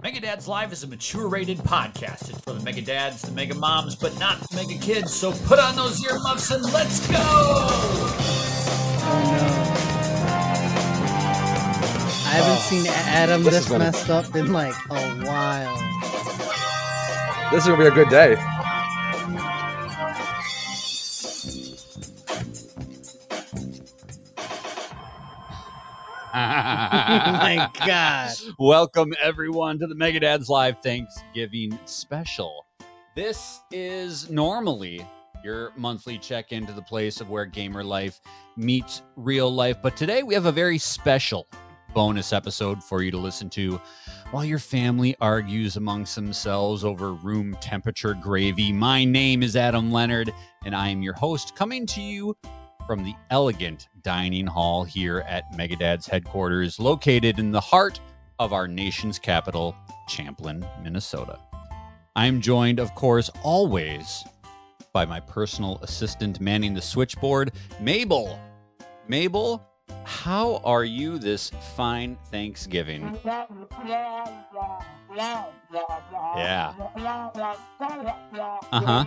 [0.00, 2.30] Mega Dads Live is a mature rated podcast.
[2.30, 5.12] It's for the Mega Dads, the Mega Moms, but not the Mega Kids.
[5.12, 7.16] So put on those earmuffs and let's go!
[12.26, 15.76] I haven't seen Adam This this, is gonna- messed up in like a while.
[17.50, 18.36] This is gonna be a good day.
[26.48, 28.32] My god.
[28.58, 32.64] Welcome everyone to the Mega Dads Live Thanksgiving special.
[33.14, 35.06] This is normally
[35.44, 38.20] your monthly check into the place of where gamer life
[38.56, 41.46] meets real life, but today we have a very special
[41.92, 43.78] bonus episode for you to listen to
[44.30, 48.72] while your family argues amongst themselves over room temperature gravy.
[48.72, 50.32] My name is Adam Leonard
[50.64, 52.34] and I am your host coming to you
[52.86, 58.00] from the elegant dining hall here at Megadad's headquarters, located in the heart
[58.38, 59.76] of our nation's capital,
[60.08, 61.38] Champlin, Minnesota.
[62.16, 64.24] I'm joined, of course, always
[64.94, 68.40] by my personal assistant manning the switchboard, Mabel.
[69.08, 69.62] Mabel,
[70.04, 73.18] how are you this fine Thanksgiving?
[76.36, 76.74] Yeah.
[78.72, 79.04] Uh huh.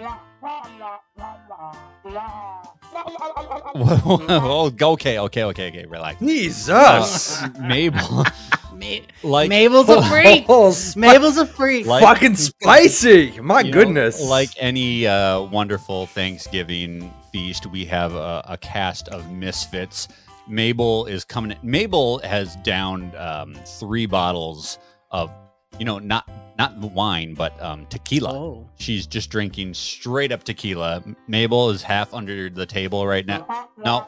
[3.75, 5.85] well, okay, okay, okay, okay.
[5.85, 6.19] Relax.
[6.19, 7.41] Jesus.
[7.41, 8.25] Uh, Mabel,
[8.73, 10.45] Ma- like Mabel's a freak.
[10.49, 11.85] Oh, Mabel's a freak.
[11.85, 13.39] Like- fucking spicy.
[13.39, 14.21] My you know, goodness.
[14.21, 20.07] like any uh, wonderful Thanksgiving feast, we have a, a cast of misfits.
[20.51, 21.57] Mabel is coming.
[21.63, 24.77] Mabel has downed um, three bottles
[25.09, 25.31] of,
[25.79, 28.33] you know, not not wine, but um, tequila.
[28.33, 28.69] Oh.
[28.75, 31.03] She's just drinking straight up tequila.
[31.27, 33.47] Mabel is half under the table right now.
[33.77, 34.07] No,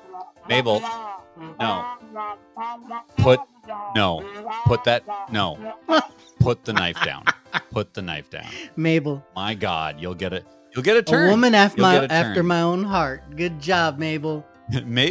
[0.49, 0.81] Mabel,
[1.61, 1.95] no.
[3.17, 3.39] Put
[3.95, 4.21] no.
[4.65, 5.73] Put that no.
[6.39, 7.23] Put the knife down.
[7.71, 8.51] Put the knife down.
[8.75, 9.25] Mabel.
[9.33, 10.45] My God, you'll get it.
[10.75, 11.29] You'll get a turn.
[11.29, 13.37] A woman after You'll my after my own heart.
[13.37, 14.45] Good job, Mabel.
[14.85, 15.07] Ma-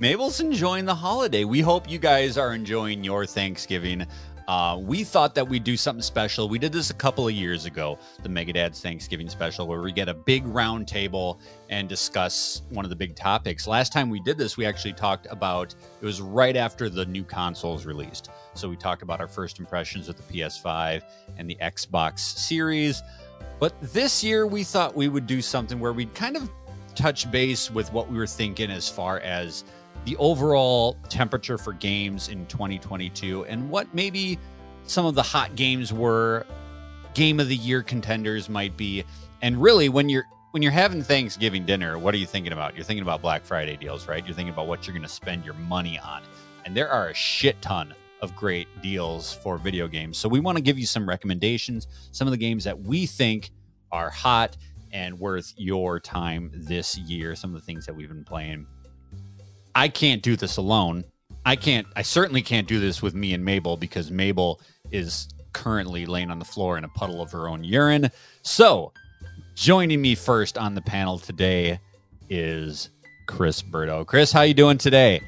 [0.00, 1.44] Mabel's enjoying the holiday.
[1.44, 4.06] We hope you guys are enjoying your Thanksgiving.
[4.48, 6.48] Uh, we thought that we'd do something special.
[6.48, 10.08] We did this a couple of years ago, the Megadad's Thanksgiving special, where we get
[10.08, 13.66] a big round table and discuss one of the big topics.
[13.66, 17.22] Last time we did this, we actually talked about it was right after the new
[17.22, 18.30] consoles released.
[18.54, 21.02] So we talked about our first impressions with the PS5
[21.36, 23.02] and the Xbox Series.
[23.58, 26.50] But this year, we thought we would do something where we'd kind of
[26.94, 29.64] touch base with what we were thinking as far as
[30.04, 34.38] the overall temperature for games in 2022 and what maybe
[34.84, 36.46] some of the hot games were
[37.14, 39.04] game of the year contenders might be
[39.42, 42.84] and really when you're when you're having thanksgiving dinner what are you thinking about you're
[42.84, 45.54] thinking about black friday deals right you're thinking about what you're going to spend your
[45.54, 46.22] money on
[46.64, 50.56] and there are a shit ton of great deals for video games so we want
[50.56, 53.50] to give you some recommendations some of the games that we think
[53.92, 54.56] are hot
[54.92, 57.34] and worth your time this year.
[57.34, 58.66] Some of the things that we've been playing.
[59.80, 61.04] I can't do this alone.
[61.46, 64.60] I can't, I certainly can't do this with me and Mabel because Mabel
[64.90, 68.10] is currently laying on the floor in a puddle of her own urine.
[68.42, 68.92] So,
[69.54, 71.80] joining me first on the panel today
[72.28, 72.90] is
[73.26, 74.06] Chris Burdo.
[74.06, 75.22] Chris, how you doing today?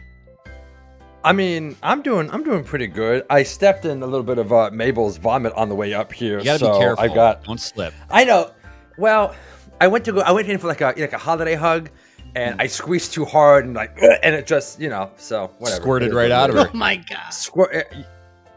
[1.24, 3.24] I mean, I'm doing I'm doing pretty good.
[3.30, 6.40] I stepped in a little bit of uh, Mabel's vomit on the way up here.
[6.40, 7.04] You got to so be careful.
[7.04, 7.94] I got Don't slip.
[8.10, 8.50] I know.
[8.98, 9.34] Well,
[9.80, 10.20] I went to go.
[10.20, 11.88] I went in for like a like a holiday hug,
[12.34, 15.10] and I squeezed too hard, and like, and it just you know.
[15.16, 15.80] So whatever.
[15.82, 16.62] Squirted It is right what out of is.
[16.64, 16.70] her.
[16.72, 17.30] Oh my god.
[17.30, 17.70] Squirt.
[17.74, 18.02] eh,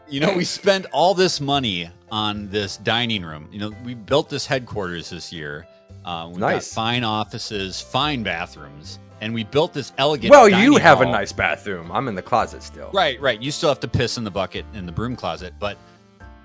[0.08, 3.48] You know, we spent all this money on this dining room.
[3.50, 5.66] You know, we built this headquarters this year.
[6.04, 6.72] Uh, we got Nice.
[6.72, 10.30] fine offices, fine bathrooms, and we built this elegant.
[10.30, 11.90] Well, you dining have a nice bathroom.
[11.90, 12.90] I'm in the closet still.
[12.94, 13.42] Right, right.
[13.42, 15.76] You still have to piss in the bucket in the broom closet, but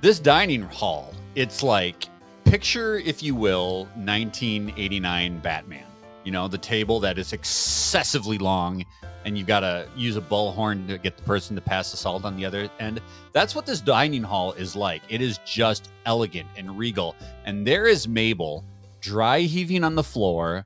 [0.01, 2.07] this dining hall, it's like
[2.43, 5.83] picture, if you will, 1989 Batman.
[6.23, 8.85] You know, the table that is excessively long,
[9.25, 12.25] and you've got to use a bullhorn to get the person to pass the salt
[12.25, 13.01] on the other end.
[13.33, 15.01] That's what this dining hall is like.
[15.09, 17.15] It is just elegant and regal.
[17.45, 18.63] And there is Mabel
[18.99, 20.65] dry heaving on the floor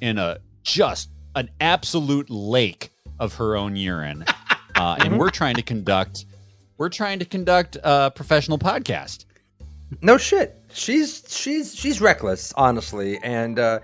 [0.00, 4.24] in a just an absolute lake of her own urine.
[4.76, 6.24] Uh, and we're trying to conduct
[6.76, 9.24] we're trying to conduct a professional podcast.
[10.00, 10.56] No shit.
[10.72, 13.80] She's she's she's reckless, honestly, and uh,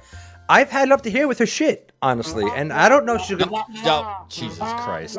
[0.48, 3.22] I've had it up to here with her shit, honestly, and I don't know if
[3.22, 3.64] she's gonna.
[3.84, 5.18] Oh, Jesus Christ.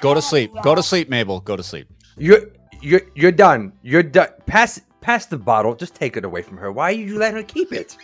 [0.00, 0.52] Go to sleep.
[0.62, 1.40] Go to sleep, Mabel.
[1.40, 1.88] Go to sleep.
[2.16, 2.42] You're
[2.80, 3.72] you're you're done.
[3.82, 4.28] You're done.
[4.46, 5.74] Pass pass the bottle.
[5.74, 6.70] Just take it away from her.
[6.70, 7.96] Why are you letting her keep it?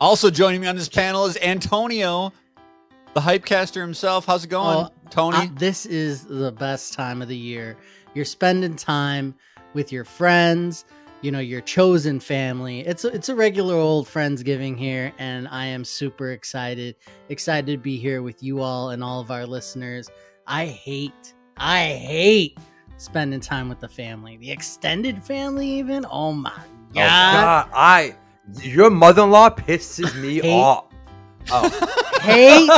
[0.00, 2.32] Also joining me on this panel is Antonio,
[3.14, 4.26] the hypecaster himself.
[4.26, 5.38] How's it going, Oh, Tony?
[5.38, 7.78] Uh, this is the best time of the year.
[8.14, 9.34] You're spending time
[9.72, 10.84] with your friends,
[11.26, 12.82] you know, your chosen family.
[12.86, 16.94] It's a, it's a regular old friendsgiving here, and I am super excited,
[17.30, 20.08] excited to be here with you all and all of our listeners.
[20.46, 22.58] I hate, I hate
[22.98, 26.06] spending time with the family, the extended family, even.
[26.08, 28.14] Oh my Oh, god, God, I
[28.62, 30.84] your mother-in-law pisses me Hate- off.
[31.50, 31.68] Oh,
[32.22, 32.70] hate,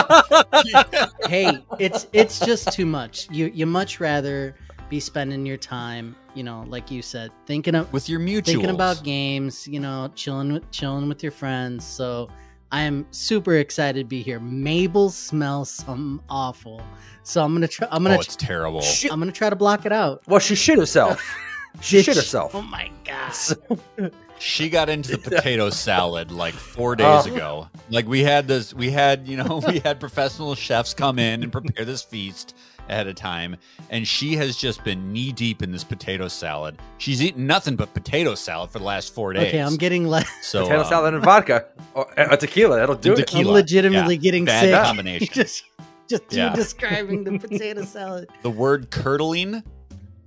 [1.29, 1.61] hate.
[1.79, 3.29] It's it's just too much.
[3.31, 4.56] You you much rather
[4.88, 8.46] be spending your time, you know, like you said, thinking of With your mutuals.
[8.46, 11.85] thinking about games, you know, chilling with chilling with your friends.
[11.87, 12.29] So
[12.73, 14.40] I am super excited to be here.
[14.40, 16.81] Mabel smells some awful,
[17.23, 17.88] so I'm gonna try.
[17.90, 18.17] I'm Oh, gonna.
[18.17, 18.81] Oh, it's terrible.
[18.81, 19.12] Shit.
[19.12, 20.23] I'm gonna try to block it out.
[20.26, 21.23] well, she shit herself.
[21.81, 22.55] she shit herself.
[22.55, 24.12] Oh my god!
[24.38, 27.35] She got into the potato salad like four days Oh.
[27.35, 27.69] ago.
[27.90, 31.50] Like we had this, we had you know we had professional chefs come in and
[31.52, 32.55] prepare this feast
[32.88, 33.56] ahead of time,
[33.90, 36.79] and she has just been knee deep in this potato salad.
[36.99, 39.49] She's eaten nothing but potato salad for the last four days.
[39.49, 42.76] Okay, I'm getting le- so Potato um, salad and vodka or a tequila.
[42.76, 43.26] That'll do and it.
[43.26, 43.50] tequila.
[43.50, 44.75] I'm legitimately Yeah, getting bad sick.
[44.85, 45.29] combination.
[45.32, 45.64] just
[46.08, 46.55] just you Yeah.
[46.55, 48.29] describing the potato salad.
[48.43, 49.62] the word curdling.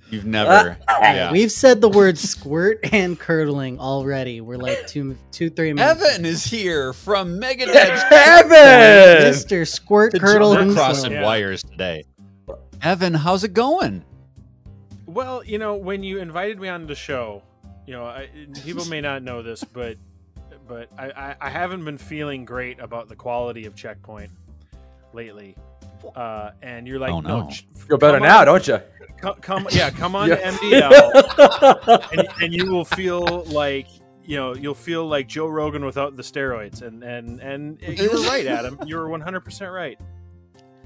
[0.09, 1.31] You've never, yeah.
[1.31, 4.41] We've said the word squirt and curdling already.
[4.41, 6.03] We're like two, two, three minutes.
[6.03, 8.11] Evan is here from Megadads.
[8.11, 9.31] Evan.
[9.31, 9.65] Mr.
[9.65, 10.87] Squirt to Curdle jump himself.
[10.87, 11.23] crossing Yeah.
[11.23, 12.03] wires today.
[12.81, 14.03] Evan, how's it going?
[15.05, 17.43] Well, you know, when you invited me on the show,
[17.85, 18.29] you know, I,
[18.63, 19.97] people may not know this, but
[20.67, 24.31] but I, I, I haven't been feeling great about the quality of Checkpoint
[25.13, 25.55] lately.
[26.15, 27.49] Uh, and you're like, Oh, no, no.
[27.49, 28.79] ch- Feel better come now, don't you?
[29.17, 30.35] Come, come yeah, come on Yeah.
[30.35, 33.87] to MDL, and, and you will feel like
[34.23, 36.81] you know you'll feel like Joe Rogan without the steroids.
[36.81, 38.79] And and and you were right, Adam.
[38.87, 39.99] You were 100 percent right.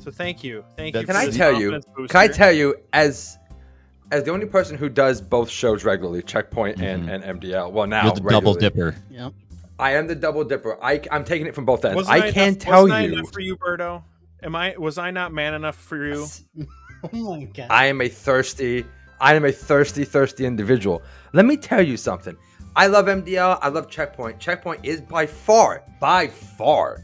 [0.06, 1.04] So thank you, thank you.
[1.04, 1.72] Can I tell you?
[1.72, 3.40] confidence Can I tell you as
[4.12, 6.94] as the only person who does both shows regularly, Checkpoint Mhm.
[6.94, 7.72] and, and MDL.
[7.72, 8.96] Well, now You're the double dipper.
[9.10, 9.34] Yep.
[9.80, 10.78] I am the double dipper.
[10.82, 11.96] I, I'm taking it from both ends.
[11.96, 13.14] Wasn't I enough- can't tell wasn't I you.
[13.14, 14.04] enough for you, Berto.
[14.44, 14.76] Am I?
[14.78, 16.28] Was I not man enough for you?
[17.14, 17.68] Oh my god.
[17.70, 18.84] I am a thirsty,
[19.22, 21.04] I am a thirsty, thirsty individual.
[21.34, 22.36] Let me tell you something.
[22.76, 23.60] I love MDL.
[23.62, 24.40] I love Checkpoint.
[24.40, 27.02] Checkpoint is by far, by far,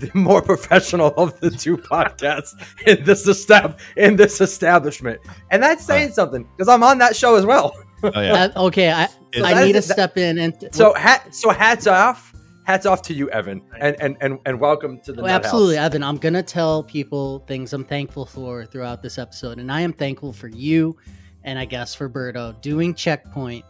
[0.00, 2.50] the more professional of the two podcasts
[2.86, 5.20] in this estab- in this establishment,
[5.50, 7.76] and that's saying something because I'm on that show as well.
[8.02, 8.48] Oh yeah.
[8.54, 12.34] Uh, okay, I, Is I need to step in and So hat, so hats off,
[12.64, 15.44] hats off to you, Evan, and and and, and welcome to the Oh, Nut House.
[15.46, 16.02] absolutely, Evan.
[16.02, 20.34] I'm gonna tell people things I'm thankful for throughout this episode, and I am thankful
[20.34, 20.96] for you,
[21.44, 23.64] and I guess for Berto doing Checkpoint.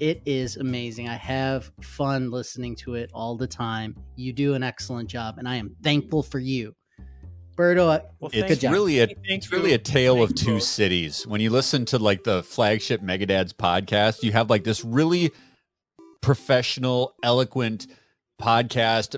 [0.00, 1.08] It is amazing.
[1.08, 3.96] I have fun listening to it all the time.
[4.16, 6.74] You do an excellent job, and I am thankful for you,
[7.56, 8.02] Berto.
[8.20, 8.70] Well, It's thank you.
[8.70, 9.56] really a Thank it's you.
[9.56, 10.62] really a tale of Thank you two both.
[10.64, 11.26] cities.
[11.26, 15.30] When you listen to like the flagship Megadads podcast, you have like this really
[16.22, 17.86] professional, eloquent
[18.42, 19.16] podcast,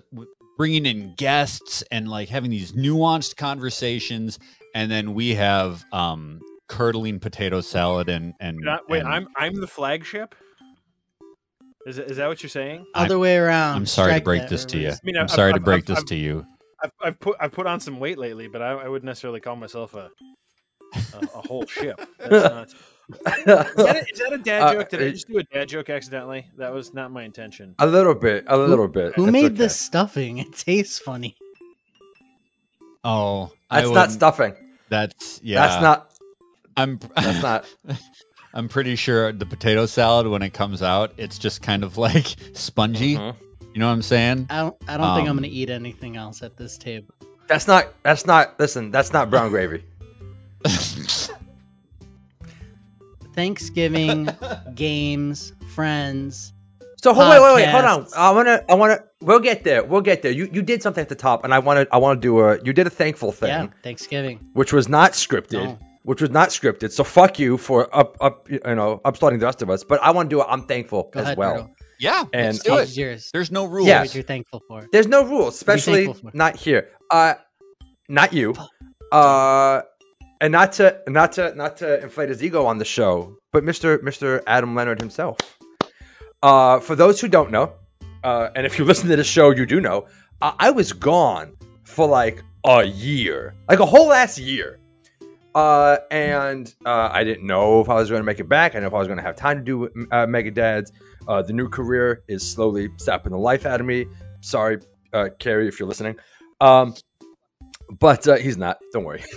[0.58, 4.38] bringing in guests and like having these nuanced conversations,
[4.74, 9.54] and then we have um curdling potato salad and and, Not- wait, and- I'm I'm
[9.60, 10.34] the flagship.
[11.86, 12.84] Is, it- is that what you're saying?
[12.94, 13.76] I'm- Other way around.
[13.76, 14.90] I'm sorry to break this to you.
[14.90, 16.46] I mean, I'm I've- sorry to I've- break I've- this I've- to you.
[16.82, 19.56] I've, I've put I've put on some weight lately, but I, I wouldn't necessarily call
[19.56, 20.10] myself a
[21.14, 21.98] a, a whole ship.
[22.18, 24.88] That's not, is, that a, is that a dad Uh, joke?
[24.90, 26.48] Did I just do a dad joke accidentally?
[26.58, 27.74] That was not my intention.
[27.78, 29.14] a little bit, a little bit.
[29.16, 29.54] Who That's made okay.
[29.54, 30.36] this stuffing?
[30.38, 31.36] It tastes funny.
[33.04, 34.54] Oh, That's not wouldn't- stuffing.
[34.88, 35.66] That's yeah.
[35.66, 36.10] That's not.
[36.76, 36.98] I'm.
[37.16, 37.64] That's not.
[38.56, 42.34] I'm pretty sure the potato salad when it comes out, it's just kind of like
[42.54, 43.16] spongy.
[43.16, 43.34] Mhm.
[43.74, 44.46] You know what I'm saying?
[44.48, 44.74] I don't.
[44.88, 47.14] I don't think I'm Um, gonna eat anything else at this table.
[47.48, 47.92] That's not.
[48.02, 48.58] That's not.
[48.58, 49.84] Listen, that's not brown gravy.
[53.34, 54.28] Thanksgiving,
[54.74, 56.54] games, friends.
[57.02, 58.06] So hold, wait, wait, wait, hold on.
[58.16, 59.00] I wanna, I wanna.
[59.20, 59.84] We'll get there.
[59.84, 60.32] We'll get there.
[60.32, 62.40] You, you did something at the top, and I want to, I want to do
[62.40, 62.58] a.
[62.64, 64.40] You did a thankful thing, Yeah, Thanksgiving.
[64.54, 65.62] which was not scripted.
[65.64, 65.78] No.
[66.06, 66.92] Which was not scripted.
[66.92, 69.82] So fuck you for up, up, you know, upstarting the rest of us.
[69.82, 70.46] But I want to do it.
[70.48, 71.54] I'm thankful Go as ahead, well.
[71.56, 71.70] Berto.
[71.98, 72.82] yeah, And- let's do Stage it.
[72.90, 73.30] is yours.
[73.32, 73.88] There's no rules.
[73.88, 74.02] Yeah.
[74.02, 74.86] What you're thankful for.
[74.92, 76.90] There's no rules, especially not here.
[77.10, 77.34] Uh,
[78.08, 78.54] not you.
[79.10, 79.82] Uh,
[80.40, 83.98] and not to, not to, not to inflate his ego on the show, but Mr.
[83.98, 84.42] Mr.
[84.46, 85.36] Adam Leonard himself.
[86.42, 87.72] Uh, for those who don't know,
[88.22, 90.06] uh, and if you listen to the show, you do know,
[90.40, 94.78] uh, I was gone for like a year, like a whole last year.
[95.56, 98.74] Uh, and uh, I didn't know if I was going to make it back.
[98.74, 100.92] I know if I was going to have time to do uh, Mega Dads.
[101.26, 104.04] Uh, the new career is slowly sapping the life out of me.
[104.42, 104.80] Sorry,
[105.14, 106.16] uh, Carrie, if you're listening.
[106.60, 106.94] Um,
[107.98, 108.78] but uh, he's not.
[108.92, 109.24] Don't worry.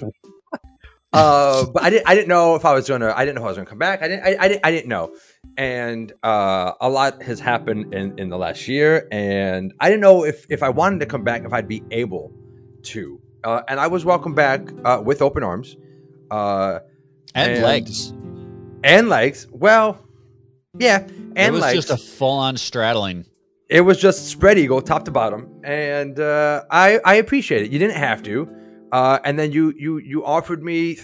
[1.11, 2.07] Uh, but I didn't.
[2.07, 3.11] I didn't know if I was gonna.
[3.15, 4.03] I didn't know if I was gonna come back.
[4.03, 4.23] I didn't.
[4.27, 4.63] I, I didn't.
[4.63, 5.11] I didn't know.
[5.57, 10.23] And uh, a lot has happened in in the last year, and I didn't know
[10.23, 12.31] if if I wanted to come back, if I'd be able
[12.83, 13.19] to.
[13.43, 15.75] Uh, and I was welcomed back uh, with open arms.
[16.31, 16.79] Uh,
[17.35, 18.13] And, And- legs.
[18.83, 19.47] and legs.
[19.51, 19.99] Well,
[20.77, 20.99] yeah,
[21.35, 21.75] And it was legs.
[21.85, 23.25] just a full-on straddling.
[23.69, 27.69] it was just spread eagle, top to bottom, and uh, I I appreciate it.
[27.71, 28.47] You didn't have to,
[28.91, 30.97] uh, and then you you you offered me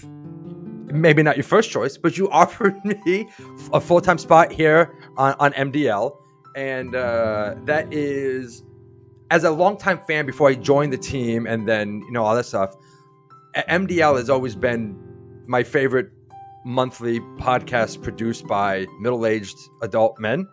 [0.92, 3.28] maybe not your first choice, but you offered me
[3.72, 6.18] a full time spot here on on MDL,
[6.56, 8.64] and uh, that is
[9.30, 12.46] as a longtime fan before I joined the team, and then you know all that
[12.48, 12.74] stuff.
[13.70, 14.98] MDL has always been
[15.48, 16.12] my favorite
[16.66, 20.48] monthly podcast produced by middle aged adult men.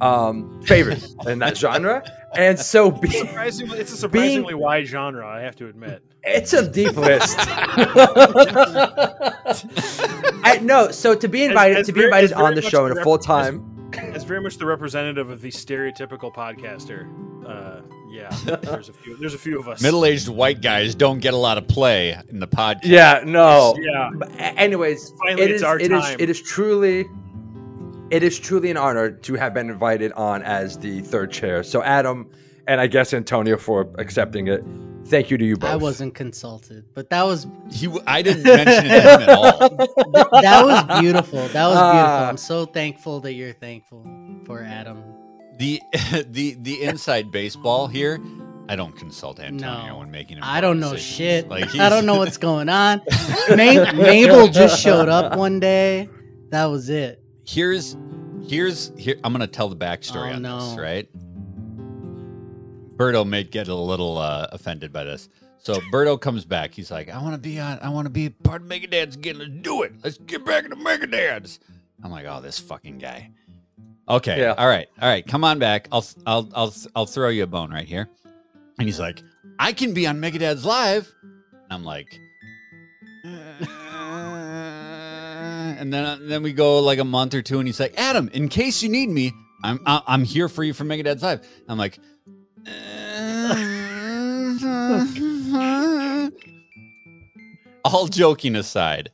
[0.00, 2.02] Um, favorite in that genre,
[2.36, 5.24] and so be, Surprisingly, it's a surprisingly wide genre.
[5.24, 6.02] I have to admit.
[6.24, 7.36] it's a deep list.
[10.42, 12.98] I no, so to be invited as to be invited very on the show in
[12.98, 13.73] a full time.
[13.98, 17.08] It's very much the representative of the stereotypical podcaster.
[17.46, 18.30] Uh, yeah,
[18.62, 19.16] there's a few.
[19.16, 19.82] There's a few of us.
[19.82, 22.84] Middle-aged white guys don't get a lot of play in the podcast.
[22.84, 23.76] Yeah, no.
[23.80, 24.10] Yeah.
[24.14, 26.16] But anyways, Finally, it it's is our it is time.
[26.18, 27.06] it is truly
[28.10, 31.62] it is truly an honor to have been invited on as the third chair.
[31.62, 32.30] So Adam
[32.66, 34.64] and I guess Antonio for accepting it.
[35.06, 35.70] Thank you to you both.
[35.70, 39.28] I wasn't consulted, but that was He, w- I didn't mention it to him at
[39.28, 39.58] all.
[40.42, 41.46] that was beautiful.
[41.48, 41.78] That was beautiful.
[41.78, 42.28] Ah.
[42.28, 44.06] I'm so thankful that you're thankful
[44.46, 45.02] for Adam.
[45.58, 45.80] The
[46.30, 48.18] the the inside baseball here.
[48.66, 49.98] I don't consult Antonio No.
[49.98, 50.38] when making.
[50.40, 51.16] I don't know decisions.
[51.16, 51.48] shit.
[51.50, 53.02] Like, I don't know what's going on.
[53.50, 56.08] Ma- Mabel just showed up one day.
[56.48, 57.20] That was it.
[57.46, 57.94] here's
[58.46, 60.58] here's here i'm gonna tell the backstory Oh, on no.
[60.70, 61.08] this right
[62.96, 65.28] Berto may get a little uh, offended by this.
[65.58, 66.74] So Berto comes back.
[66.74, 69.38] He's like i want to be on i want to be part of megadad's again.
[69.38, 69.92] Let's do it.
[70.02, 71.60] Let's get back into megadad's
[72.02, 73.30] i'm like oh this fucking guy.
[74.08, 74.54] Okay Yeah.
[74.58, 75.88] all right all right come on back.
[75.90, 78.08] I'll i'll i'll i'll throw you a bone right here.
[78.78, 79.22] And he's like
[79.58, 81.12] i can be on megadad's live.
[81.22, 82.20] And i'm like
[85.84, 88.48] and then then we go like a month or two, and he's like, Adam, in
[88.48, 89.32] case you need me,
[89.62, 91.46] I'm I'm here for you for Megadad's live.
[91.68, 91.98] I'm like,
[97.94, 99.08] all joking aside,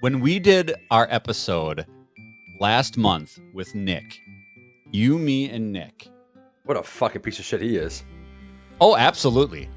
[0.00, 1.86] when we did our episode
[2.60, 4.18] last month with Nick,
[4.92, 6.08] you, me, and Nick.
[6.64, 8.04] what a fucking piece of shit he is.
[8.82, 9.70] Oh, absolutely,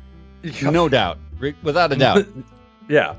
[0.62, 1.17] no doubt,
[1.63, 2.25] without a doubt.
[2.89, 3.15] Yeah.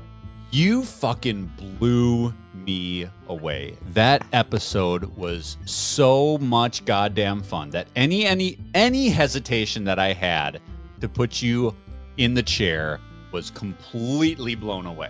[0.51, 3.75] You fucking blew me away.
[3.93, 10.61] That episode was so much goddamn fun that any any any hesitation that I had
[11.01, 11.75] to put you
[12.17, 12.99] in the chair
[13.31, 15.09] was completely blown away.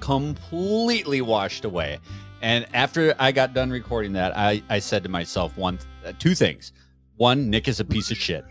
[0.00, 1.98] Completely washed away.
[2.42, 6.34] And after I got done recording that, I, I said to myself one uh, two
[6.34, 6.72] things.
[7.16, 8.44] One, Nick is a piece of shit.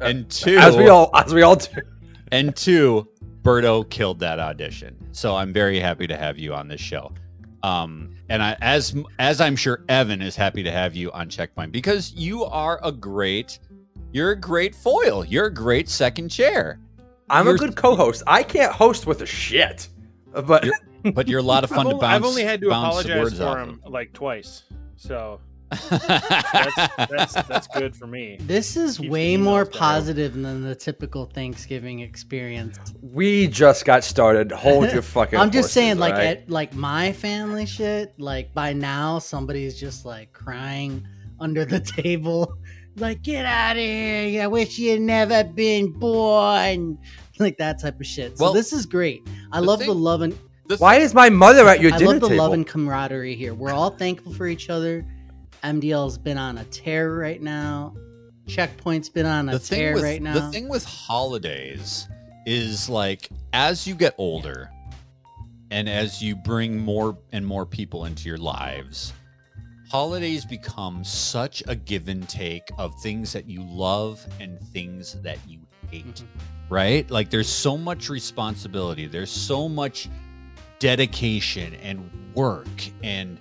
[0.00, 1.68] And two, As we all as we all do.
[2.32, 3.08] and two,
[3.42, 4.96] Berto killed that audition.
[5.12, 7.12] So I'm very happy to have you on this show.
[7.62, 11.72] Um, and I, as as I'm sure Evan is happy to have you on Checkpoint
[11.72, 13.58] because you are a great,
[14.12, 15.24] you're a great foil.
[15.24, 16.80] You're a great second chair.
[17.30, 18.22] I'm a You're- good co-host.
[18.26, 19.88] I can't host with a shit.
[20.32, 20.68] But
[21.14, 22.14] But you're a lot of fun I've, to only, bounce.
[22.14, 24.62] I've only had to bounce apologize for off him like twice,
[24.96, 25.40] so
[25.90, 26.74] that's
[27.10, 28.36] that's that's good for me.
[28.40, 29.78] This is Keeps way more emails down.
[29.80, 32.78] positive than the typical Thanksgiving experience.
[33.02, 34.52] we just got started.
[34.52, 36.38] Hold your fucking I'm just horses, saying, like alright?
[36.38, 38.14] at like my family shit.
[38.18, 41.06] Like by now, somebody's just like crying
[41.40, 42.56] under the table,
[42.96, 44.42] like "Get out of here!
[44.42, 46.98] I wish you'd never been born."
[47.38, 48.36] Like that type of shit.
[48.38, 49.26] So Well, this is great.
[49.50, 50.36] I the love the love and
[50.78, 52.44] Why is my mother at your I dinner love the table?
[52.44, 53.54] love and camaraderie here.
[53.54, 55.04] We're all thankful for each other.
[55.64, 57.94] MDL's been on a tear right now.
[58.46, 60.34] Checkpoint's been on a the tear with right now.
[60.34, 62.08] the thing with holidays
[62.44, 64.68] is like as you get older
[65.70, 69.12] and as you bring more and more people into your lives
[69.88, 75.38] holidays become such a give and take of things that you love and things that
[75.46, 75.60] you
[75.92, 76.24] hate Mhm.
[76.70, 80.08] right like there's so much responsibility there's so much
[80.78, 82.66] dedication and work
[83.02, 83.38] and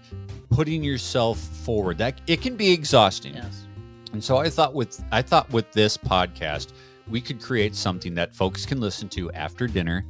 [0.50, 3.66] putting yourself forward that it can be exhausting yes.
[4.14, 6.74] and so I thought with I thought with this podcast
[7.10, 10.06] we could create something that folks can listen to after dinner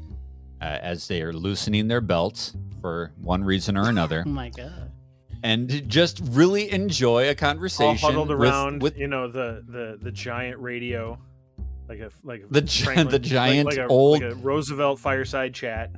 [0.62, 4.92] uh, as they are loosening their belts for one reason or another Oh my god.
[5.44, 7.96] and just really enjoy a conversation All
[8.26, 11.18] huddled with- around, with, you know, the the the giant radio,
[11.92, 15.54] like a like a The Franklin- the like- giant like a, old- like Roosevelt fireside
[15.54, 15.92] chat.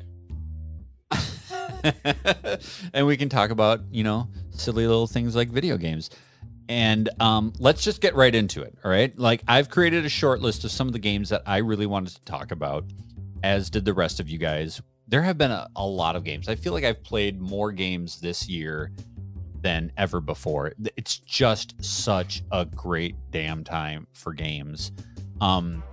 [2.93, 6.09] and we can talk about, you know, silly little things like video games.
[6.69, 8.75] And um, let's just get right into it.
[8.83, 9.17] All right.
[9.19, 12.15] Like, I've created a short list of some of the games that I really wanted
[12.15, 12.85] to talk about,
[13.43, 14.81] as did the rest of you guys.
[15.09, 16.47] There have been a, a lot of games.
[16.47, 18.91] I feel like I've played more games this year
[19.61, 20.71] than ever before.
[20.95, 24.93] It's just such a great damn time for games.
[25.41, 25.83] Um,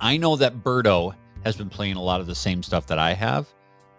[0.00, 3.14] I know that Berto has been playing a lot of the same stuff that I
[3.14, 3.46] have.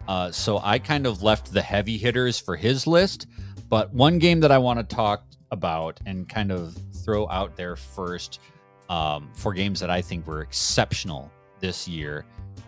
[0.08, 3.26] Uh, so I kind of left the heavy hitters for his list.
[3.68, 7.76] But one game that I want to talk about and kind of throw out there
[7.76, 8.40] first
[8.88, 11.30] um, for games that I think were exceptional
[11.60, 12.24] this year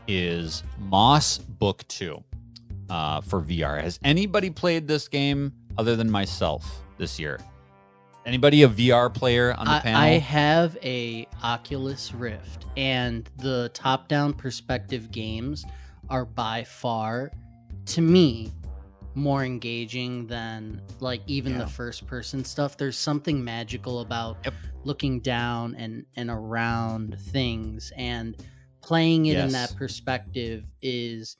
[0.07, 2.23] is Moss Book 2
[2.88, 3.83] uh, for VR.
[3.83, 7.40] Has anybody played this game other than myself this year?
[8.26, 10.00] Anybody a VR player on the I, panel?
[10.00, 15.64] I have a Oculus Rift, and the top-down perspective games
[16.09, 17.31] are by far,
[17.87, 18.50] to me,
[19.14, 21.59] more engaging than like even Yeah.
[21.59, 22.78] the first-person stuff.
[22.78, 24.54] There's something magical about Yep.
[24.85, 28.35] looking down and and around things, and
[28.81, 31.37] playing it in that perspective is.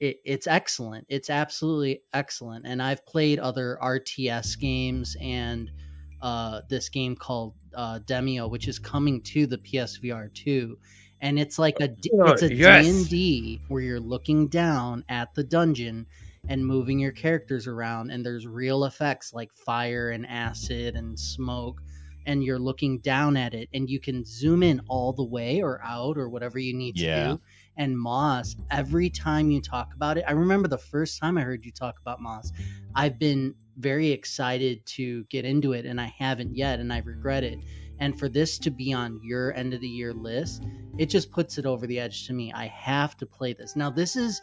[0.00, 1.06] It, it's excellent.
[1.08, 2.64] It's absolutely excellent.
[2.64, 5.72] And I've played other RTS games and
[6.20, 10.78] uh, this game called uh, Demeo, which is coming to the PSVR 2.
[11.20, 13.08] And it's like a Oh, it's a yes.
[13.08, 16.06] D&D where you're looking down at the dungeon
[16.48, 21.82] and moving your characters around and there's real effects like fire and acid and smoke
[22.26, 25.80] and you're looking down at it and you can zoom in all the way or
[25.84, 27.02] out or whatever you need to
[27.34, 27.40] do
[27.76, 31.64] and moss every time you talk about it i remember the first time i heard
[31.64, 32.52] you talk about moss
[32.94, 37.44] i've been very excited to get into it and i haven't yet and i regret
[37.44, 37.58] it.
[38.00, 40.62] And for this to be on your end of the year list
[40.98, 42.52] it just puts it over the edge to me.
[42.52, 43.76] I have to play this.
[43.76, 44.40] Now this is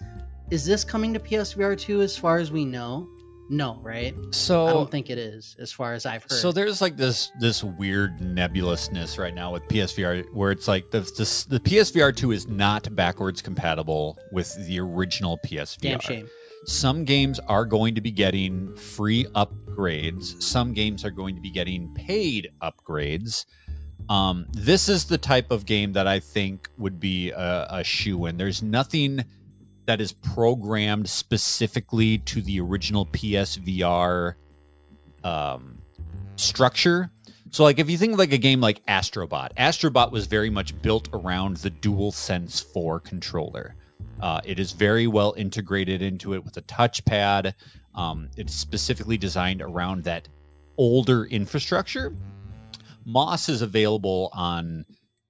[0.51, 3.07] is this coming to psvr 2 as far as we know?
[3.49, 4.15] No right?
[4.31, 6.31] So i don't think it is as far as i've heard.
[6.31, 11.01] So there's like this this weird nebulousness right now with PSVR where it's like the
[11.17, 15.81] this, the PSVR 2 is not backwards compatible with the original PSVR.
[15.81, 16.29] damn shame
[16.65, 20.41] Some games are going to be getting free upgrades.
[20.41, 23.45] Some games are going to be getting paid upgrades.
[24.09, 28.25] Um, this is the type of game that I think would be a, a shoe
[28.25, 28.37] in.
[28.37, 29.23] There's nothing
[29.85, 34.33] that is programmed specifically to the original PSVR
[35.23, 35.77] um,
[36.35, 37.11] structure.
[37.51, 41.09] So, like, if you think like a game like Astrobot, Astrobot was very much built
[41.13, 43.75] around the DualSense 4 controller.
[44.21, 47.53] Uh, it is very well integrated into it with a touchpad.
[47.93, 50.27] Um, it's specifically designed around that
[50.77, 52.13] older infrastructure.
[53.05, 54.85] Moss is available on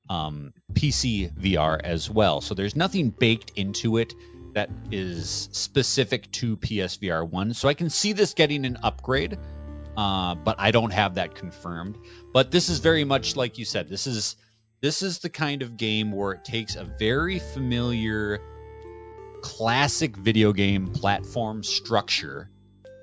[0.10, 2.42] um, PC VR as well.
[2.42, 4.14] So there's nothing baked into it
[4.54, 7.54] that is specific to PSVR 1.
[7.54, 9.38] So I can see this getting an upgrade,
[9.98, 11.98] uh, but I don't have that confirmed.
[12.34, 13.90] But this is very much like you said.
[13.90, 14.38] This is
[14.82, 18.40] this is the kind of game where it takes a very familiar
[19.46, 22.50] classic video game platform structure,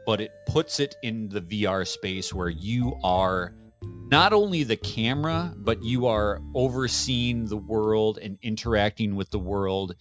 [0.05, 3.55] but it puts it in the VR space where you are
[4.11, 9.95] not only the camera, but you are overseeing the world and interacting with the world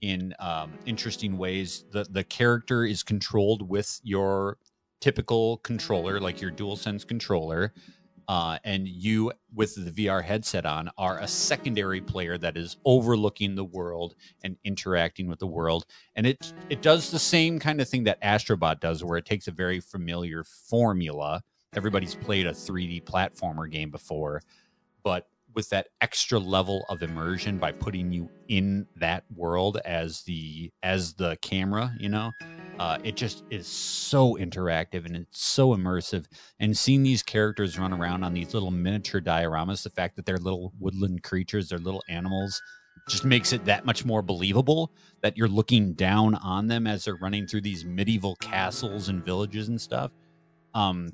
[0.00, 1.84] in um, interesting ways.
[1.90, 4.58] The the character is controlled with your
[5.00, 7.74] typical controller, like your DualSense controller.
[8.28, 13.54] Uh, and you, with the VR headset on, are a secondary player that is overlooking
[13.54, 14.14] the world
[14.44, 15.86] and interacting with the world.
[16.14, 19.48] And it it does the same kind of thing that Astrobot does, where it takes
[19.48, 21.42] a very familiar formula.
[21.74, 24.42] Everybody's played a 3D platformer game before,
[25.02, 25.26] but
[25.58, 31.14] with that extra level of immersion by putting you in that world as the as
[31.14, 32.30] the camera, you know,
[32.78, 36.26] uh, it just is so interactive and it's so immersive.
[36.60, 40.36] And seeing these characters run around on these little miniature dioramas, the fact that they're
[40.36, 42.62] little woodland creatures, they're little animals,
[43.08, 44.92] just makes it that much more believable
[45.22, 49.66] that you're looking down on them as they're running through these medieval castles and villages
[49.66, 50.12] and stuff.
[50.72, 51.08] Um,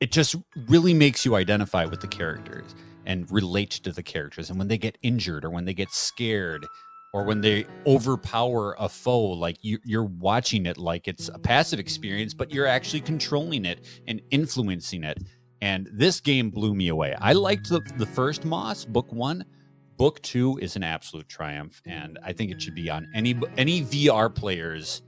[0.00, 0.34] it just
[0.66, 2.74] really makes you identify with the characters
[3.06, 4.50] and relate to the characters.
[4.50, 6.66] And when they get injured or when they get scared
[7.12, 11.78] or when they overpower a foe, like you, you're watching it like it's a passive
[11.78, 15.18] experience, but you're actually controlling it and influencing it.
[15.60, 17.14] And this game blew me away.
[17.20, 19.44] I liked the, the first Moss, book one.
[19.96, 23.82] Book two is an absolute triumph, and I think it should be on any any
[23.82, 25.02] VR players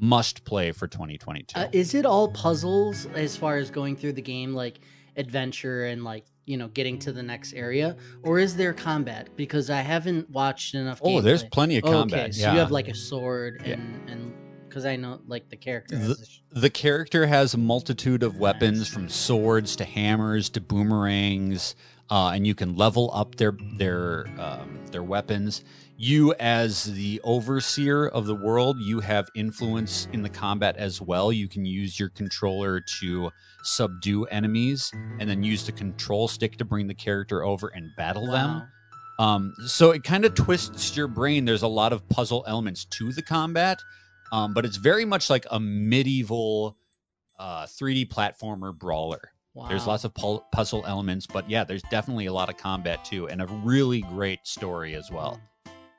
[0.00, 1.60] must play for 2022.
[1.60, 4.80] Uh, is it all puzzles as far as going through the game, like
[5.16, 9.28] adventure and like you know getting to the next area, or is there combat?
[9.36, 11.00] Because I haven't watched enough.
[11.02, 12.20] oh, there's plenty of combat.
[12.20, 12.52] Okay, so yeah.
[12.54, 13.74] you have like a sword Yeah.
[13.74, 14.20] and and
[14.68, 15.96] Because I know like the character.
[15.96, 21.76] The- The character has a multitude of weapons, from swords to hammers to boomerangs,
[22.10, 25.62] uh, and you can level up their their um, their weapons.
[26.02, 31.30] You, as the overseer of the world, you have influence in the combat as well.
[31.30, 33.30] You can use your controller to
[33.64, 38.26] subdue enemies, and then use the control stick to bring the character over and battle
[38.28, 38.66] them.
[39.18, 41.44] Um, so it kind of twists your brain.
[41.44, 43.78] There's a lot of puzzle elements to the combat,
[44.32, 46.78] um, but it's very much like a medieval
[47.38, 49.32] uh, 3D platformer brawler.
[49.52, 49.68] Wow.
[49.68, 53.42] There's lots of puzzle elements, but yeah, there's definitely a lot of combat too, and
[53.42, 55.38] a really great story as well.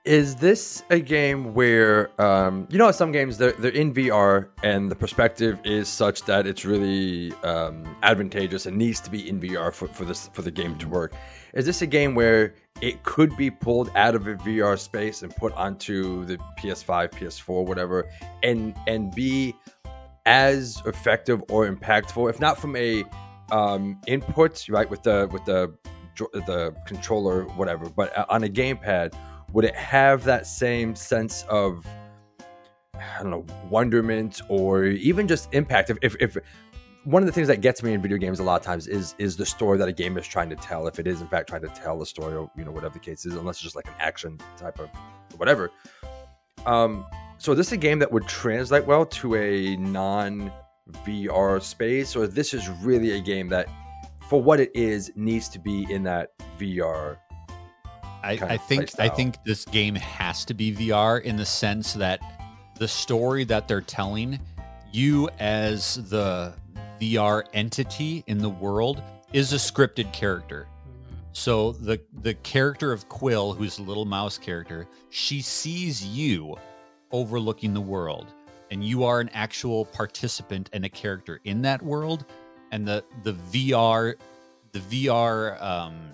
[0.03, 4.89] Is this a game where um, you know some games they're they're in VR and
[4.89, 9.71] the perspective is such that it's really um, advantageous and needs to be in VR
[9.71, 11.13] for, for this for the game to work?
[11.53, 15.35] Is this a game where it could be pulled out of a VR space and
[15.35, 18.09] put onto the PS5, PS4, whatever,
[18.41, 19.55] and and be
[20.25, 23.03] as effective or impactful, if not from a
[23.51, 25.71] um, input, right, with the with the
[26.33, 29.13] the controller, whatever, but on a gamepad,
[29.53, 31.85] would it have that same sense of
[32.95, 35.89] I don't know wonderment or even just impact?
[35.89, 36.37] If, if, if
[37.03, 39.15] one of the things that gets me in video games a lot of times is
[39.17, 40.87] is the story that a game is trying to tell.
[40.87, 42.99] If it is in fact trying to tell a story, or you know whatever the
[42.99, 44.89] case is, unless it's just like an action type of
[45.37, 45.71] whatever.
[46.65, 47.05] Um,
[47.37, 50.51] so is this a game that would translate well to a non
[51.05, 53.67] VR space, or this is really a game that,
[54.29, 57.17] for what it is, needs to be in that VR
[58.23, 62.19] I, I think I think this game has to be VR in the sense that
[62.77, 64.39] the story that they're telling,
[64.91, 66.53] you as the
[66.99, 69.01] VR entity in the world
[69.33, 70.67] is a scripted character.
[71.33, 76.57] So the the character of Quill, who's the little mouse character, she sees you
[77.11, 78.27] overlooking the world,
[78.69, 82.25] and you are an actual participant and a character in that world.
[82.71, 84.15] And the the VR
[84.73, 86.11] the VR um,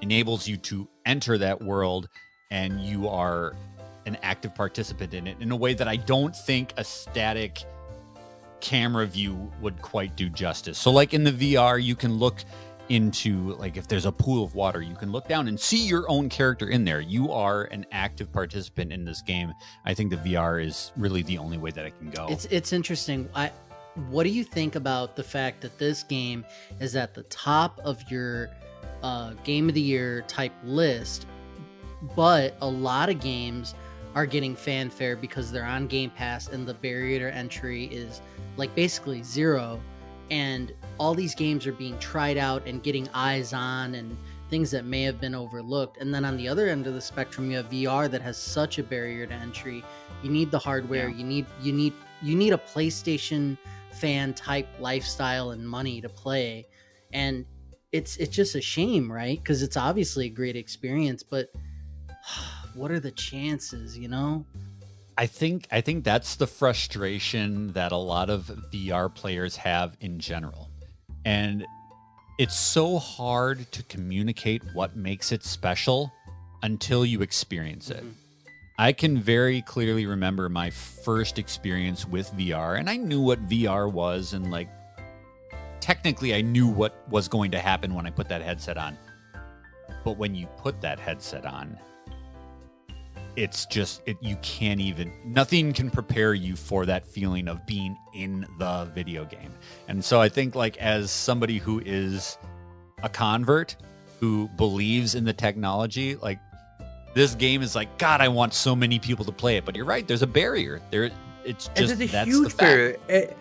[0.00, 2.08] enables you to enter that world,
[2.50, 3.54] and you are
[4.04, 7.64] an active participant in it in a way that I don't think a static
[8.60, 10.78] camera view would quite do justice.
[10.78, 12.44] So like in the VR, you can look
[12.88, 16.08] into like if there's a pool of water, you can look down and see your
[16.08, 17.00] own character in there.
[17.00, 19.52] You are an active participant in this game.
[19.84, 22.26] I think the VR is really the only way that it can go.
[22.28, 23.28] It's it's interesting.
[23.34, 23.50] I
[24.08, 26.44] what do you think about the fact that this game
[26.80, 28.50] is at the top of your
[29.06, 31.26] uh, game of the year type list,
[32.16, 33.76] but a lot of games
[34.16, 38.20] are getting fanfare because they're on Game Pass and the barrier to entry is
[38.56, 39.80] like basically zero,
[40.32, 44.16] and all these games are being tried out and getting eyes on and
[44.50, 45.98] things that may have been overlooked.
[45.98, 48.78] And then on the other end of the spectrum, you have VR that has such
[48.78, 49.84] a barrier to entry.
[50.24, 51.08] You need the hardware.
[51.08, 51.18] Yeah.
[51.18, 51.92] You need you need
[52.22, 53.56] you need a PlayStation
[53.92, 56.66] fan type lifestyle and money to play,
[57.12, 57.44] and
[57.96, 59.38] it's it's just a shame, right?
[59.38, 61.48] Because it's obviously a great experience, but
[62.74, 63.96] what are the chances?
[63.96, 64.44] You know?
[65.18, 70.18] I think I think that's the frustration that a lot of VR players have in
[70.18, 70.70] general.
[71.24, 71.66] And
[72.38, 76.12] it's so hard to communicate what makes it special
[76.62, 78.04] until you experience it.
[78.04, 78.12] Mhm.
[78.78, 83.90] I can very clearly remember my first experience with VR and I knew what VR
[83.90, 84.68] was and like
[85.86, 88.98] technically I knew what was going to happen when I put that headset on.
[90.04, 91.78] But when you put that headset on,
[93.36, 97.96] it's just it, you can't even nothing can prepare you for that feeling of being
[98.14, 99.52] in the video game
[99.88, 102.38] and so i think like as somebody who is
[103.02, 103.76] a convert
[104.20, 106.38] who believes in the technology like
[107.14, 109.84] this game is like god i want so many people to play it but you're
[109.84, 111.10] right there's a barrier there
[111.44, 112.96] it's And just there's a that's huge the barrier.
[113.06, 113.36] It-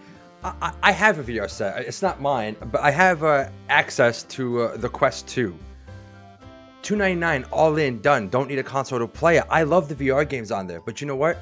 [0.45, 1.81] I, I- have a VR set.
[1.86, 5.55] It's not mine, but I have uh, access to uh, the Quest 2.
[6.84, 8.29] 299 all in, done.
[8.29, 9.43] Don't need a console to play it.
[9.49, 11.38] I love the VR games on there, but you know what?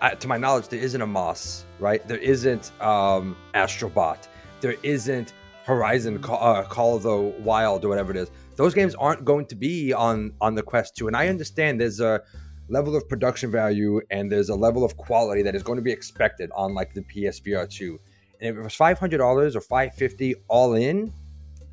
[0.00, 2.06] I, to my knowledge, there isn't a Moss, right?
[2.06, 4.28] There isn't um, Astrobot.
[4.60, 5.32] There isn't
[5.64, 8.30] Horizon Call, uh, Call of the Wild or whatever it is.
[8.54, 12.00] Those games aren't going to be on on the Quest 2, and I understand there's
[12.00, 12.22] a
[12.68, 15.90] level of production value and there's a level of quality that is going to be
[15.92, 17.98] expected on like the PSVR 2.
[18.40, 21.12] And if it was five hundred dollars or five fifty all in,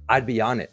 [0.10, 0.72] I'd be on it.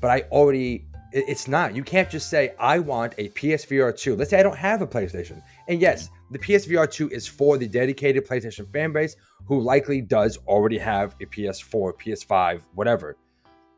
[0.00, 1.74] But I already it's not.
[1.74, 4.14] You can't just say I want a PSVR 2.
[4.14, 5.42] Let's say I don't have a PlayStation.
[5.66, 10.38] And yes, the PSVR 2 is for the dedicated PlayStation fan base who likely does
[10.46, 13.16] already have a PS4, PS5, whatever.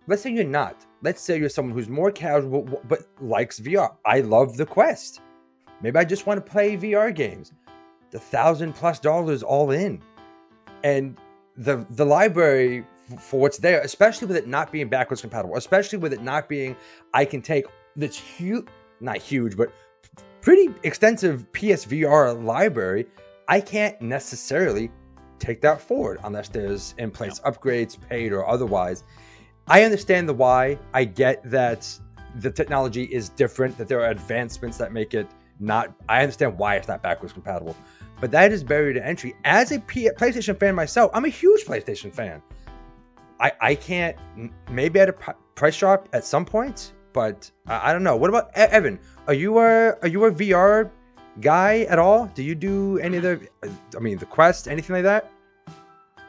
[0.08, 0.84] Let's say you're not.
[1.02, 3.94] Let's say you're someone who's more casual but likes VR.
[4.04, 5.20] I love the Quest.
[5.82, 7.52] Maybe I just want to play VR games.
[8.10, 10.02] the thousand plus dollars all in,
[10.84, 11.16] and
[11.56, 12.84] the the library
[13.18, 16.76] for what's there, especially with it not being backwards compatible, especially with it not being
[17.12, 17.66] I can take
[17.96, 18.66] this huge,
[19.00, 19.72] not huge, but
[20.40, 23.06] pretty extensive PSVR library.
[23.48, 24.90] I can't necessarily
[25.38, 29.04] take that forward unless there's in place upgrades, paid or otherwise.
[29.66, 30.78] I understand the why.
[30.94, 31.88] I get that
[32.36, 35.26] the technology is different, that there are advancements that make it
[35.58, 35.92] not.
[36.08, 37.76] I understand why it's not backwards compatible,
[38.20, 39.34] but that is barrier to entry.
[39.44, 42.42] As a P- PlayStation fan myself, I'm a huge PlayStation fan.
[43.40, 44.16] I I can't
[44.70, 48.16] maybe at a price drop at some point, but I, I don't know.
[48.16, 48.98] What about Evan?
[49.26, 50.90] Are you a are you a VR
[51.40, 52.26] guy at all?
[52.34, 53.48] Do you do any of the?
[53.96, 55.30] I mean, the Quest, anything like that?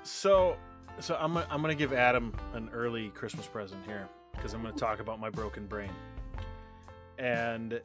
[0.03, 0.57] So,
[0.99, 4.99] so I'm I'm gonna give Adam an early Christmas present here because I'm gonna talk
[4.99, 5.91] about my broken brain.
[7.17, 7.81] And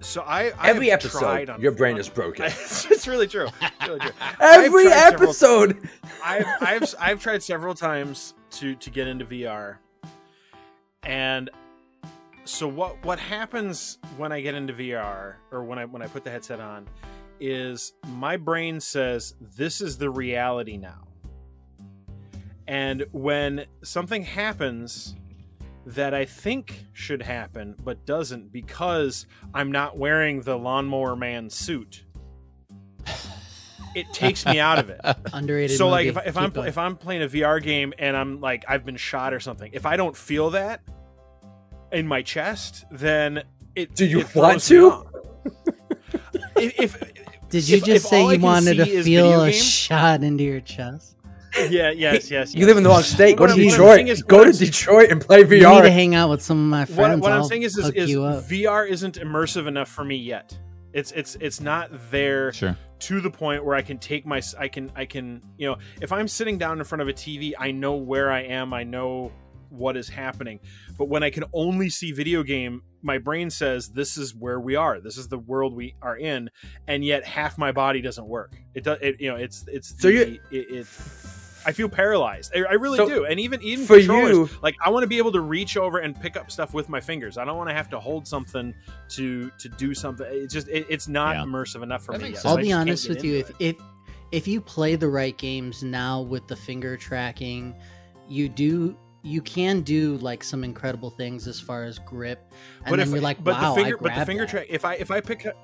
[0.00, 2.44] so I I Every episode, tried on- your brain is broken.
[2.46, 3.48] it's really true.
[3.62, 4.10] It's really true.
[4.40, 5.88] Every I've episode.
[6.24, 9.76] I've I've I've tried several times to to get into VR,
[11.02, 11.50] and
[12.44, 16.24] so what what happens when I get into VR or when I when I put
[16.24, 16.86] the headset on
[17.40, 21.06] is my brain says this is the reality now,
[22.66, 25.14] and when something happens
[25.86, 32.04] that I think should happen but doesn't because I'm not wearing the lawnmower man suit.
[33.94, 35.00] It takes me out of it
[35.32, 35.78] Underrated.
[35.78, 36.68] so like if, I- if Keep i'm going.
[36.68, 39.86] if i'm playing a vr game and i'm like i've been shot or something if
[39.86, 40.82] i don't feel that
[41.92, 43.42] in my chest then
[43.74, 45.06] it Do you it want to?
[46.56, 47.00] if, if
[47.48, 50.60] Did you if- just if say you wanted to feel a games- shot into your
[50.60, 51.15] chest?
[51.70, 52.68] Yeah yes yes You yes.
[52.68, 53.36] live in the wrong state.
[53.36, 54.08] Go What to I'm- what I'm Detroit.
[54.08, 56.84] is- Go to Detroit and play You need to hang out with some of my
[56.84, 57.20] friends.
[57.20, 60.56] what i'm saying is, is, is vr isn't immersive enough for me yet
[60.92, 62.76] it's it's it's not there Sure.
[63.00, 66.10] to the point where I can take my I can I can you know if
[66.12, 69.30] I'm sitting down in front of a TV I know where I am I know
[69.68, 70.58] what is happening
[70.96, 74.74] but when I can only see video game my brain says this is where we
[74.76, 76.48] are this is the world we are in
[76.88, 80.08] and yet half my body doesn't work it does it you know it's it's So
[80.08, 80.86] the, you- it, it
[81.66, 82.52] I feel paralyzed.
[82.54, 83.24] I, I really So, do.
[83.24, 86.18] And even even for you- like I want to be able to reach over and
[86.18, 87.36] pick up stuff with my fingers.
[87.36, 88.72] I don't want to have to hold something
[89.10, 90.26] to to do something.
[90.30, 91.42] It's just it, it's not Yeah.
[91.42, 92.28] immersive enough for That me.
[92.30, 92.38] yet.
[92.38, 93.36] So I'll be honest with you.
[93.38, 93.56] If, it.
[93.58, 93.76] if
[94.32, 97.74] if you play the right games now with the finger tracking,
[98.28, 102.52] you do you can do like some incredible things as far as grip.
[102.84, 104.50] And but then if you're like, but wow, the finger I but the finger that."
[104.50, 105.56] track if I if I pick up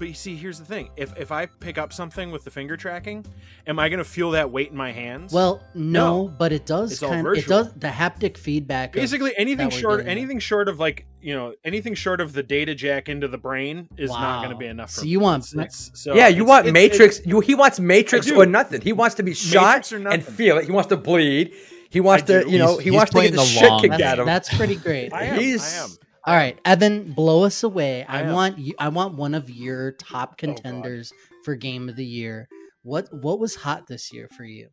[0.00, 2.76] but you see here's the thing if if I pick up something with the finger
[2.76, 3.24] tracking
[3.68, 6.28] am I gonna feel that weight in my hands Well, no, No.
[6.36, 7.24] but it does It's all kind.
[7.36, 8.96] It does the haptic feedback.
[8.96, 10.16] of- basically anything short getting at.
[10.18, 13.88] anything short of like you know anything short of the data jack into the brain
[13.96, 15.54] is not going to be enough for So you want- It's-
[15.86, 17.20] it's- so yeah, you it's- want it's- Matrix.
[17.26, 18.80] you, he wants Matrix I or nothing.
[18.80, 20.64] He wants to be shot and feel it.
[20.64, 21.52] He wants to bleed.
[21.90, 22.50] He wants I to, do.
[22.50, 24.12] you know, He's- he he's wants to get the, the shit long kicked that's, out
[24.14, 24.26] of him.
[24.26, 25.12] that's pretty great.
[25.12, 25.90] I am, He's- I am.
[26.24, 28.04] All right, Evan, blow us away.
[28.04, 28.74] I, I want you.
[28.78, 31.12] I want one of your Oh, top contenders
[31.44, 32.48] for game of the year.
[32.82, 34.68] What what was hot this year for you?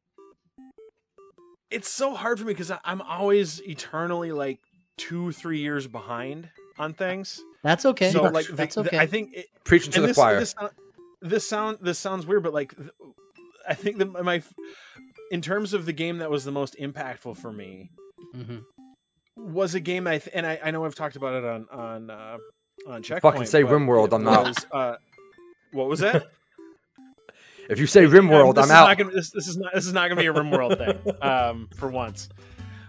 [1.70, 4.60] it's so hard for me because I'm always eternally like
[4.98, 7.42] two, three years behind on things.
[7.62, 8.10] That's okay.
[8.12, 8.98] So like, that's the- okay.
[8.98, 10.40] I think it, Preaching to the this, choir.
[10.40, 10.72] This, sound,
[11.22, 12.74] this sound this sounds weird, but like,
[13.68, 14.42] I think that my
[15.30, 17.90] in terms of the game that was the most impactful for me
[18.34, 18.64] Mhm.
[19.38, 22.10] Was a game I th- and I, I know I've talked about it on on
[22.10, 22.38] uh,
[22.88, 23.48] on checkpoint.
[23.48, 24.48] say but RimWorld, it I'm not.
[24.48, 24.96] was, Uh,
[25.72, 26.28] what was that?
[27.70, 28.98] if you say RimWorld, this I'm out.
[28.98, 31.70] Gonna, this, this is not this is not going to be a RimWorld thing um,
[31.76, 32.30] for once.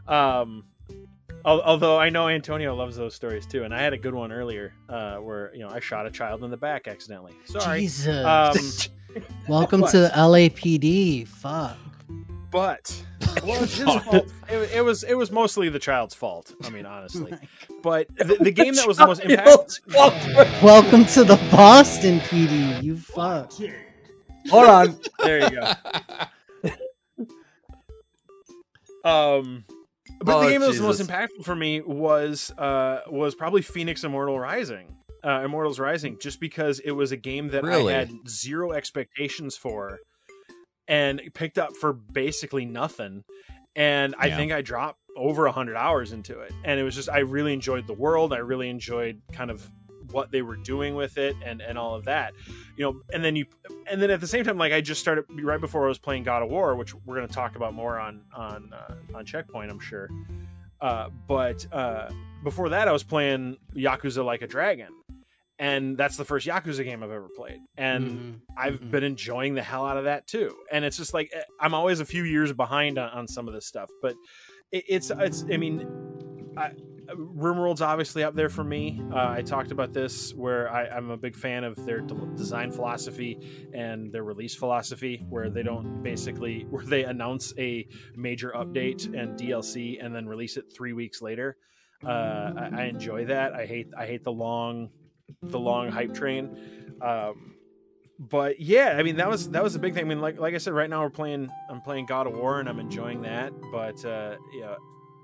[0.06, 0.64] Um,
[1.44, 4.32] al- although I know Antonio loves those stories too, and I had a good one
[4.32, 7.34] earlier uh, where you know I shot a child in the back accidentally.
[7.44, 8.24] Sorry, Jesus.
[8.24, 11.26] um, Welcome to the LAPD.
[11.28, 11.76] Fuck.
[12.50, 13.02] But
[13.44, 14.32] well, it's his fault.
[14.48, 16.54] It, it was it was mostly the child's fault.
[16.64, 17.34] I mean, honestly,
[17.82, 20.62] but the, the game that was the most impactful.
[20.62, 22.82] Welcome to the Boston PD.
[22.82, 23.52] You fuck.
[24.50, 24.98] Hold on.
[25.18, 25.72] There you go.
[29.04, 29.64] Um,
[30.20, 33.62] but Oh, the game that was the most impactful for me was uh was probably
[33.62, 37.94] Fenyx Immortal Rising, uh, Immortals Rising, just because it was a game that Really?
[37.94, 40.00] I had zero expectations for,
[40.88, 43.24] and picked up for basically nothing,
[43.77, 44.37] and I Yeah.
[44.37, 47.53] think I dropped over a hundred hours into it, and it was just I really
[47.53, 49.70] enjoyed the world, I really enjoyed kind of
[50.11, 52.33] what they were doing with it and and all of that.
[52.77, 53.44] You know and then you
[53.90, 56.22] and then at the same time like i just started right before i was playing
[56.22, 59.68] god of war which we're going to talk about more on on uh, on checkpoint
[59.70, 60.09] i'm sure.
[60.81, 62.09] Uh, but uh,
[62.44, 64.88] before that i was playing yakuza like a dragon
[65.59, 68.90] and that's the first Yakuza game I've ever played, and Mhm, I've mhm.
[68.90, 70.57] been enjoying the hell out of that too.
[70.71, 73.55] And it's just like eh, I'm always a few years behind on, on some of
[73.55, 74.14] this stuff, but
[74.73, 75.44] it, it's it's.
[75.53, 75.87] I mean,
[76.57, 76.73] I,
[77.14, 79.03] RimWorld's obviously up there for me.
[79.11, 82.71] Uh, I talked about this where I, I'm a big fan of their de- design
[82.71, 89.07] philosophy and their release philosophy, where they don't basically where they announce a major update
[89.18, 91.57] and DLC and then release it three weeks later.
[92.05, 93.55] Uh, I, I enjoy that.
[93.55, 94.90] I hate I hate the long
[95.43, 96.57] the long hype train.
[97.01, 97.55] Um,
[98.19, 100.05] but yeah, I mean that was that was a big thing.
[100.05, 102.59] I mean, like like I said, right now we're playing I'm playing God of War
[102.61, 103.53] and I'm enjoying that.
[103.71, 104.75] But uh, yeah,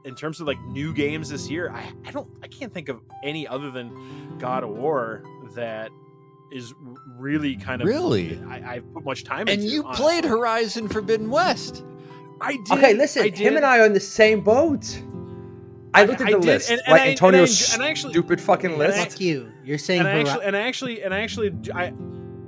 [0.04, 3.00] in terms of like new games this year, I, I don't I can't think of
[3.24, 5.24] any other than God of War
[5.56, 5.90] that
[6.52, 6.72] is
[7.18, 8.40] really kind of Really?
[8.48, 9.64] I, I put much time And into.
[9.64, 10.04] you honestly.
[10.04, 11.82] played Horizon Forbidden West.
[12.40, 12.70] I did.
[12.78, 15.02] Okay, listen, I him and I are on the same boat.
[15.94, 17.82] I looked at I the did, list, and- and like I- and I Antonio's and
[17.82, 18.98] I actually- stupid fucking list.
[19.12, 19.50] Fuck you.
[19.64, 21.92] You're saying and I actually and I actually and I actually I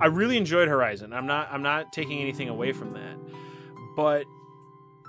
[0.00, 1.12] I really enjoyed Horizon.
[1.12, 3.16] I'm not I'm not taking anything away from that,
[3.96, 4.24] but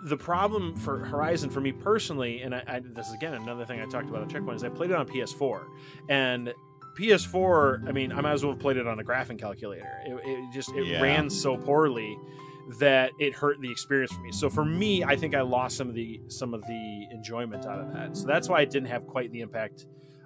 [0.05, 3.81] the problem for Horizon for me personally, and I, I this is again another thing
[3.81, 5.61] I talked about on Checkpoint is I played it on PS4
[6.09, 6.53] and.
[6.99, 9.87] PS4, I mean, I might as well have played it on a graphing calculator.
[10.07, 10.99] It, it just it Yeah.
[10.99, 12.17] ran so poorly
[12.79, 14.31] that it hurt the experience for me.
[14.31, 17.79] So for me, I think I lost some of the some of the enjoyment out
[17.79, 18.17] of that.
[18.17, 19.85] So that's why it didn't have quite the impact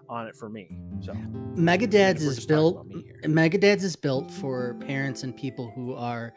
[0.10, 0.78] on it for me.
[1.02, 1.14] So
[1.56, 2.76] Megadads is built.
[2.76, 3.20] about me here.
[3.24, 6.34] Megadads is built for parents and people who are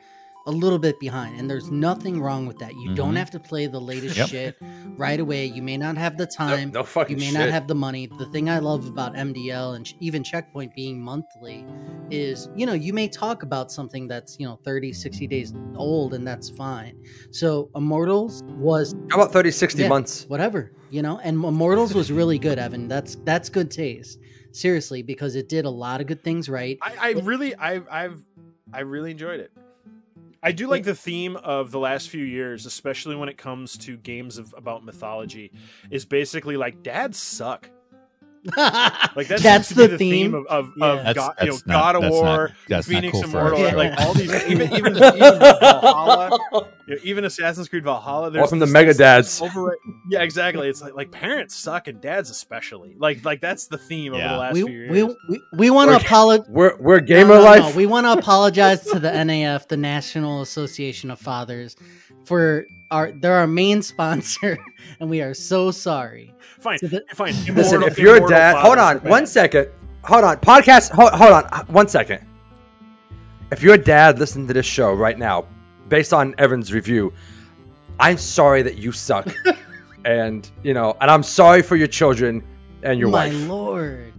[0.47, 2.75] a little bit behind, and there's nothing wrong with that.
[2.75, 3.19] You don't Mhm.
[3.19, 4.29] have to play the latest Yep.
[4.29, 4.57] shit
[4.97, 5.47] right away.
[5.47, 6.71] You may not have the time.
[6.73, 7.35] no, no fucking you may shit.
[7.35, 8.07] not have the money.
[8.19, 11.65] The thing I love about MDL and even Checkpoint being monthly
[12.11, 16.13] is, you know, you may talk about something that's, you know, 30, 60 days old
[16.13, 16.95] and that's fine.
[17.31, 19.89] So Immortals was How about 30, 60 Yeah.
[19.89, 20.27] months?
[20.29, 22.89] whatever, you know, and Immortals was really good, Evan.
[22.89, 24.19] That's that's good taste.
[24.53, 26.79] Seriously, because it did a lot of good things right.
[26.83, 28.23] I, I really, I, I've,
[28.73, 29.51] I really enjoyed it.
[30.45, 33.97] I do like the theme of the last few years, especially when it comes to
[33.97, 35.51] games of about mythology,
[35.91, 37.71] is basically like dads suck.
[39.17, 40.35] Like that that's seems to be the theme.
[40.35, 40.87] of, of, Yeah.
[40.87, 43.77] of That's- God, you know, not- God of War, not- Fenyx cool Immortal, our show.
[43.77, 46.39] like all these, even even, even Valhalla,
[46.87, 48.31] you know, even Assassin's Creed Valhalla.
[48.31, 49.41] There's Welcome to Megadads.
[49.43, 49.77] Over,
[50.11, 50.69] yeah, exactly.
[50.69, 52.95] It's like like parents suck and dads especially.
[52.99, 54.91] Like like that's the theme over the last we, few years.
[54.91, 56.47] we, we, we want to apologize.
[56.49, 57.45] We're we're gamer no, no.
[57.45, 57.77] life.
[57.77, 61.77] We want to apologize to the NAF, the National Association of Fathers,
[62.25, 64.59] for our they're our main sponsor,
[65.01, 66.35] and we are so sorry.
[66.61, 67.35] fine, So the- fine.
[67.55, 69.69] Listen, if you're a dad, hold on are one second.
[70.05, 70.91] Hold on, podcast.
[70.91, 72.21] Hold, hold on, uh, one second.
[73.51, 75.47] If you're a dad listening to this show right now,
[75.89, 77.13] based on Evan's review,
[78.01, 79.29] I'm sorry that you suck,
[80.05, 82.43] and you know, and I'm sorry for your children
[82.83, 84.13] and your My wife, My lord,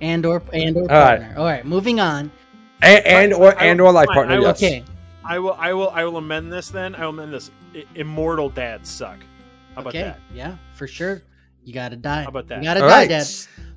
[0.00, 1.18] and or and or All right.
[1.20, 1.34] partner.
[1.38, 2.30] All right, moving on.
[2.82, 4.38] and, and or and or life partner.
[4.40, 4.56] Yes.
[4.62, 4.84] Okay,
[5.30, 6.70] I will, I will, I will amend this.
[6.70, 7.50] Then I will amend this.
[7.74, 9.18] I- Immortal dads suck.
[9.76, 10.18] How about okay, that?
[10.34, 11.22] yeah, for sure.
[11.64, 12.22] You gotta die.
[12.22, 12.58] How about that?
[12.58, 13.08] You gotta All die, right.
[13.08, 13.26] Dad.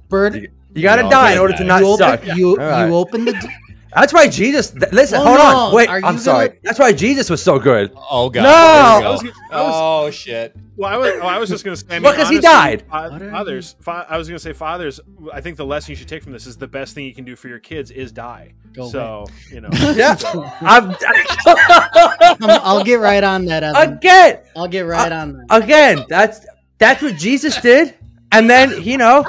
[0.09, 2.19] Bird, You, you gotta all die in gotta order to not you suck.
[2.23, 2.87] open, you All right.
[2.87, 3.49] you open the.
[3.93, 4.71] D- That's why Jesus.
[4.71, 5.41] th- listen, hold no.
[5.43, 5.73] on.
[5.75, 6.47] Wait, Are you I'm sorry.
[6.49, 7.91] gonna- That's why Jesus was so good.
[8.09, 8.43] Oh god.
[8.43, 8.49] No!
[8.51, 9.11] Here we go.
[9.11, 10.55] was, gonna- I was, Oh shit.
[10.75, 11.87] well, I was, oh, I was just going to say.
[11.89, 12.81] I mean, Well, 'cause he honestly, died.
[12.89, 14.99] fa- What are fathers, fa- I was going to say, fathers.
[15.31, 17.25] I think the lesson you should take from this is the best thing you can
[17.25, 18.53] do for your kids is die.
[18.73, 20.17] Go so you know, Yeah.
[20.61, 20.95] I'm, I'm-
[22.41, 23.93] I'll get right on that, Evan.
[23.97, 25.63] again, I'll get right on that.
[25.63, 26.05] again.
[26.09, 26.45] That's
[26.79, 27.93] that's what Jesus did,
[28.31, 29.25] and then you know,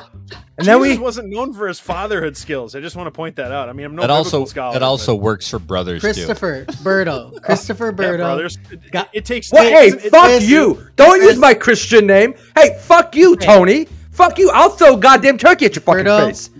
[0.56, 1.02] and then Jesus we.
[1.02, 2.74] wasn't known for his fatherhood skills.
[2.74, 3.68] I just want to point that out.
[3.68, 4.72] I mean, I'm no that also biblical scholar.
[4.74, 6.06] that also but- works for brothers too.
[6.12, 7.42] Christopher Berto.
[7.42, 8.58] Christopher yeah, brothers.
[8.70, 9.50] It, Got- it takes.
[9.52, 10.86] Well, hey, it- fuck Chris- you!
[10.96, 12.34] Don't use my Christian name.
[12.56, 13.86] Hey, fuck you, Tony.
[14.12, 14.50] Fuck you.
[14.52, 16.26] I'll throw goddamn turkey at your fucking Berto.
[16.26, 16.50] face.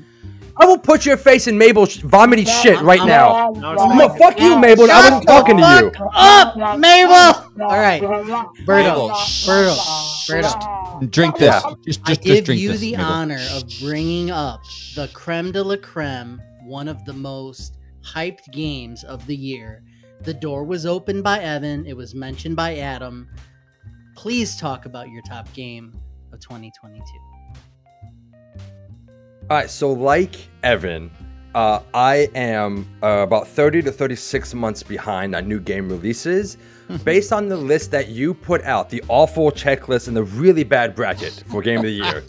[0.57, 3.52] I will put your face in Mabel's vomity shit right I'm- now.
[3.57, 4.09] No, it's I'm not.
[4.09, 4.90] gonna fuck you, Mabel.
[4.90, 6.07] I wasn't talking to you.
[6.14, 7.12] Up, Mabel.
[7.12, 8.50] All right, Berto.
[8.66, 9.70] Mabel, Berto.
[10.28, 10.84] Berto.
[11.11, 11.62] Drink this.
[11.64, 11.74] Yeah.
[11.85, 12.80] Just I just, just give drink you this.
[12.80, 13.04] the Mabel.
[13.04, 14.61] honor of bringing up
[14.94, 19.83] the creme de la creme, one of the most hyped games of the year.
[20.23, 21.87] The door was opened by Evan.
[21.87, 23.29] It was mentioned by Adam.
[24.16, 25.92] Please talk about your top game
[26.33, 27.02] of 2022.
[29.50, 31.10] All right, so like Evan,
[31.54, 36.56] uh, I am uh, about 30 to 36 months behind on new game releases
[37.04, 40.94] based on the list that you put out, the awful checklist and the really bad
[40.94, 42.22] bracket for Game of the Year.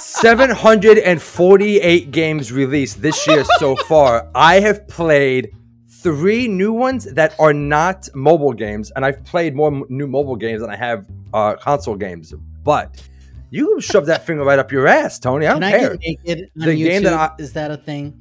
[0.00, 4.28] 748 games released this year so far.
[4.34, 5.54] I have played
[5.88, 10.36] three new ones that are not mobile games, and I've played more m- new mobile
[10.36, 12.32] games than I have uh, console games.
[12.64, 13.02] But
[13.50, 15.46] you shove that finger right up your ass, Tony.
[15.46, 15.90] I don't Can I care.
[15.92, 16.18] on The
[16.66, 16.76] YouTube?
[16.76, 18.18] game that I- Is that a thing?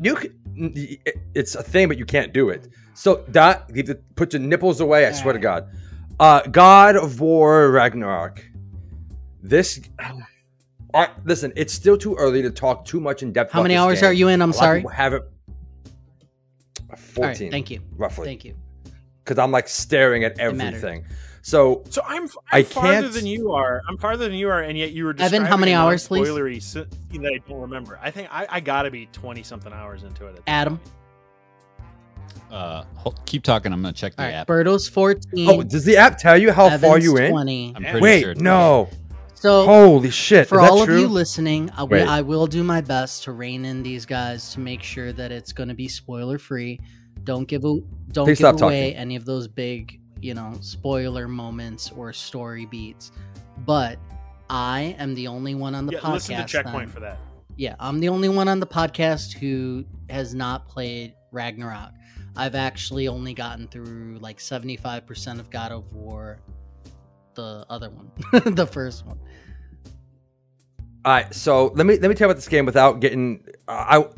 [0.00, 0.34] you can,
[1.34, 2.68] it's a thing, but you can't do it.
[2.94, 5.06] So that you have to put your nipples away.
[5.06, 5.68] I swear to God.
[6.20, 8.44] Uh, God of War Ragnarok.
[9.42, 9.80] This.
[10.94, 13.50] Uh, listen, it's still too early to talk too much in depth.
[13.52, 14.10] How about many this hours game.
[14.10, 14.40] are you in?
[14.40, 14.78] I'm A lot of sorry.
[14.78, 15.22] people Have it.
[16.80, 17.50] All right, Fourteen.
[17.50, 17.80] thank you.
[17.96, 18.26] Roughly.
[18.26, 18.54] Thank you.
[19.24, 21.04] Because I'm like staring at everything.
[21.42, 23.82] So So I'm, I'm I farther can't- than you are.
[23.88, 26.06] I'm farther than you are, and yet you were Evan, describing how many a hours,
[26.06, 26.28] please?
[26.28, 26.72] non-spoilery
[27.20, 27.98] that I don't remember.
[28.00, 30.36] I think I, I got to be twenty something hours into it.
[30.36, 30.76] at Adam.
[30.78, 30.90] point.
[32.54, 33.72] Uh, hold, keep talking.
[33.72, 34.46] I'm gonna check the All right, app.
[34.46, 35.48] Berto's 14.
[35.50, 37.30] Oh, does the app tell you how far Evan's you in?
[37.32, 37.72] 20.
[37.76, 38.30] I'm pretty Wait, sure.
[38.30, 38.88] it's- no.
[39.34, 40.48] So Holy shit.
[40.48, 40.94] for Is that all true?
[40.94, 42.08] of you listening, I, we, Wait.
[42.08, 45.52] I will do my best to rein in these guys to make sure that it's
[45.52, 46.80] going to be spoiler free.
[47.24, 47.78] Don't give a,
[48.12, 48.96] don't Please give stop away talking.
[48.96, 53.12] any of those big, you know, spoiler moments or story beats.
[53.66, 53.98] But
[54.48, 56.12] I am the only one on the yeah, podcast.
[56.14, 56.88] listen to checkpoint then.
[56.88, 57.18] for that.
[57.56, 61.90] Yeah, I'm the only one on the podcast who has not played Ragnarok.
[62.36, 66.38] I've actually only gotten through like 75% of God of War,
[67.34, 68.10] the other one,
[68.54, 69.18] the first one.
[71.04, 73.72] All right, so let me let me tell you about this game without getting uh,
[73.72, 74.08] I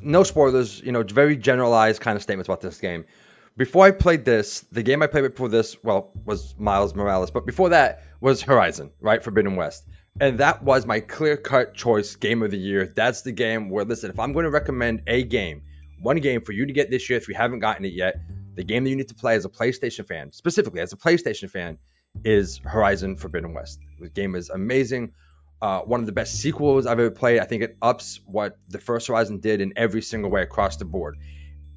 [0.00, 0.80] no spoilers.
[0.80, 3.04] You know, very generalized kind of statements about this game.
[3.56, 7.46] Before I played this, the game I played before this, well, was Miles Morales, but
[7.46, 9.22] before that was Horizon, right?
[9.22, 9.86] Forbidden West,
[10.20, 12.92] and that was my clear cut choice game of the year.
[12.96, 15.62] That's the game where listen, if I'm going to recommend a game,
[16.02, 18.20] one game for you to get this year if you haven't gotten it yet,
[18.54, 21.48] the game that you need to play as a PlayStation fan, specifically as a PlayStation
[21.48, 21.78] fan,
[22.24, 23.80] is Horizon Forbidden West.
[23.98, 25.12] The game is amazing
[25.62, 27.38] uh, one of the best sequels I've ever played.
[27.38, 30.84] I think it ups what the first Horizon did in every single way across the
[30.84, 31.16] board.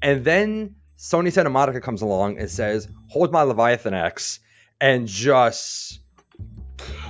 [0.02, 4.40] And then Sony Santa Monica comes along and says, "Hold my Leviathan axe,"
[4.80, 6.00] and just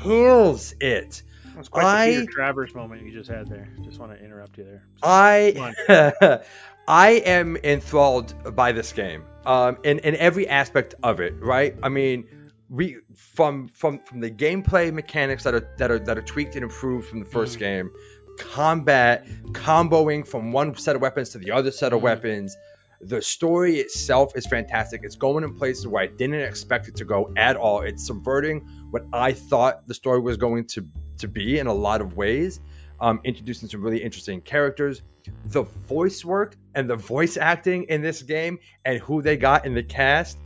[0.02, 1.22] kills it.
[1.56, 3.68] That's quite the I- Peter Travers moment you just had there.
[3.82, 4.82] Just want to interrupt you there.
[5.02, 6.40] I
[6.88, 9.24] I am enthralled by this game.
[9.44, 11.74] Um, in in every aspect of it, right?
[11.82, 12.26] I mean,
[12.68, 16.62] we from from from the gameplay mechanics that are that are that are tweaked and
[16.64, 17.90] improved from the 1st game,
[18.38, 22.04] combat, comboing from one set of weapons to the other set of Mhm.
[22.04, 22.56] weapons.
[23.02, 25.02] The story itself is fantastic.
[25.04, 27.82] It's going in places where I didn't expect it to go at all.
[27.82, 30.86] It's subverting what I thought the story was going to
[31.18, 32.60] to be in a lot of ways.
[33.00, 35.02] Um, introducing some really interesting characters.
[35.46, 39.74] The voice work and the voice acting in this game and who they got in
[39.74, 40.38] the cast.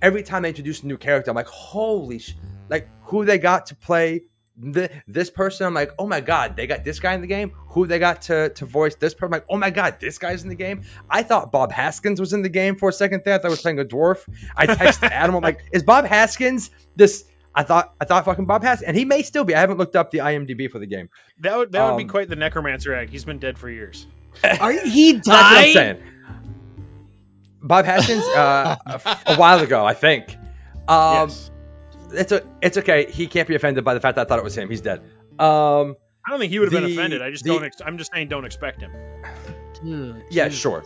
[0.00, 2.36] Every time they introduce a new character, I'm like, holy sh!
[2.68, 4.22] Like who they got to play
[4.72, 5.66] th- this person.
[5.66, 7.52] I'm like, oh my god, they got this guy in the game.
[7.68, 9.26] Who they got to to voice this person?
[9.26, 10.82] I'm like, oh my god, this guy's in the game.
[11.10, 13.34] I thought Bob Hoskins was in the game for a second there.
[13.34, 14.28] I thought I was playing a dwarf.
[14.56, 15.34] I texted Adam.
[15.34, 17.24] I'm like, is Bob Hoskins this?
[17.58, 19.54] I thought I thought fucking Bob Hoskins, and he may still be.
[19.54, 21.08] I haven't looked up the IMDb for the game.
[21.40, 23.10] That would that would be Um, quite the necromancer act.
[23.10, 24.06] He's been dead for years.
[24.60, 25.72] Are you, he That's what I'm died?
[25.74, 26.02] saying.
[27.62, 30.36] Bob Hoskins, uh, a, a while ago, I think.
[30.86, 31.50] Um, yes.
[32.12, 33.10] It's a, it's okay.
[33.10, 34.70] He can't be offended by the fact that I thought it was him.
[34.70, 35.00] He's dead.
[35.38, 37.20] Um, I don't think he would have been offended.
[37.20, 37.64] I just the- don't.
[37.64, 38.92] Ex- I'm just saying, don't expect him.
[40.30, 40.84] Yeah, sure.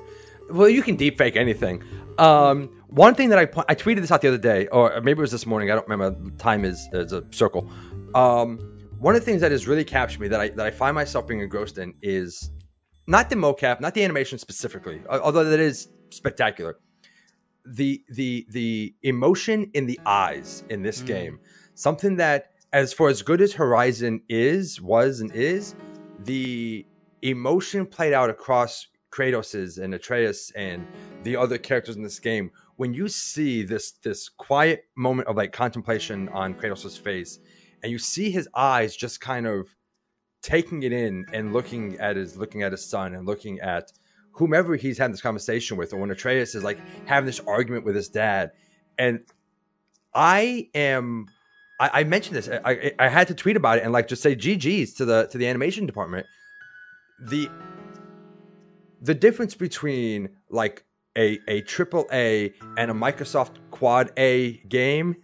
[0.51, 1.83] Well, you can deep fake anything.
[2.19, 5.21] Um, one thing that I I tweeted this out the other day, or maybe it
[5.21, 5.71] was this morning.
[5.71, 6.31] I don't remember.
[6.39, 7.71] Time is is a circle.
[8.15, 8.59] Um,
[8.99, 11.27] one of the things that has really captured me that I that I find myself
[11.27, 12.51] being engrossed in is
[13.07, 16.79] not the mocap, not the animation specifically, although that is spectacular.
[17.65, 21.07] The the the emotion in the eyes in this Mm.
[21.07, 21.39] game,
[21.75, 25.75] something that as for as good as Horizon is, was and is,
[26.21, 26.87] the
[27.23, 30.87] emotion played out across Kratos's and Atreus and
[31.23, 32.51] the other characters in this game.
[32.77, 37.39] When you see this this quiet moment of like contemplation on Kratos's face,
[37.83, 39.75] and you see his eyes just kind of
[40.43, 43.93] taking it in and looking at his looking at his son and looking at
[44.33, 47.95] whomever he's having this conversation with, or when Atreus is like having this argument with
[47.95, 48.53] his dad,
[48.99, 49.21] and
[50.15, 51.27] I am.
[51.81, 52.49] I, I mentioned this.
[52.49, 55.39] I, I had to tweet about it and like just say GG's to the to
[55.39, 56.27] the animation department.
[57.21, 57.49] The
[59.01, 60.85] the difference between like
[61.17, 65.17] a a triple A and a Microsoft Quad A game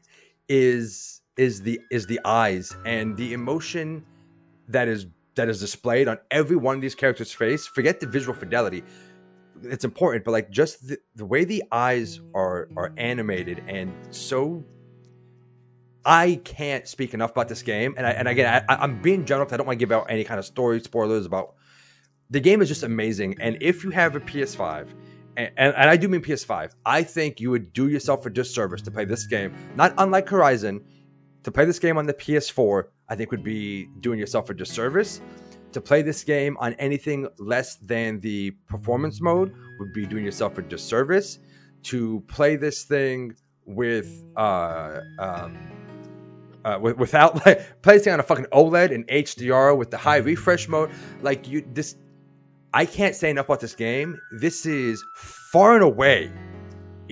[0.48, 4.04] is is the is the eyes and the emotion
[4.68, 7.66] that is that is displayed on every one of these characters' face.
[7.66, 8.82] Forget the visual fidelity;
[9.62, 14.64] it's important, but like just the, the way the eyes are are animated and so.
[16.04, 19.46] I can't speak enough about this game, and I, and again, I, I'm being general.
[19.52, 21.56] I don't want to give out any kind of story spoilers about
[22.30, 23.36] the game is just amazing.
[23.40, 24.88] And if you have a PS5,
[25.38, 28.90] and, and, I do mean PS5, I think you would do yourself a disservice to
[28.90, 29.54] play this game.
[29.76, 30.84] Not unlike Horizon,
[31.44, 35.20] to play this game on the PS4, I think would be doing yourself a disservice.
[35.72, 40.58] To play this game on anything less than the performance mode would be doing yourself
[40.58, 41.38] a disservice.
[41.84, 43.34] To play this thing
[43.64, 45.56] with uh, um,
[46.64, 50.68] uh, with, without like placing on a fucking OLED and HDR with the high refresh
[50.68, 50.90] mode,
[51.22, 51.96] like you this,
[52.74, 54.20] I can't say enough about this game.
[54.32, 56.30] This is far and away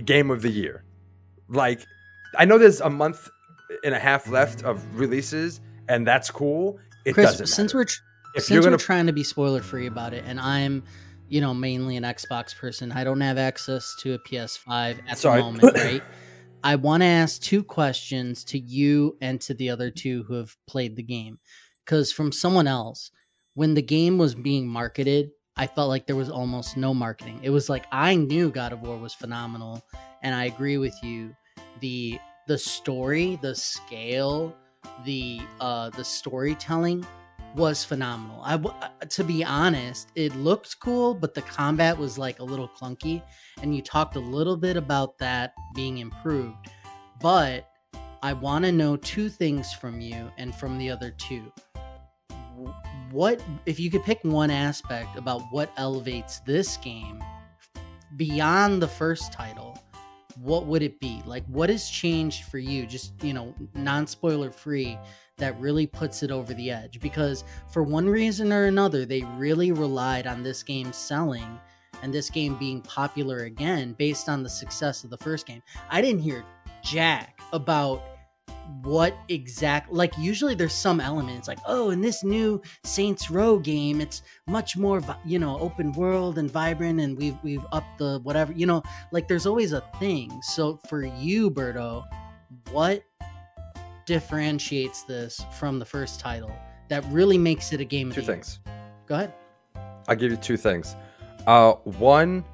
[0.05, 0.85] game of the year.
[1.49, 1.81] Like,
[2.37, 3.29] I know there's a month
[3.85, 6.79] and a half left of releases, and that's cool.
[7.05, 8.01] It Chris, doesn't since we're tr-
[8.35, 10.85] If since you're we're trying to be spoiler free about it, and I'm,
[11.29, 15.41] you know, mainly an Xbox person, I don't have access to a PS5 at Sorry.
[15.41, 16.03] the moment, right?
[16.63, 20.57] I want to ask two questions to you and to the other two who have
[20.67, 21.39] played the game,
[21.85, 23.11] because from someone else,
[23.55, 27.41] when the game was being marketed, I felt like there was almost no marketing.
[27.43, 29.83] It was like I knew God of War was phenomenal,
[30.23, 31.35] and I agree with you.
[31.81, 34.55] the The story, the scale,
[35.05, 37.07] the uh the storytelling
[37.57, 38.41] was phenomenal.
[38.45, 42.69] I uh, to be honest, it looked cool, but the combat was like a little
[42.69, 43.23] clunky
[43.63, 46.69] and you talked a little bit about that being improved.
[47.21, 47.69] But
[48.23, 51.53] I want to know two things from you and from the other two.
[53.11, 57.23] What if you could pick one aspect about what elevates this game
[58.17, 59.79] beyond the first title?
[60.43, 61.23] What would it be?
[61.25, 64.99] Like what has changed for you just, you know, non-spoiler free
[65.39, 69.71] that really puts it over the edge because for one reason or another they really
[69.71, 71.59] relied on this game selling
[72.03, 75.63] and this game being popular again based on the success of the first game.
[75.91, 76.45] I didn't hear
[76.83, 78.03] jack about
[78.83, 84.01] what exact like usually there's some elements like oh in this new Saints Row game
[84.01, 88.53] it's much more you know open world and vibrant and we've we've upped the whatever
[88.53, 90.41] you know like there's always a thing.
[90.43, 92.05] So for you Berto,
[92.71, 93.03] what
[94.07, 96.53] differentiates this from the first title
[96.89, 98.61] that really makes it a game of two things.
[99.07, 99.33] Go ahead.
[100.09, 100.95] I'll give you two things.
[101.47, 102.45] Uh, one,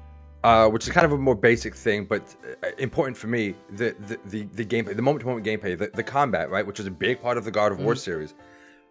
[0.43, 3.95] uh, which is kind of a more basic thing, but uh, important for me, the
[4.07, 7.21] the the, the gameplay, the moment-to-moment gameplay, the, the combat, right, which is a big
[7.21, 8.33] part of the God of War series.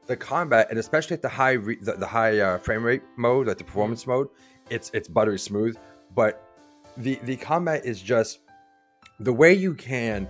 [0.06, 3.46] The combat, and especially at the high re- the, the high uh, frame rate mode,
[3.46, 4.28] like the performance mode,
[4.70, 5.76] it's it's buttery smooth.
[6.14, 6.42] But
[6.96, 8.40] the the combat is just
[9.20, 10.26] the way you can.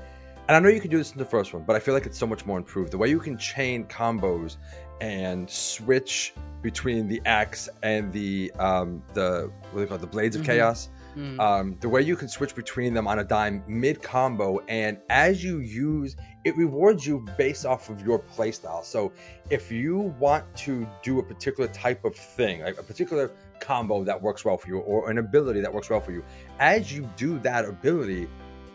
[0.49, 2.05] And I know you can do this in the first one, but I feel like
[2.05, 2.91] it's so much more improved.
[2.93, 4.57] The way you can chain combos
[5.01, 10.07] and switch between the axe and the um the what do they call it, the
[10.07, 10.47] blades of Mhm.
[10.47, 11.39] chaos Mm.
[11.41, 15.45] um, the way you can switch between them on a dime mid combo, and as
[15.45, 18.83] you use, it rewards you based off of your playstyle.
[18.83, 19.13] So
[19.51, 24.21] if you want to do a particular type of thing, like a particular combo that
[24.21, 26.25] works well for you, or an ability that works well for you,
[26.59, 28.27] as you do that ability,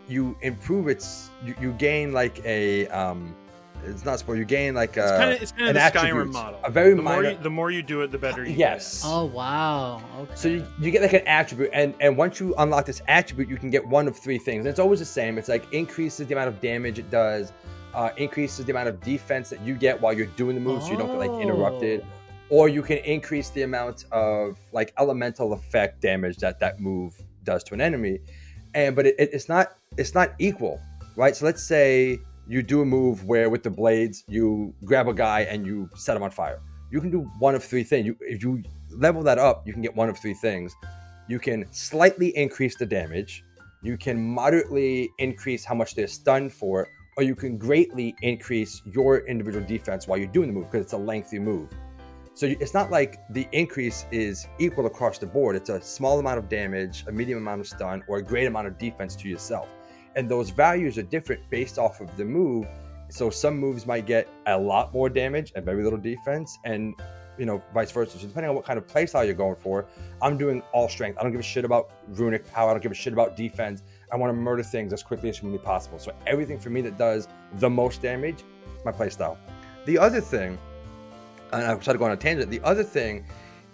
[0.08, 3.34] you improve its, you, you gain like a, um,
[3.84, 5.98] it's not spoil, you gain like a, It's kind of it's kind of an the
[5.98, 6.60] Skyrim model.
[6.64, 9.02] a very the more, minor- you, the more you do it, the better you yes.
[9.04, 10.02] oh wow.
[10.20, 10.32] Okay.
[10.34, 13.56] So you, you get like an attribute, and and once you unlock this attribute, you
[13.56, 14.60] can get one of three things.
[14.60, 15.38] And it's always the same.
[15.38, 17.52] It's like increases the amount of damage it does,
[17.94, 20.90] uh, increases the amount of defense that you get while you're doing the move, so
[20.90, 22.56] you don't get like interrupted, Oh.
[22.56, 27.14] or you can increase the amount of like elemental effect damage that that move
[27.44, 28.18] does to an enemy.
[28.74, 30.80] And but it, it- it's not it's not equal,
[31.16, 31.34] right?
[31.34, 32.18] So let's say
[32.48, 36.16] you do a move where with the blades you grab a guy and you set
[36.16, 36.60] him on fire.
[36.90, 38.06] You can do one of three things.
[38.06, 40.74] You, if you level that up, you can get one of three things.
[41.28, 43.44] You can slightly increase the damage,
[43.82, 46.88] you can moderately increase how much they're stunned for,
[47.18, 50.94] or you can greatly increase your individual defense while you're doing the move because it's
[50.94, 51.68] a lengthy move.
[52.34, 55.54] So it's not like the increase is equal across the board.
[55.54, 58.68] It's a small amount of damage, a medium amount of stun, or a great amount
[58.68, 59.68] of defense to yourself.
[60.16, 62.66] And those values are different based off of the move.
[63.10, 66.94] So some moves might get a lot more damage and very little defense, and
[67.38, 68.18] you know, vice versa.
[68.18, 69.86] So depending on what kind of playstyle you're going for,
[70.20, 71.18] I'm doing all strength.
[71.18, 72.70] I don't give a shit about runic power.
[72.70, 73.82] I don't give a shit about defense.
[74.12, 75.98] I want to murder things as quickly as humanly possible.
[75.98, 78.42] So everything for me that does the most damage,
[78.84, 79.36] my playstyle.
[79.86, 80.58] The other thing,
[81.52, 82.50] and I try to go on a tangent.
[82.50, 83.24] The other thing,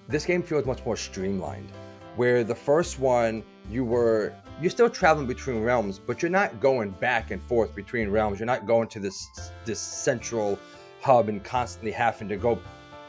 [0.09, 1.71] this game feels much more streamlined.
[2.17, 6.91] Where the first one, you were you're still traveling between realms, but you're not going
[6.93, 8.39] back and forth between realms.
[8.39, 10.59] You're not going to this this central
[11.03, 12.59] hub and constantly having to go.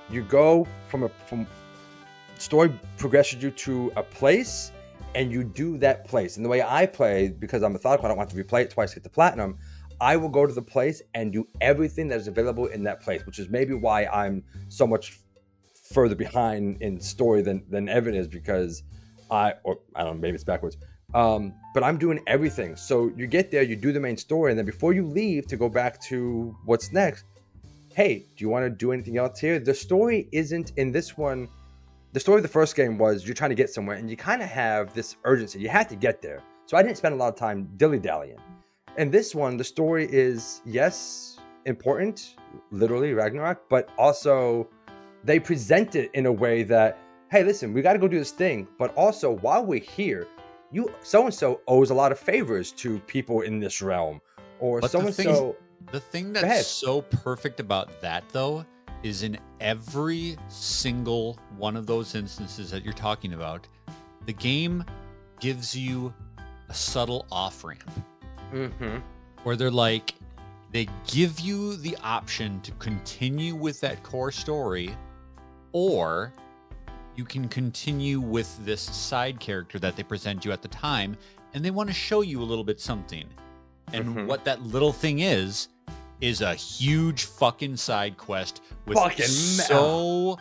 [0.09, 1.47] You go from a from
[2.37, 4.71] story progresses you to a place,
[5.13, 6.37] and you do that place.
[6.37, 8.91] And the way I play, because I'm methodical, I don't want to replay it twice
[8.91, 9.57] to get the platinum.
[10.01, 13.25] I will go to the place and do everything that is available in that place,
[13.25, 15.19] which is maybe why I'm so much
[15.93, 18.83] further behind in story than than Evan is because
[19.29, 20.77] I or I don't know maybe it's backwards.
[21.16, 22.76] Um, but I'm doing everything.
[22.76, 25.55] So you get there, you do the main story, and then before you leave to
[25.55, 27.24] go back to what's next,
[27.93, 29.57] hey, do you want to do anything else here?
[29.57, 31.47] The story isn't in this one.
[32.11, 34.41] The story of the first game was you're trying to get somewhere and you kind
[34.41, 35.59] of have this urgency.
[35.59, 36.43] You had to get there.
[36.66, 38.39] So I didn't spend a lot of time dilly dallying.
[38.97, 42.36] And this one, the story is, yes, important,
[42.72, 44.68] literally Ragnarok, but also
[45.24, 46.97] they present it in a way that,
[47.32, 48.68] hey, listen, we got to go do this thing.
[48.78, 50.28] But also, while we're here,
[50.76, 54.21] you so and so owes a lot of favors to people in this realm,
[54.59, 55.55] or so and thing so.
[55.91, 58.65] The thing that's so perfect about that, though,
[59.03, 63.67] is in every single one of those instances that you're talking about,
[64.26, 64.84] the game
[65.39, 66.11] gives you
[66.69, 67.91] a subtle off ramp
[68.53, 68.97] Mm-hmm.
[69.43, 70.15] where they're like,
[70.71, 74.95] they give you the option to continue with that core story,
[75.71, 76.34] or
[77.16, 81.18] you can continue with this side character that they present you at the time,
[81.53, 83.28] and they want to show you a little bit something.
[83.93, 84.28] And Mhm.
[84.28, 85.70] what that little thing is,
[86.22, 90.38] is a huge fucking side quest with Fucking so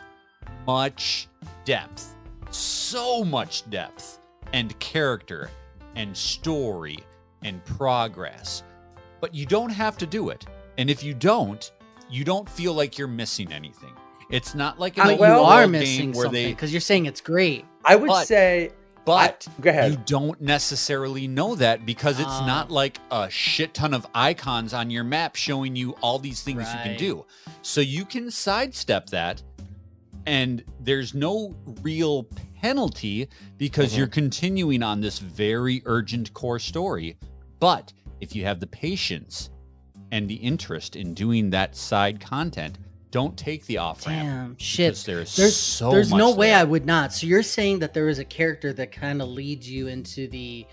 [0.66, 1.28] much
[1.64, 2.14] depth.
[2.50, 4.20] So much depth
[4.52, 5.50] and character
[5.96, 6.98] and story
[7.42, 8.62] and progress.
[9.20, 10.46] But you don't have to do it.
[10.78, 11.70] And if you don't,
[12.10, 13.92] you don't feel like you're missing anything.
[14.30, 17.06] It's not like an But open you are missing game where something because you're saying
[17.06, 17.64] it's great.
[17.84, 18.70] I would But- say,
[19.04, 19.90] but go ahead.
[19.90, 22.46] you don't necessarily know that because it's Ah.
[22.46, 26.60] not like a shit ton of icons on your map showing you all these things
[26.60, 27.26] you can do.
[27.62, 29.42] So you can sidestep that,
[30.26, 32.26] and there's no real
[32.62, 33.98] penalty because Mhm.
[33.98, 37.18] you're continuing on this very urgent core story.
[37.60, 39.50] But if you have the patience
[40.10, 42.78] and the interest in doing that side content,
[43.14, 44.24] don't take the off ramp.
[44.26, 44.86] Damn, shit.
[44.90, 46.58] because There's, There's so there's no much way there.
[46.58, 47.12] I would not.
[47.12, 50.66] So you're saying that there is a character that kind of leads you into the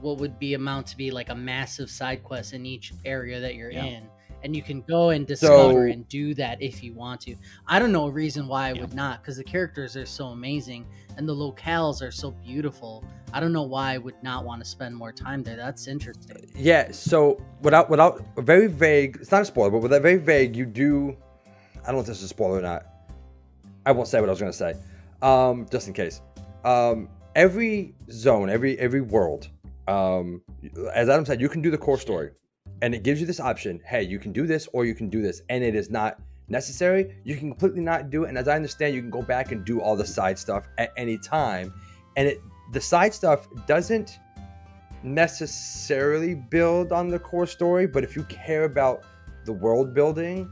[0.00, 3.54] what would be amount to be like a massive side quest in each area that
[3.56, 3.84] you're Yeah.
[3.84, 4.08] in.
[4.42, 7.36] And you can go and discover So- and do that if you want to.
[7.68, 8.80] I don't know a reason why I Yeah.
[8.80, 10.86] would not, because the characters are so amazing
[11.18, 13.04] and the locales are so beautiful.
[13.34, 15.56] I don't know why I would not want to spend more time there.
[15.56, 16.50] That's interesting.
[16.56, 20.64] Yeah, so without without very vague, it's not a spoiler, but without very vague, you
[20.66, 21.16] do.
[21.82, 22.86] I don't know if this is a spoiler or not.
[23.84, 24.74] I won't say what I was going to say,
[25.20, 26.20] um, just in case.
[26.64, 29.48] Um, every zone, every every world,
[29.88, 30.42] um,
[30.94, 32.30] as Adam said, you can do the core story,
[32.82, 33.80] and it gives you this option.
[33.84, 37.16] Hey, you can do this or you can do this, and it is not necessary.
[37.24, 39.64] You can completely not do it, and as I understand, you can go back and
[39.64, 41.74] do all the side stuff at any time,
[42.16, 42.40] and it
[42.72, 44.18] the side stuff doesn't
[45.02, 49.02] necessarily build on the core story, but if you care about
[49.44, 50.50] the world building,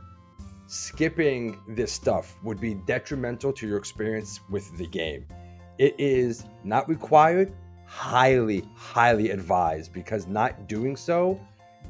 [0.70, 5.26] skipping this stuff would be detrimental to your experience with the game.
[5.78, 7.52] It is not required,
[7.86, 11.40] highly, highly advised because not doing so,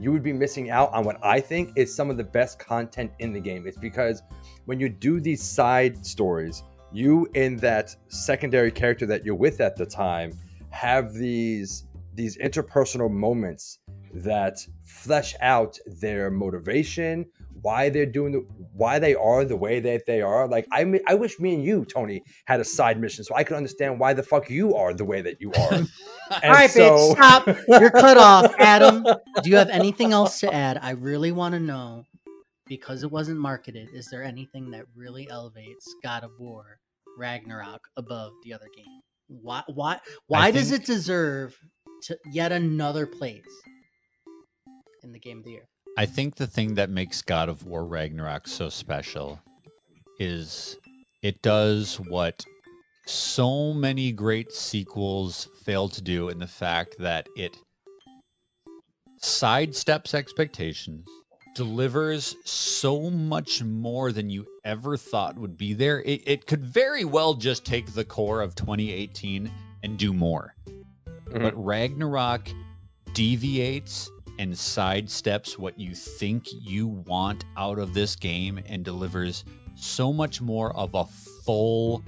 [0.00, 3.12] you would be missing out on what I think is some of the best content
[3.18, 3.66] in the game.
[3.66, 4.22] It's because
[4.64, 9.76] when you do these side stories, you in that secondary character that you're with at
[9.76, 10.32] the time
[10.70, 13.78] have these these interpersonal moments
[14.14, 17.26] that flesh out their motivation,
[17.62, 18.38] why they're doing the,
[18.74, 20.46] why they are the way that they are.
[20.48, 23.44] Like I, mi- I wish me and you, Tony, had a side mission so I
[23.44, 25.82] could understand why the fuck you are the way that you are.
[26.32, 27.46] And All right, so- bitch, stop.
[27.66, 29.02] You're cut off, Adam.
[29.42, 30.78] Do you have anything else to add?
[30.80, 32.04] I really want to know
[32.68, 33.88] because it wasn't marketed.
[33.92, 36.78] Is there anything that really elevates God of War
[37.18, 39.00] Ragnarok above the other game?
[39.26, 39.62] Why?
[39.66, 39.98] Why?
[40.28, 41.56] Why does think- it deserve
[42.04, 43.42] to yet another place
[45.02, 45.66] in the game of the year?
[45.98, 49.40] I think the thing that makes God of War Ragnarok so special
[50.18, 50.76] is
[51.22, 52.44] it does what
[53.06, 57.56] so many great sequels fail to do in the fact that it
[59.20, 61.06] sidesteps expectations,
[61.54, 66.00] delivers so much more than you ever thought would be there.
[66.02, 69.50] It, it could very well just take the core of 2018
[69.82, 70.54] and do more.
[70.66, 71.42] Mm-hmm.
[71.42, 72.48] But Ragnarok
[73.12, 74.10] deviates
[74.40, 80.40] and sidesteps what you think you want out of this game and delivers so much
[80.40, 81.04] more of a
[81.44, 82.02] full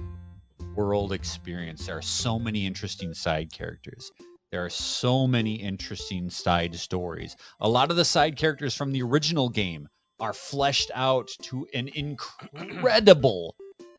[0.75, 1.85] world experience.
[1.85, 4.11] There are so many interesting side characters.
[4.51, 7.35] There are so many interesting side stories.
[7.59, 9.87] A lot of the side characters from the original game
[10.19, 13.55] are fleshed out to an incredible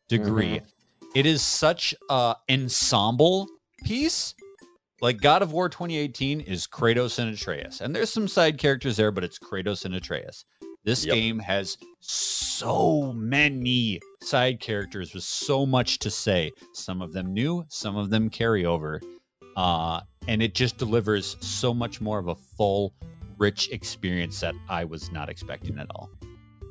[0.09, 0.59] degree.
[0.59, 1.09] Mm-hmm.
[1.15, 3.47] It is such a ensemble
[3.85, 4.35] piece
[5.01, 7.81] like God of War 2018 is Kratos and Atreus.
[7.81, 10.45] And there's some side characters there, but it's Kratos and Atreus.
[10.83, 11.15] This Yep.
[11.15, 16.51] game has so many side characters with so much to say.
[16.73, 19.01] Some of them new, some of them carry over.
[19.57, 22.93] Uh, and it just delivers so much more of a full,
[23.37, 26.09] rich experience that I was not expecting at all.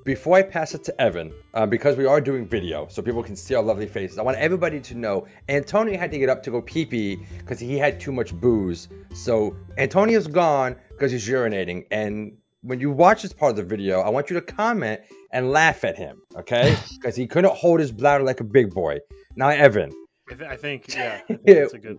[0.04, 3.34] Before I pass it to Evan, uh, because we are doing video, so people can
[3.36, 6.50] see our lovely faces, I want everybody to know Antonio had to get up to
[6.50, 8.88] go pee pee because he had too much booze.
[9.14, 11.86] So Antonio's gone because he's urinating.
[11.90, 15.00] And when you watch this part of the video, I want you to comment
[15.32, 16.76] and laugh at him, okay?
[17.00, 18.98] Because he couldn't hold his bladder like a big boy.
[19.36, 19.90] Now, Evan.
[20.30, 21.98] I, th- I think, yeah, I think that's a good.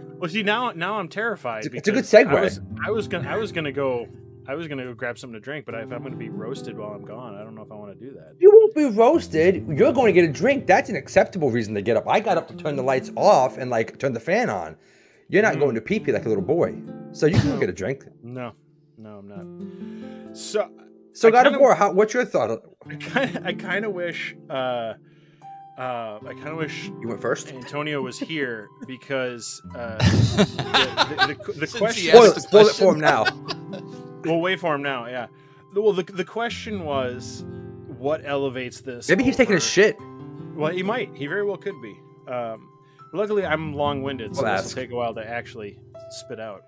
[0.18, 1.66] Well, see now, now I'm terrified.
[1.66, 2.26] It's a- good because segue.
[2.28, 4.06] I was, I was gonna, I was gonna go,
[4.48, 6.90] I was gonna go grab something to drink, but if I'm gonna be roasted while
[6.92, 8.34] I'm gone, I don't know if I want to do that.
[8.38, 9.66] You won't be roasted.
[9.68, 10.66] You're going to get a drink.
[10.66, 12.08] That's an acceptable reason to get up.
[12.08, 14.76] I got up to turn the lights off and like turn the fan on.
[15.28, 16.76] You're not going to pee pee like a little boy.
[17.12, 18.04] So you can go get a drink.
[18.22, 18.52] No,
[18.98, 20.36] no, I'm not.
[20.36, 20.70] So,
[21.12, 22.62] So I God of kinda- War, how, what's your thought?
[22.88, 22.94] I
[23.54, 24.94] kind, of, I wish, uh, uh,
[25.78, 27.52] I kind of wish You went first.
[27.52, 32.10] Antonio was here because uh, the, the, the, the question.
[32.12, 33.24] Spoil asked it, the spoil it for him now.
[34.30, 35.06] We'll wait for him now.
[35.06, 35.26] Yeah.
[35.74, 37.44] Well, the, the question was,
[37.98, 39.08] what elevates this?
[39.08, 39.96] Maybe he's taking a shit.
[40.54, 41.14] Well, he might.
[41.14, 41.98] He very well could be.
[42.30, 42.68] Um,
[43.12, 45.78] luckily, I'm long-winded, so We'll this will take a while to actually
[46.10, 46.64] spit out.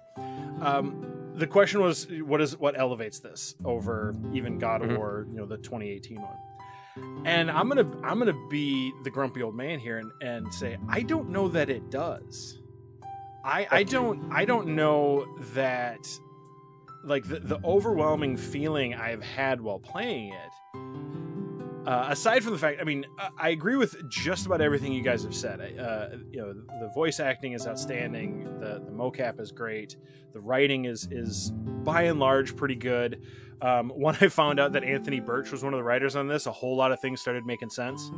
[0.60, 4.96] Um, the question was, what is what elevates this over even God of Mhm.
[4.98, 6.36] War, you know, the 2018 one?
[7.24, 11.02] And I'm gonna I'm gonna be the grumpy old man here and, and say I
[11.02, 12.58] don't know that it does.
[13.44, 16.08] I I don't I don't know that
[17.04, 20.50] like the, the overwhelming feeling I've had while playing it
[21.88, 25.02] uh, aside from the fact, I mean, I, I agree with just about everything you
[25.02, 25.58] guys have said.
[25.60, 28.60] Uh, you know, the voice acting is outstanding.
[28.60, 29.96] The the mocap is great.
[30.34, 33.22] The writing is is by and large pretty good.
[33.62, 36.44] Um, when I found out that Anthony Burch was one of the writers on this,
[36.44, 38.10] a whole lot of things started making sense.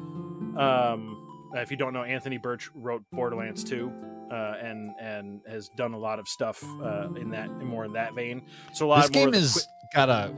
[0.56, 3.92] Um, if you don't know, Anthony Burch wrote Borderlands 2.
[4.30, 8.14] Uh, and and has done a lot of stuff uh, in that more in that
[8.14, 8.42] vein.
[8.74, 10.32] So a lot This of more game of the has got a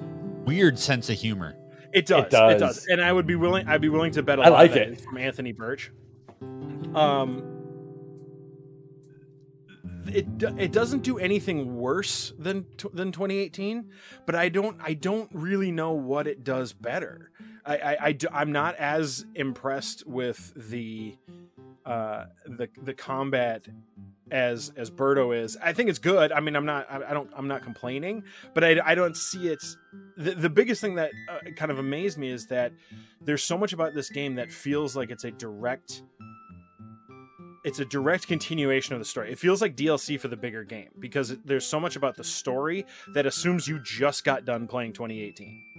[0.46, 1.56] weird sense of humor.
[1.92, 2.24] It does.
[2.24, 2.60] It does.
[2.60, 2.86] does.
[2.86, 3.68] And I would be willing.
[3.68, 5.00] I'd be willing to bet a I lot like that it.
[5.02, 5.92] from Anthony Burch.
[6.94, 7.52] Um,
[10.06, 10.26] it
[10.58, 13.90] it doesn't do anything worse than than 2018,
[14.26, 17.30] but I don't I don't really know what it does better.
[17.64, 21.16] I I, I do, I'm not as impressed with the
[21.92, 23.66] uh the the combat
[24.30, 25.56] as as Berto is.
[25.62, 26.32] I think it's good.
[26.32, 28.24] I mean, I'm not I, I don't I'm not complaining,
[28.54, 29.62] but I I don't see it
[30.16, 32.72] the, the biggest thing that uh, kind of amazed me is that
[33.20, 36.02] there's so much about this game that feels like it's a direct
[37.64, 39.30] it's a direct continuation of the story.
[39.30, 42.86] It feels like DLC for the bigger game because there's so much about the story
[43.14, 45.71] that assumes you just got done playing 2018.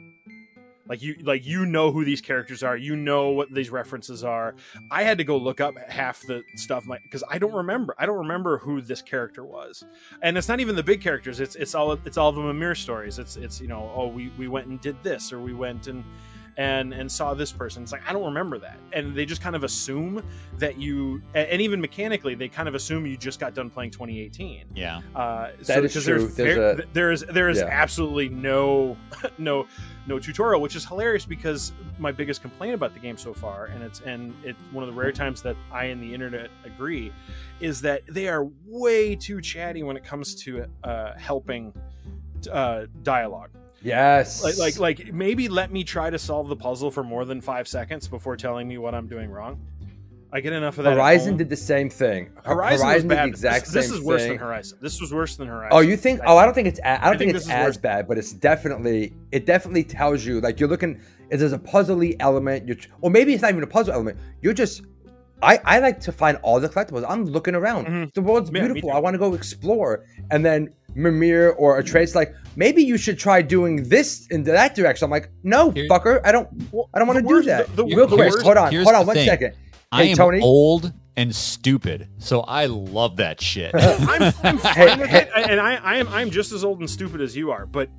[0.93, 4.53] Like you like you know who these characters are, you know what these references are.
[4.91, 7.95] I had to go look up half the stuff because I don't remember.
[7.97, 9.83] I don't remember who this character was,
[10.21, 11.39] and it's not even the big characters.
[11.39, 13.17] It's it's all it's all the Mimir stories.
[13.17, 16.03] It's it's you know oh we we went and did this or we went and
[16.57, 17.83] and and saw this person.
[17.83, 20.23] It's like I don't remember that, and they just kind of assume
[20.57, 24.65] that you and even mechanically they kind of assume you just got done playing 2018.
[24.75, 25.01] Yeah.
[25.15, 26.19] Uh, That so, is because true.
[26.19, 27.67] There's, There's ver- a- there is there is Yeah.
[27.71, 28.95] absolutely no
[29.37, 29.65] no
[30.05, 33.81] no tutorial, which is hilarious because my biggest complaint about the game so far, and
[33.83, 37.11] it's and it's one of the rare times that I and the internet agree,
[37.61, 41.73] is that they are way too chatty when it comes to uh, helping
[42.51, 43.49] uh, dialogue.
[43.83, 44.43] Yes.
[44.43, 47.67] Like, like like maybe let me try to solve the puzzle for more than five
[47.67, 49.59] seconds before telling me what I'm doing wrong.
[50.31, 50.93] I get enough of that.
[50.93, 52.31] at Horizon did the same thing.
[52.43, 53.25] Horizon, was did bad.
[53.25, 54.29] the exact this, this same is worse thing.
[54.31, 54.79] than Horizon.
[54.81, 55.69] This was worse than Horizon.
[55.71, 56.21] Oh, you think?
[56.25, 56.79] Oh, I don't think it's.
[56.83, 57.77] I don't I think think, it's as worse.
[57.77, 59.13] bad, but it's definitely.
[59.31, 60.99] It definitely tells you like you're looking.
[61.29, 64.17] Is there's a puzzly element, you're, or maybe it's not even a puzzle element.
[64.41, 64.81] You're just.
[65.43, 67.05] I, I like to find all the collectibles.
[67.07, 67.87] I'm looking around.
[67.87, 68.13] Mhm.
[68.13, 68.91] The world's Yeah, beautiful.
[68.91, 70.05] I want to go explore.
[70.31, 75.05] And then Mimir or Atreus like maybe you should try doing this in that direction.
[75.05, 76.21] I'm like, no, Here- fucker.
[76.23, 76.47] I don't.
[76.93, 77.67] I don't want to do that.
[77.75, 79.27] the- the- Real quick, hold on, hold on, the one thing.
[79.27, 79.53] second.
[79.91, 80.39] I Hey, am Tony.
[80.41, 83.71] old and stupid, so I love that shit.
[83.75, 85.21] I'm, I'm fine Hey, with hey.
[85.21, 87.65] it, and I, I am I'm just as old and stupid as you are.
[87.67, 87.89] But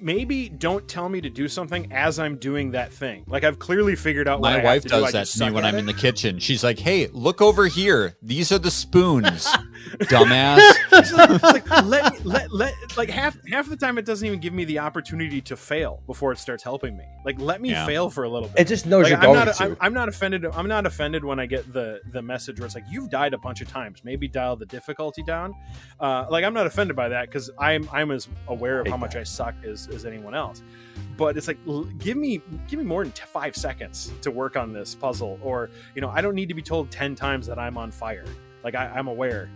[0.00, 3.24] maybe don't tell me to do something as I'm doing that thing.
[3.28, 4.40] Like I've clearly figured out.
[4.40, 5.78] what I My have wife to do, does that to me when I'm it.
[5.80, 6.38] in the kitchen.
[6.38, 8.16] She's like, "Hey, look over here.
[8.22, 9.46] These are the spoons,
[10.02, 10.60] dumbass."
[10.98, 14.40] It's like, it's like, let, let let like half half the time it doesn't even
[14.40, 17.04] give me the opportunity to fail before it starts helping me.
[17.24, 17.86] Like let me Yeah.
[17.86, 18.58] fail for a little bit.
[18.62, 19.62] It just knows Like, you're I'm going not, to.
[19.64, 20.44] I'm, I'm not offended.
[20.46, 23.38] I'm not offended when I get the the message where it's like you've died a
[23.38, 24.02] bunch of times.
[24.02, 25.54] Maybe dial the difficulty down.
[26.00, 29.12] Uh, like I'm not offended by that because I'm I'm as aware of how much
[29.12, 29.20] that.
[29.20, 30.62] I suck as, as anyone else.
[31.16, 31.58] But it's like
[31.98, 35.70] give me give me more than t- five seconds to work on this puzzle, or
[35.94, 38.24] you know I don't need to be told ten times that I'm on fire.
[38.64, 39.48] Like I, I'm aware.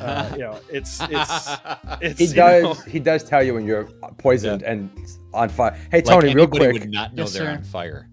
[0.00, 1.48] Uh, you know, it's it's
[2.00, 2.84] it's He you know, does.
[2.84, 3.84] He does tell you when you're
[4.18, 4.90] poisoned and
[5.34, 5.72] on fire.
[5.90, 6.72] Hey Like Tony, real anybody quick.
[6.82, 7.50] would not know Yes, they're sir.
[7.52, 8.06] on fire.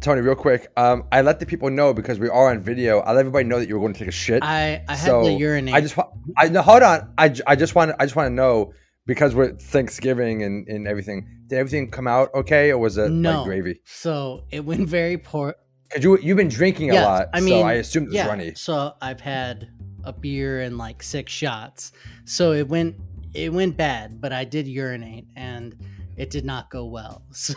[0.00, 0.70] Tony, real quick.
[0.76, 2.98] Um, I let the people know because we are on video.
[3.00, 4.42] I let everybody know that you were going to take a shit.
[4.42, 5.74] I I had so to urinate.
[5.74, 7.10] I just, wa- I no, hold on.
[7.16, 8.74] I, I just want, I just want to know
[9.06, 11.28] because we're Thanksgiving and, and everything.
[11.48, 13.80] Did everything come out okay, or was it no like gravy?
[13.84, 15.54] So it went very poor.
[15.88, 17.28] Because you, you've been drinking a lot.
[17.32, 18.26] I mean, so I assumed it was yeah.
[18.26, 18.54] runny.
[18.54, 19.68] So I've had
[20.04, 21.92] a beer and like six shots.
[22.24, 22.96] So it went
[23.34, 25.76] it went bad, but I did urinate and
[26.16, 27.22] it did not go well.
[27.32, 27.54] So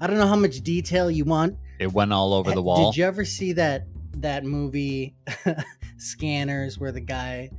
[0.00, 1.56] I don't know how much detail you want.
[1.78, 2.90] It went all over Eh, the wall.
[2.90, 3.86] Did you ever see that
[4.18, 5.14] that movie
[5.96, 7.50] Scanners where the guy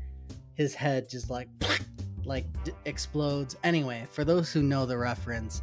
[0.55, 1.47] his head just like
[2.25, 3.55] like d- explodes?
[3.63, 5.61] Anyway, for those who know the reference,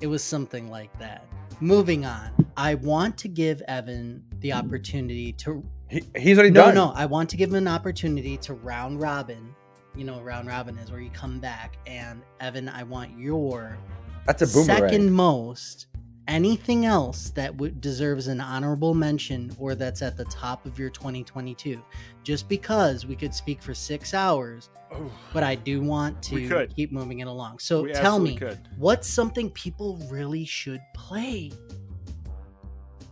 [0.00, 1.26] it was something like that.
[1.60, 2.30] Moving on.
[2.56, 6.74] I want to give Evan the opportunity to He, he's already no, done.
[6.74, 6.86] no.
[6.88, 9.54] No, I want to give him an opportunity to round robin.
[9.96, 11.76] You know, round robin is where you come back.
[11.86, 13.78] And Evan, I want your
[14.26, 14.80] That's a boomerang.
[14.90, 15.86] second most.
[16.26, 20.90] Anything else that w- deserves an honorable mention or that's at the top of your
[20.90, 21.82] 2022.
[22.22, 26.92] Just because we could speak for six hours, oh, but I do want to keep
[26.92, 27.58] moving it along.
[27.58, 28.58] So we tell me, could.
[28.78, 31.52] what's something people really should play?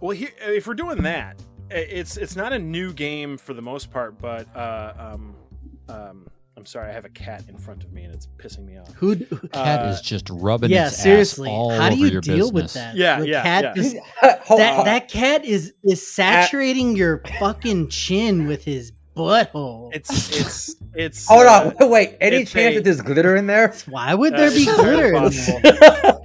[0.00, 1.36] Well, here, if we're doing that,
[1.70, 5.34] it's it's not a new game for the most part, but uh, um,
[5.88, 6.26] um,
[6.62, 8.94] I'm sorry, I have a cat in front of me and it's pissing me off.
[8.94, 9.16] Who?
[9.16, 11.50] d- Cat Uh, is just rubbing yeah, its ass seriously.
[11.50, 12.94] all How do you your deal with that?
[12.94, 13.74] Yeah, The yeah, cat yeah.
[13.74, 13.96] just
[14.46, 19.90] Hold that that cat is is saturating your fucking chin with his butthole.
[19.92, 21.26] It's it's it's.
[21.26, 21.88] Hold uh, on.
[21.90, 22.16] Wait, wait.
[22.20, 23.74] Any chance a- that there's glitter in there?
[23.88, 25.60] Why would Uh, there be glitter in possible.
[25.64, 26.22] there?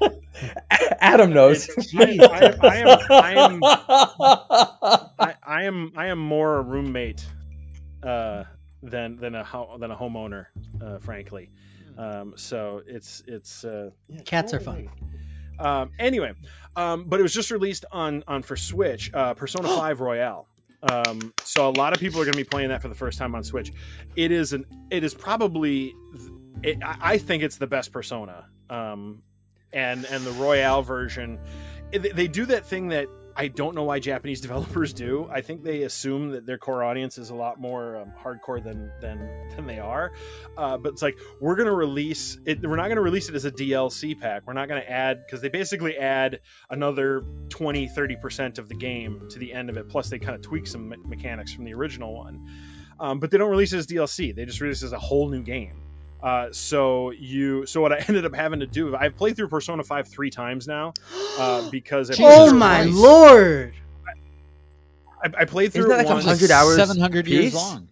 [0.99, 1.67] Adam knows.
[1.67, 3.63] It's- I, I, I am I am
[5.19, 7.25] I, I am I am more a roommate
[8.03, 8.43] uh,
[8.89, 10.47] than than a ho- than a homeowner,
[10.81, 11.49] uh, frankly.
[11.97, 14.89] Um, so it's it's uh, yeah, Cats are fun.
[15.59, 16.33] Um, anyway,
[16.75, 20.47] um, but it was just released on on for Switch, uh, Persona Five Royal.
[20.83, 23.17] Um, so a lot of people are going to be playing that for the first
[23.17, 23.71] time on Switch.
[24.15, 25.95] It is an it is probably
[26.63, 28.45] it, I I think it's the best Persona.
[28.69, 29.23] Um,
[29.73, 31.39] and and the Royal version,
[31.91, 33.07] it- they do that thing that
[33.37, 35.29] I don't know why Japanese developers do.
[35.31, 38.91] I think they assume that their core audience is a lot more um, hardcore than
[38.99, 40.11] than than they are.
[40.57, 42.61] Uh, but it's like we're going to release it.
[42.61, 44.43] We're not going to release it as a DLC pack.
[44.47, 48.75] We're not going to add because they basically add another 20, 30 percent of the
[48.75, 49.87] game to the end of it.
[49.87, 52.43] Plus, they kind of tweak some me- mechanics from the original one.
[52.99, 54.35] Um, but they don't release it as DLC.
[54.35, 55.86] They just release it as a whole new game.
[56.21, 59.83] Uh, so you, so what I ended up having to do, I've played through Persona
[59.83, 60.93] Five three times now
[61.37, 62.95] uh, because I oh my once.
[62.95, 63.73] lord!
[65.23, 67.87] I, I played through Isn't that it like 100 hours Seven hundred years long.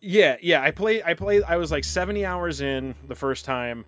[0.00, 0.62] Yeah, yeah.
[0.62, 1.02] I played.
[1.04, 1.42] I played.
[1.44, 3.86] I was like seventy hours in the first time,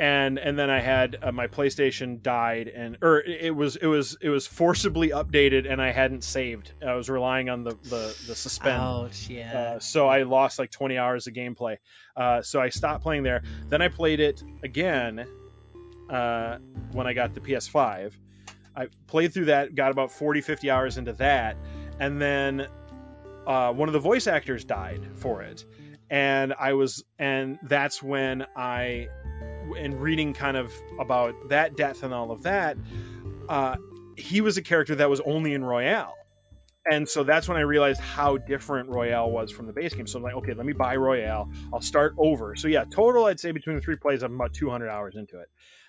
[0.00, 4.16] and and then I had uh, my PlayStation died, and or it was it was
[4.22, 6.72] it was forcibly updated, and I hadn't saved.
[6.84, 8.80] I was relying on the the, the suspend.
[8.80, 9.28] Ouch!
[9.28, 9.52] Yeah.
[9.52, 11.76] Uh, so I lost like 20 hours of gameplay.
[12.16, 13.42] Uh, so I stopped playing there.
[13.68, 15.26] Then I played it again
[16.08, 16.56] uh,
[16.92, 18.14] when I got the PS5.
[18.74, 21.56] I played through that, got about 40, 50 hours into that.
[21.98, 22.68] And then
[23.46, 25.66] uh, one of the voice actors died for it.
[26.10, 29.08] And I was, and that's when I,
[29.76, 32.76] in reading kind of about that death and all of that,
[33.48, 33.76] uh,
[34.16, 36.14] he was a character that was only in Royal
[36.90, 40.06] and so that's when I realized how different Royal was from the base game.
[40.06, 41.48] So I'm like, okay, let me buy Royal.
[41.72, 42.56] I'll start over.
[42.56, 45.48] So yeah, total, I'd say between the three plays, I'm about 200 hours into it.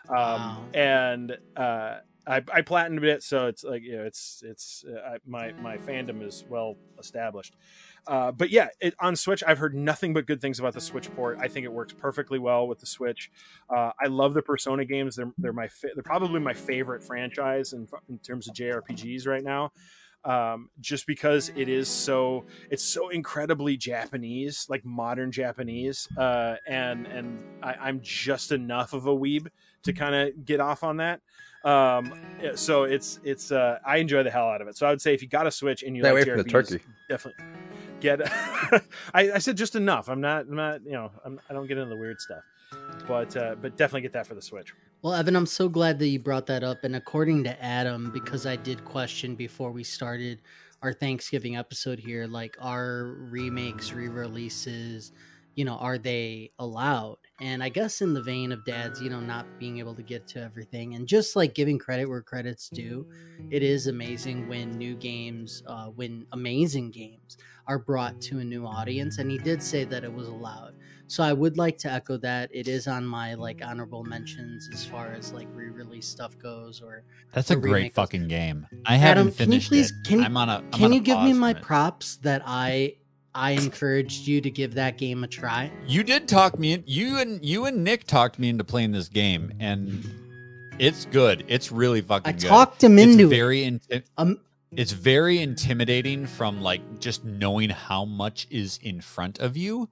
[0.10, 0.66] Um, Wow.
[0.74, 1.98] And uh,
[2.28, 5.78] I, I platinumed it, so it's like you know, it's it's uh, I, my my
[5.78, 7.56] fandom is well established.
[8.08, 11.14] Uh, but yeah, it, on Switch, I've heard nothing but good things about the Switch
[11.16, 11.38] port.
[11.40, 13.32] I think it works perfectly well with the Switch.
[13.70, 15.16] Uh, I love the Persona games.
[15.16, 19.44] They're they're my fa- they're probably my favorite franchise in, in terms of JRPGs right
[19.44, 19.72] now
[20.24, 27.08] um, just because it is so it's so incredibly Japanese, like modern Japanese, uh, and
[27.08, 29.48] and I, I'm just enough of a weeb
[29.84, 31.22] to kind of get off on that.
[31.64, 32.14] Um,
[32.56, 34.78] so it's it's uh, I enjoy the hell out of it.
[34.78, 36.44] So I would say if you got a Switch and you Stay like away from
[36.44, 36.80] the turkey.
[37.10, 37.44] definitely
[38.02, 38.22] get.
[38.32, 38.82] I,
[39.14, 40.10] I said just enough.
[40.10, 42.44] I'm not I'm not you know I'm, I don't get into the weird stuff,
[43.08, 44.74] but uh, but definitely get that for the Switch.
[45.02, 46.84] Well, Evan, I'm so glad that you brought that up.
[46.84, 50.42] And according to Adam, because I did question before we started
[50.84, 55.12] our Thanksgiving episode here, like are remakes, re releases,
[55.56, 57.18] you know, are they allowed?
[57.40, 60.28] And I guess in the vein of dads, you know, not being able to get
[60.30, 63.08] to everything and just like giving credit where credit's due,
[63.50, 67.38] it is amazing when new games, uh, when amazing games
[67.68, 69.18] are brought to a new audience.
[69.18, 70.74] And he did say that it was allowed.
[71.08, 72.50] So I would like to echo that.
[72.54, 77.04] It is on my like honorable mentions as far as like re-release stuff goes or
[77.34, 78.66] That's a great fucking game.
[78.86, 80.08] I Adam, haven't can you finished please- it.
[80.08, 80.58] can I'm on a.
[80.58, 81.62] I'm can on a you give me my it.
[81.62, 82.96] props that I
[83.36, 85.70] I encouraged you to give that game a try?
[85.86, 86.74] You did talk me.
[86.74, 90.06] in- You and you and Nick talked me into playing this game, and
[90.80, 91.44] it's good.
[91.50, 92.48] It's really fucking I good.
[92.48, 93.30] talked him it's into it.
[93.30, 94.40] very inti- Um,
[94.76, 99.90] it's very intimidating from like just knowing how much is in front of you.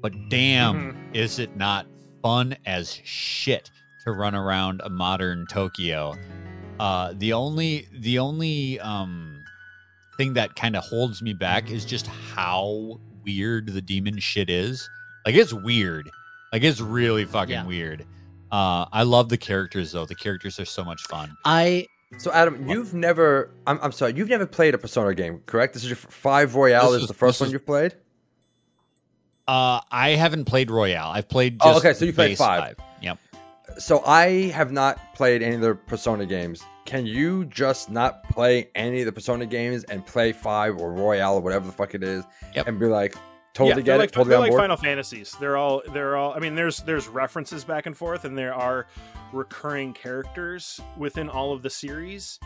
[0.00, 1.14] But damn, Mm-hmm.
[1.14, 1.86] is it not
[2.22, 3.70] fun as shit
[4.04, 6.14] to run around a modern Tokyo?
[6.78, 9.38] Uh, the only the only um
[10.18, 14.88] thing that kind of holds me back is just how weird the demon shit is.
[15.24, 16.10] Like it's weird.
[16.52, 17.66] Like it's really fucking Yeah.
[17.66, 18.04] weird.
[18.50, 20.04] Uh, I love the characters though.
[20.04, 21.34] The characters are so much fun.
[21.46, 21.86] I
[22.18, 25.74] So Adam, you've never I'm, I'm sorry, you've never played a Persona game, correct?
[25.74, 27.94] This is your five Royal This is the first one is- you've played?
[29.48, 31.04] Uh, I haven't played Royal.
[31.10, 31.56] I've played.
[31.60, 32.76] Oh, Just okay, so you played base five.
[33.02, 33.18] Yep.
[33.78, 36.62] So I have not played any of the Persona games.
[36.84, 41.34] Can you just not play any of the Persona games and play five or Royal
[41.36, 42.68] or whatever the fuck it is, Yep.
[42.68, 43.16] and be like
[43.54, 44.60] totally yeah, get they're it, like, totally they're on like board?
[44.62, 45.36] Final Fantasies.
[45.40, 46.34] They're all they're all.
[46.34, 48.86] I mean, there's there's references back and forth, and there are
[49.32, 52.38] recurring characters within all of the series.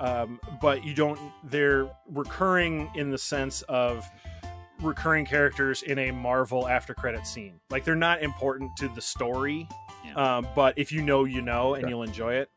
[0.00, 1.18] Um, but you don't.
[1.44, 4.08] They're recurring in the sense of
[4.80, 7.60] recurring characters in a Marvel after credit scene.
[7.70, 9.68] Like they're not important to the story.
[10.04, 10.38] Yeah.
[10.38, 11.90] Um, but if you know, you know, and Okay.
[11.90, 12.50] you'll enjoy it.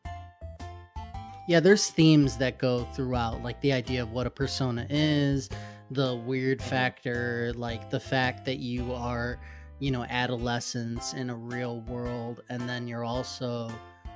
[1.46, 5.48] yeah, there's themes that go throughout, like the idea of what a persona is,
[5.90, 9.38] the weird factor, like the fact that you are,
[9.78, 13.70] you know, adolescents in a real world, and then you're also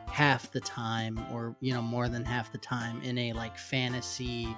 [0.06, 4.48] half the time, or you know, more than half the time in a like fantasy,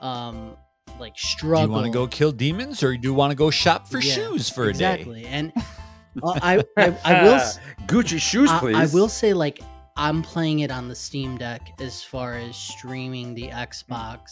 [0.00, 0.56] um,
[0.98, 1.62] like Do struggle.
[1.66, 4.14] you want to go kill demons, or do you want to go shop for Yeah,
[4.14, 4.94] shoes for a day?
[4.94, 5.52] exactly, and
[6.22, 7.38] uh, I, I I will.
[7.86, 8.76] Gucci shoes, I- please.
[8.76, 9.60] I, will say, like,
[9.96, 14.30] I'm playing it on the Steam Deck as far as streaming the Xbox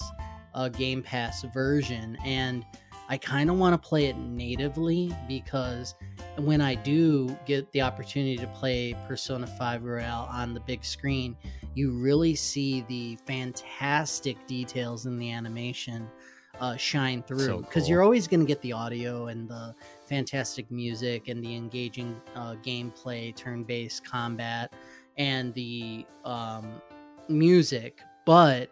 [0.59, 2.67] uh, Game Pass version, and
[3.09, 5.95] I kind of want to play it natively because
[6.37, 11.37] when I do get the opportunity to play Persona 5 Royal on the big screen,
[11.75, 16.09] you really see the fantastic details in the animation
[16.59, 17.91] uh, shine through So because cool.
[17.91, 19.77] you're always going to get the audio and the
[20.09, 24.73] fantastic music and the engaging uh, gameplay, turn-based combat,
[25.17, 26.83] and the um,
[27.29, 28.71] music, but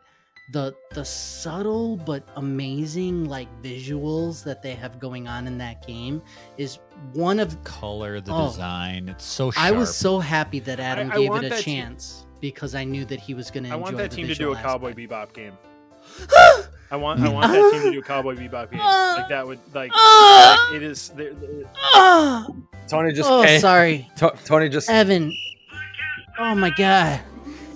[0.53, 6.23] the the subtle but amazing like visuals that they have going on in that game
[6.57, 6.79] is
[7.15, 8.47] one of Color, the Oh.
[8.49, 9.67] design, it's so sharp.
[9.67, 12.75] I was so happy that Adam I gave want it a that team- chance because
[12.77, 13.79] I knew that he was going to enjoy it.
[13.79, 15.11] I want that the team to do visual a Cowboy aspect.
[15.11, 15.53] Bebop game.
[16.91, 18.79] I want I want that team to do a Cowboy Bebop game.
[18.81, 21.09] Like that would like, like it is.
[21.11, 21.65] they're- they're-!
[22.89, 23.61] Tony just oh, came.
[23.61, 24.09] sorry.
[24.19, 25.37] To- Tony just Evan.
[26.39, 27.21] Oh my god.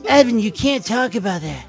[0.06, 1.66] Evan, you can't talk about that.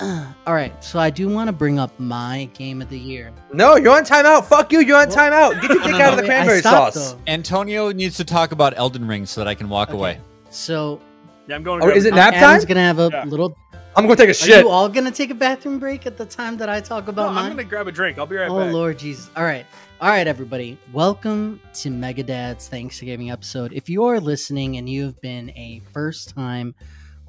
[0.00, 3.32] Uh, all right, so I do want to bring up my game of the year.
[3.52, 3.76] no.
[3.76, 4.46] You're on timeout.
[4.46, 4.80] Fuck you.
[4.80, 5.60] You're on Well- timeout.
[5.60, 7.12] Get your dick no, out of the Wait, cranberry stopped, sauce.
[7.12, 7.18] though.
[7.26, 9.98] Antonio needs to talk about Elden Ring so that I can walk Okay.
[9.98, 10.20] away.
[10.50, 11.00] So
[11.48, 11.82] yeah, I'm going.
[11.82, 12.16] Oh, grab is it drink.
[12.24, 12.68] nap Adam's time?
[12.68, 13.24] gonna have a Yeah.
[13.24, 13.56] little.
[13.96, 14.64] I'm gonna take a Are shit.
[14.64, 17.30] you all gonna take a bathroom break at the time that I talk No, about
[17.36, 18.18] I'm gonna grab a drink.
[18.18, 18.52] I'll be right back.
[18.52, 18.72] oh back.
[18.72, 19.28] Lord Jesus!
[19.36, 19.66] All right,
[20.00, 20.78] all right, everybody.
[20.92, 23.72] Welcome to Megadad's Thanksgiving episode.
[23.72, 26.74] If you are listening and you have been a first time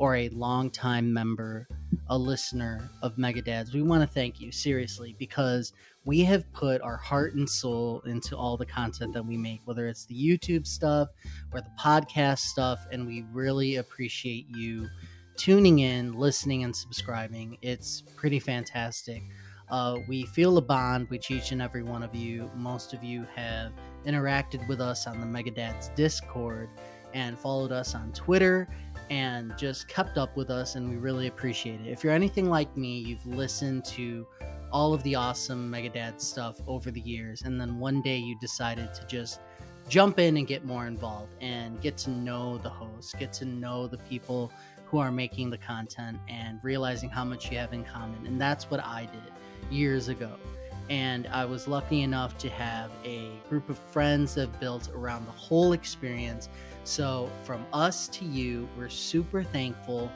[0.02, 1.68] or a long time member,
[2.08, 5.74] a listener of Megadads, we want to thank you seriously because
[6.06, 9.88] we have put our heart and soul into all the content that we make, whether
[9.88, 11.10] it's the YouTube stuff
[11.54, 14.90] or the podcast stuff, and we really appreciate you
[15.38, 17.60] tuning in, listening, and subscribing.
[17.62, 19.22] It's pretty fantastic.
[19.70, 22.50] Uh, we feel a bond with each and every one of you.
[22.56, 23.72] Most of you have
[24.08, 26.70] interacted with us on the Megadads Discord
[27.14, 28.68] and followed us on Twitter
[29.12, 31.88] and just kept up with us, and we really appreciate it.
[31.88, 34.26] If you're anything like me, you've listened to
[34.72, 38.94] all of the awesome Megadad stuff over the years, and then one day you decided
[38.94, 39.42] to just
[39.90, 43.86] jump in and get more involved and get to know the hosts, get to know
[43.86, 44.50] the people
[44.86, 48.26] who are making the content, and realizing how much you have in common.
[48.26, 50.32] And that's what I did years ago.
[50.90, 55.32] And I was lucky enough to have a group of friends that built around the
[55.32, 56.48] whole experience.
[56.84, 60.12] So, from us to you, we're super thankful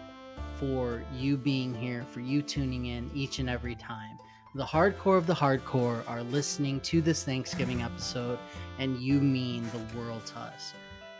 [0.59, 4.17] for you being here, for you tuning in each and every time.
[4.55, 8.39] the hardcore of the hardcore are listening to this Thanksgiving episode,
[8.79, 10.73] and you mean the world to us.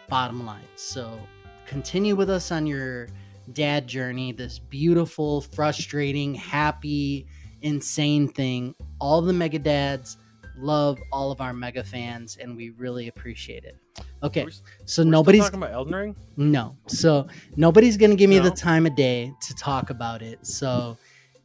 [0.07, 0.63] Bottom line.
[0.77, 1.19] So
[1.65, 3.09] continue with us on your
[3.51, 7.27] dad journey, this beautiful, frustrating, happy,
[7.61, 8.73] insane thing.
[8.99, 10.17] All the mega dads
[10.57, 13.77] love all of our mega fans, and we really appreciate it.
[14.23, 16.15] Okay, We're- so nobody's talking about Elden Ring.
[16.35, 16.77] no.
[16.87, 20.45] So nobody's gonna give me the time of day to talk about it.
[20.45, 20.97] So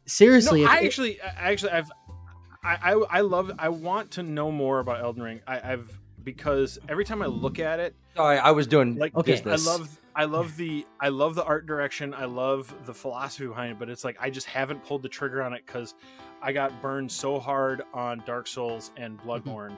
[0.05, 1.91] seriously, no, I it- actually, I actually, I've,
[2.63, 5.41] I, I, I love, I want to know more about Elden Ring.
[5.47, 9.31] I, I've because every time I look at it, Sorry, I was doing like Okay.
[9.31, 9.67] business.
[9.67, 12.13] I love, I love the, I love the art direction.
[12.13, 15.41] I love the philosophy behind it, but it's like I just haven't pulled the trigger
[15.41, 15.95] on it because
[16.41, 19.29] I got burned so hard on Dark Souls and mm-hmm.
[19.29, 19.77] Bloodborne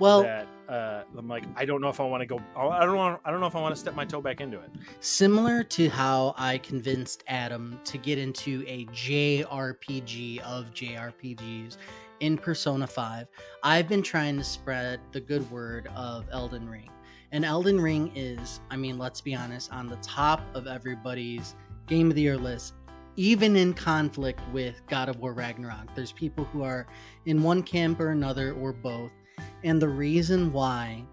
[0.00, 2.40] well, that uh, I'm like, I don't know if I want to go.
[2.56, 4.58] I don't want, I don't know if I want to step my toe back into
[4.60, 4.70] it.
[5.00, 11.76] similar to how I convinced Adam to get into a JRPG of JRPGs
[12.20, 13.26] in Persona 5,
[13.62, 16.90] I've been trying to spread the good word of Elden Ring.
[17.32, 21.54] And Elden Ring is, I mean, let's be honest, on the top of everybody's
[21.86, 22.74] game of the year list,
[23.16, 25.94] even in conflict with God of War Ragnarok.
[25.94, 26.86] There's people who are
[27.26, 29.10] in one camp or another or both.
[29.64, 31.04] And the reason why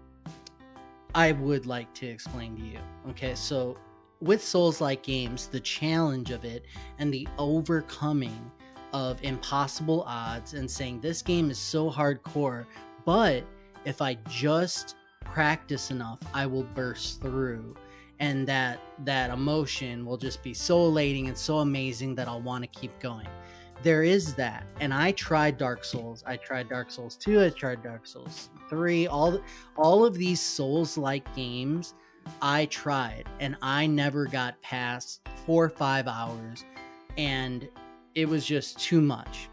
[1.14, 2.78] I would like to explain to you.
[3.10, 3.76] Okay, so
[4.20, 6.64] with Souls like games, the challenge of it
[6.98, 8.50] and the overcoming
[8.92, 12.66] of impossible odds and saying this game is so hardcore,
[13.04, 13.44] but
[13.84, 17.76] if I just practice enough, I will burst through.
[18.20, 22.64] And that that emotion will just be so elating and so amazing that I'll want
[22.64, 23.28] to keep going.
[23.82, 24.66] There is that.
[24.80, 26.24] And I tried Dark Souls.
[26.26, 29.40] I tried Dark Souls 2, I tried Dark Souls 3, all
[29.76, 31.94] all of these souls like games
[32.42, 36.64] i tried and i never got past four or five hours
[37.16, 37.68] and
[38.14, 39.48] it was just too much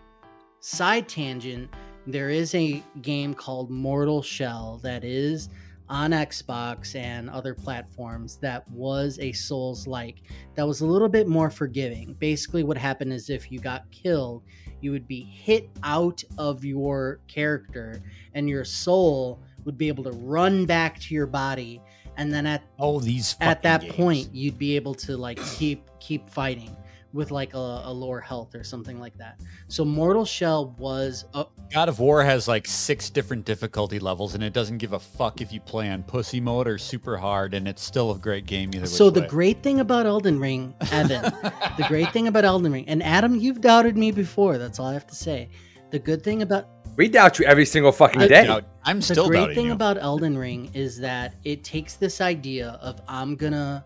[0.59, 1.69] side tangent
[2.07, 5.49] there is a game called mortal shell that is
[5.87, 10.23] on xbox and other platforms that was a souls like
[10.55, 12.15] that was a little bit more forgiving.
[12.19, 14.43] Basically what happened is if you got killed
[14.81, 18.01] you would be hit out of your character
[18.33, 21.81] and your soul would be able to run back to your body.
[22.17, 23.93] And then at Oh, these at that games.
[23.95, 26.75] point you'd be able to like keep keep fighting
[27.15, 31.45] with like a, a lower health or something like that so mortal shell was a,
[31.71, 35.41] God of War has like six different difficulty levels, and it doesn't give a fuck
[35.41, 38.71] if you play on pussy mode or super hard, and it's still a great game
[38.73, 39.27] either so the way.
[39.27, 41.21] great thing about elden ring evan
[41.77, 44.93] the great thing about elden ring and adam you've doubted me before that's all i
[44.93, 45.49] have to say
[45.91, 48.47] the good thing about we doubt you every single fucking I day.
[48.47, 49.73] Doubt- I'm still the great thing you.
[49.73, 53.83] about Elden Ring is that it takes this idea of I'm gonna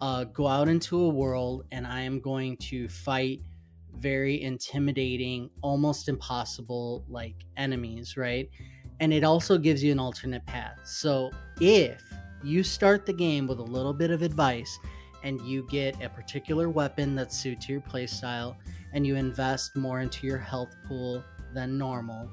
[0.00, 3.40] uh, go out into a world and I am going to fight
[3.96, 8.48] very intimidating, almost impossible like enemies, right?
[9.00, 10.80] And it also gives you an alternate path.
[10.84, 11.30] So
[11.60, 12.02] if
[12.42, 14.78] you start the game with a little bit of advice
[15.24, 18.56] and you get a particular weapon that suits your playstyle
[18.92, 21.24] and you invest more into your health pool
[21.54, 22.30] than normal,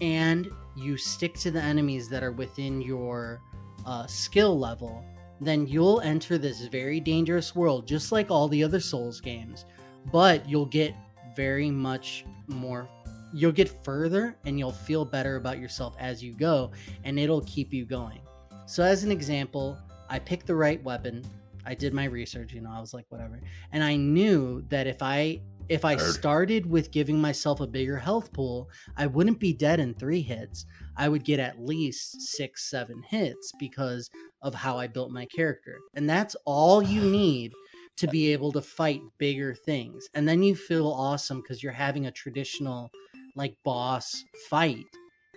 [0.00, 3.40] and you stick to the enemies that are within your
[3.86, 5.04] uh, skill level,
[5.46, 9.64] then you'll enter this very dangerous world, just like all the other Souls games.
[10.12, 10.94] But you'll get
[11.36, 12.88] very much more.
[13.32, 16.72] You'll get further and you'll feel better about yourself as you go,
[17.04, 18.20] and it'll keep you going.
[18.66, 19.78] So, as an example,
[20.08, 21.24] I picked the right weapon.
[21.64, 23.40] I did my research, you know, I was like, whatever.
[23.72, 28.32] And I knew that if I if I started with giving myself a bigger health
[28.32, 30.66] pool, I wouldn't be dead in three hits.
[30.96, 34.10] I would get at least six, seven hits because
[34.42, 35.78] of how I built my character.
[35.94, 37.52] And that's all you need
[37.98, 40.06] to be able to fight bigger things.
[40.14, 42.90] And then you feel awesome because you're having a traditional,
[43.36, 44.84] like, boss fight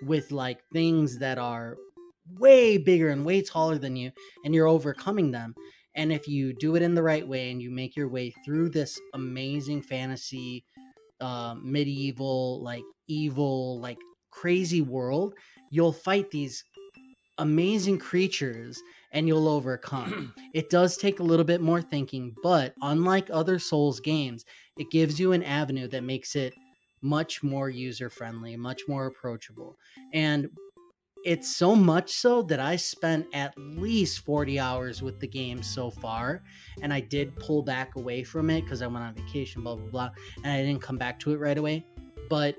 [0.03, 1.75] with, like, things that are
[2.39, 4.11] way bigger and way taller than you,
[4.43, 5.53] and you're overcoming them.
[5.95, 8.69] And if you do it in the right way and you make your way through
[8.69, 10.65] this amazing fantasy,
[11.21, 13.97] uh, medieval, like evil, like
[14.35, 15.33] crazy world,
[15.69, 16.63] you'll fight these
[17.37, 18.81] amazing creatures
[19.11, 20.33] and you'll overcome.
[20.53, 24.45] it does take a little bit more thinking, but unlike other Souls games,
[24.77, 26.53] it gives you an avenue that makes it
[27.01, 29.77] much more user friendly, much more approachable.
[30.13, 30.49] And
[31.23, 35.89] it's so much so that I spent at least 40 hours with the game so
[35.89, 36.43] far.
[36.81, 39.89] And I did pull back away from it because I went on vacation, blah, blah,
[39.89, 40.09] blah.
[40.43, 41.85] And I didn't come back to it right away.
[42.29, 42.55] But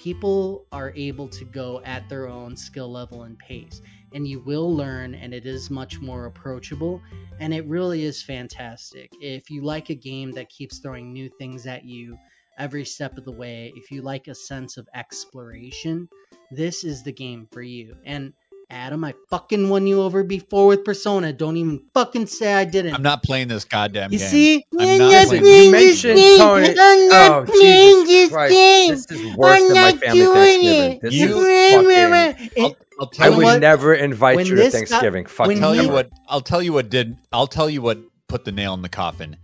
[0.00, 3.82] people are able to go at their own skill level and pace.
[4.14, 7.02] And you will learn, and it is much more approachable.
[7.38, 9.12] And it really is fantastic.
[9.20, 12.16] If you like a game that keeps throwing new things at you
[12.58, 16.08] every step of the way, if you like a sense of exploration,
[16.50, 17.94] this is the game for you.
[18.06, 18.32] And
[18.72, 21.32] Adam, I fucking won you over before with Persona.
[21.32, 22.94] Don't even fucking say I didn't.
[22.94, 24.12] I'm not playing this goddamn game.
[24.12, 24.28] you game.
[24.28, 24.64] see?
[24.78, 26.38] I'm I'm not not playing- playing You this mentioned game.
[26.38, 26.68] Tony.
[26.78, 28.52] I'm not Oh, playing Jesus this Christ.
[28.54, 28.90] game.
[28.90, 30.92] This is worse I'm than my family doing Thanksgiving.
[30.92, 31.02] it.
[31.02, 32.62] This You is fucking.
[32.64, 33.60] I'll, I'll I tell know would what?
[33.60, 35.26] never invite you to this got- Thanksgiving.
[35.26, 36.10] Fuck I'll tell you what.
[36.28, 37.16] I'll tell you what did.
[37.32, 37.98] I'll tell you what
[38.28, 39.36] put the nail in the coffin.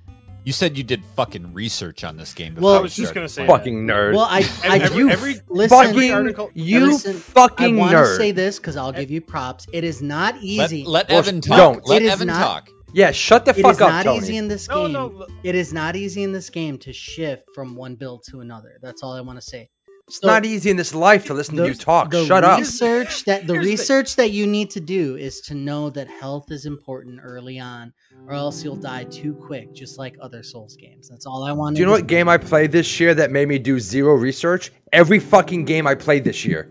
[0.46, 2.54] You said you did fucking research on this game.
[2.54, 3.58] Before Well- I was just gonna say playing.
[3.58, 4.14] Fucking nerd.
[4.14, 5.76] Well, I, I Every- you every- listen.
[5.76, 8.16] fucking article- you listen, fucking I want to nerd.
[8.16, 9.66] say this because I'll give you props.
[9.72, 10.84] It is not easy.
[10.86, 11.56] let Well, Evan talk.
[11.58, 11.86] don't.
[11.88, 12.70] Let Evan not- talk.
[12.94, 14.18] yeah, shut the It fuck is up, not Tony.
[14.18, 14.92] easy in this game.
[14.92, 18.38] no, l- It is not easy in this game to shift from one build to
[18.40, 18.78] another.
[18.80, 19.68] That's all I want to say.
[20.08, 22.10] It's not easy in this life to listen to you talk.
[22.10, 22.60] the Shut up.
[22.60, 26.06] research that the Here's the research that you need to do is to know that
[26.08, 27.92] health is important early on,
[28.26, 31.08] or else you'll die too quick, just like other Souls games.
[31.08, 31.74] That's all I want.
[31.74, 34.70] Do you know what game I played this year that made me do zero research?
[34.92, 36.70] Every fucking game I played this year.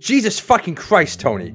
[0.00, 1.54] Jesus fucking Christ, Tony.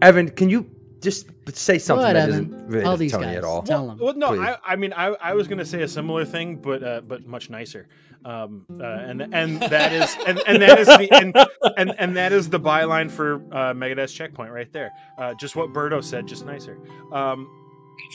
[0.00, 0.73] Evan, can you
[1.04, 2.46] just say something ahead, that Evan.
[2.46, 3.36] isn't related Tell to these Tony guys.
[3.36, 3.62] at all?
[3.62, 3.98] Tell them.
[4.00, 4.40] Well, no, Please.
[4.40, 7.26] I, I mean, I, I was going to say a similar thing, but uh, but
[7.26, 7.86] much nicer,
[8.24, 11.36] um, uh, and and that is and, and that is the and,
[11.76, 14.90] and and that is the byline for uh, Megadad's checkpoint right there.
[15.18, 16.78] Uh, just what Berto said, just nicer.
[17.12, 17.48] Um,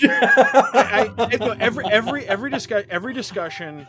[0.03, 3.87] I, I, it- no, every every every discuss every discussion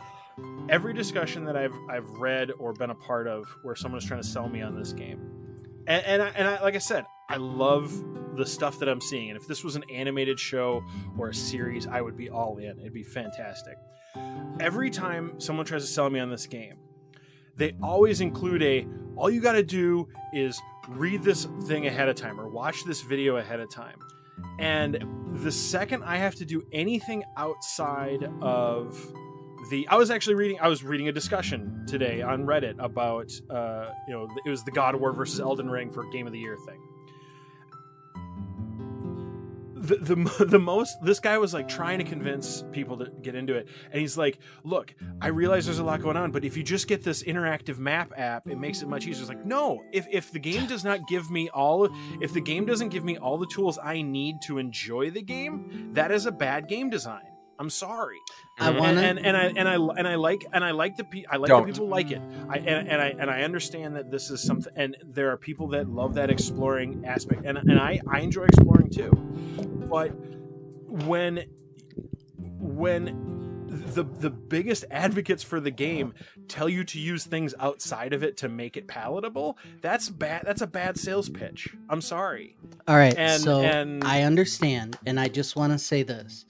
[0.69, 4.27] every discussion that I've I've read or been a part of where someone's trying to
[4.27, 5.19] sell me on this game,
[5.87, 7.93] and and I, and I, like I said, I love
[8.35, 9.29] the stuff that I'm seeing.
[9.29, 10.83] And if this was an animated show
[11.17, 12.77] or a series, I would be all in.
[12.77, 13.77] It'd be fantastic.
[14.59, 16.75] Every time someone tries to sell me on this game,
[17.55, 18.85] they always include a
[19.15, 20.59] all you got to do is
[20.89, 23.99] read this thing ahead of time or watch this video ahead of time.
[24.59, 29.13] And the second I have to do anything outside of
[29.69, 33.91] the I was actually reading I was reading a discussion today on Reddit about uh
[34.05, 36.39] you know it was the God of War versus Elden Ring for game of the
[36.39, 36.81] year thing.
[39.81, 43.55] The, the, the most this guy was like trying to convince people to get into
[43.55, 46.61] it and he's like look i realize there's a lot going on but if you
[46.61, 49.21] just get this interactive map app it makes it much easier.
[49.21, 51.89] It's like no if, if the game does not give me all
[52.21, 55.89] if the game doesn't give me all the tools i need to enjoy the game
[55.93, 57.30] that is a bad game design
[57.61, 58.17] i'm sorry
[58.59, 61.03] I want and, and and I and I and I like and I like the
[61.03, 61.65] pe- I like Don't.
[61.65, 62.21] that people like it.
[62.47, 65.67] I and, and I and I understand that this is something, and there are people
[65.69, 69.09] that love that exploring aspect, and and I I enjoy exploring too.
[69.89, 70.09] But
[70.87, 71.45] when
[72.59, 76.13] when the the biggest advocates for the game
[76.47, 80.43] tell you to use things outside of it to make it palatable, that's bad.
[80.45, 81.69] That's a bad sales pitch.
[81.89, 82.57] I'm sorry.
[82.87, 86.45] All right, and- so and- I understand, and I just want to say this,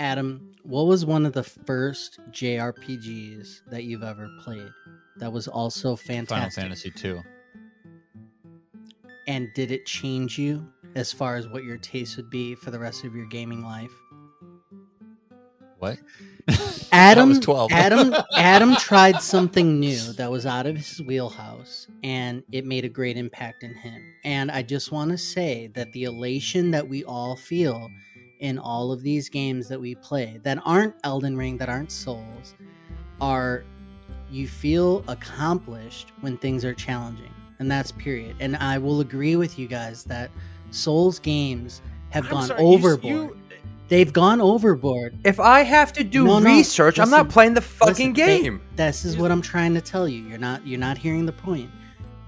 [0.00, 0.50] Adam.
[0.62, 4.70] What was one of the first JRPGs that you've ever played
[5.18, 6.28] that was also fantastic?
[6.28, 6.50] Final?
[6.50, 7.20] Fantasy two.
[9.28, 12.78] And did it change you as far as what your taste would be for the
[12.78, 13.92] rest of your gaming life?
[15.78, 15.98] What?
[16.92, 17.70] Adam, was 12.
[17.70, 22.88] Adam, Adam tried something new that was out of his wheelhouse, and it made a
[22.88, 24.02] great impact in him.
[24.24, 27.88] And I just want to say that the elation that we all feel
[28.40, 32.54] in all of these games that we play that aren't Elden Ring, that aren't Souls,
[33.20, 33.64] are
[34.30, 38.36] you feel accomplished when things are challenging, and that's period.
[38.40, 40.30] And I will agree with you guys that
[40.70, 43.04] Souls games have I'm gone sorry, overboard.
[43.04, 43.36] you-
[43.88, 47.60] They've gone overboard If I have to do No, no, research, I'm not playing the
[47.60, 48.60] fucking Listen, they- game.
[48.76, 50.22] this is what I'm trying to tell you.
[50.22, 51.68] You're not you're not hearing the point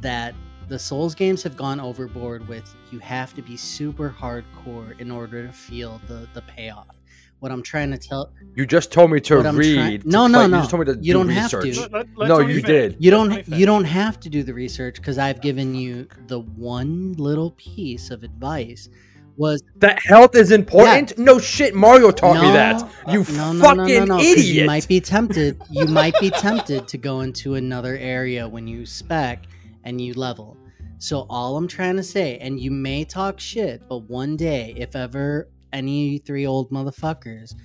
[0.00, 0.34] that
[0.72, 5.46] the Souls games have gone overboard with you have to be super hardcore in order
[5.46, 6.98] to feel the the payoff.
[7.40, 10.02] What I'm trying to tell You just told me to What I'm read.
[10.02, 10.56] to No, no, play- no.
[10.56, 11.58] You just told me to You do don't have to.
[11.58, 12.64] Let- let- let No, you finish.
[12.64, 12.96] did.
[13.04, 17.12] you don't you don't have to do the research because I've given you the one
[17.18, 18.88] little piece of advice
[19.36, 21.18] was That health is important?
[21.18, 22.80] No shit, Mario taught me that.
[23.08, 24.46] You no, no, fucking no, no, no, 'cause idiot.
[24.56, 25.60] You might be tempted.
[25.70, 29.44] You might be tempted to go into another area when you spec
[29.84, 30.56] and you level.
[31.02, 34.94] So all I'm trying to say, and you may talk shit, but one day, if
[34.94, 37.56] ever any three old motherfuckers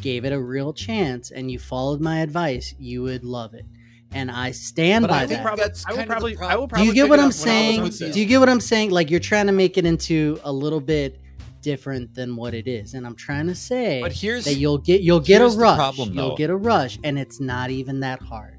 [0.00, 3.64] gave it a real chance and you followed my advice, you would love it.
[4.10, 5.46] And I stand But by I I will think that.
[5.46, 6.50] probably, that's I will kind of probably, problem.
[6.52, 8.12] I will Do you get what I'm up when I was saying?
[8.12, 8.90] Do you get what I'm saying?
[8.90, 11.20] Like you're trying to make it into a little bit
[11.60, 15.02] different than what it is, and I'm trying to say But here's that you'll get
[15.02, 15.76] you'll get a rush.
[15.76, 18.56] problem, you'll get a rush, and it's not even that hard.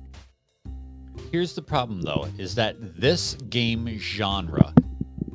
[1.32, 4.74] Here's the problem, though, is that this game genre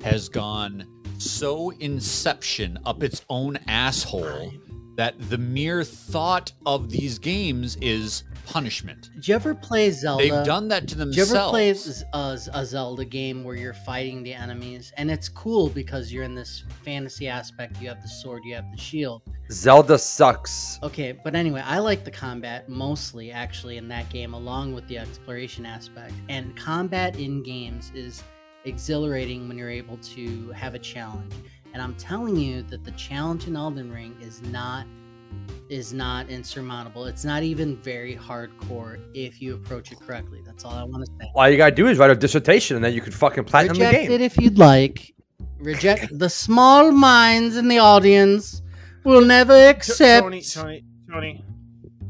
[0.05, 0.87] has gone
[1.17, 4.53] so inception up its own asshole
[4.97, 9.11] that the mere thought of these games is punishment.
[9.15, 10.23] Did you ever play Zelda?
[10.23, 11.31] They've done that to Did themselves.
[11.31, 14.93] you ever play z- uh, a, a Zelda game where you're fighting the enemies?
[14.97, 17.81] And it's cool because you're in this fantasy aspect.
[17.81, 19.23] You have the sword, you have the shield.
[19.51, 20.79] Zelda sucks.
[20.83, 24.99] Okay, but anyway, I like the combat mostly actually in that game, along with the
[24.99, 26.15] exploration aspect.
[26.29, 28.23] And combat in games is
[28.65, 31.33] exhilarating when you're able to have a challenge.
[31.77, 34.87] And I'm telling you that the challenge in Elden Ring is not
[35.69, 37.05] is not insurmountable.
[37.05, 40.41] It's not even very hardcore if you approach it correctly.
[40.47, 41.31] That's all I want to say.
[41.35, 43.81] All you gotta do is write a dissertation, and then you can fucking platinum the
[43.81, 43.93] game.
[43.93, 45.15] Reject it if you'd like.
[45.59, 48.63] Reject the small minds in the audience
[49.05, 50.23] will never accept.
[50.23, 50.83] Tony, Tony,
[51.13, 51.45] Tony.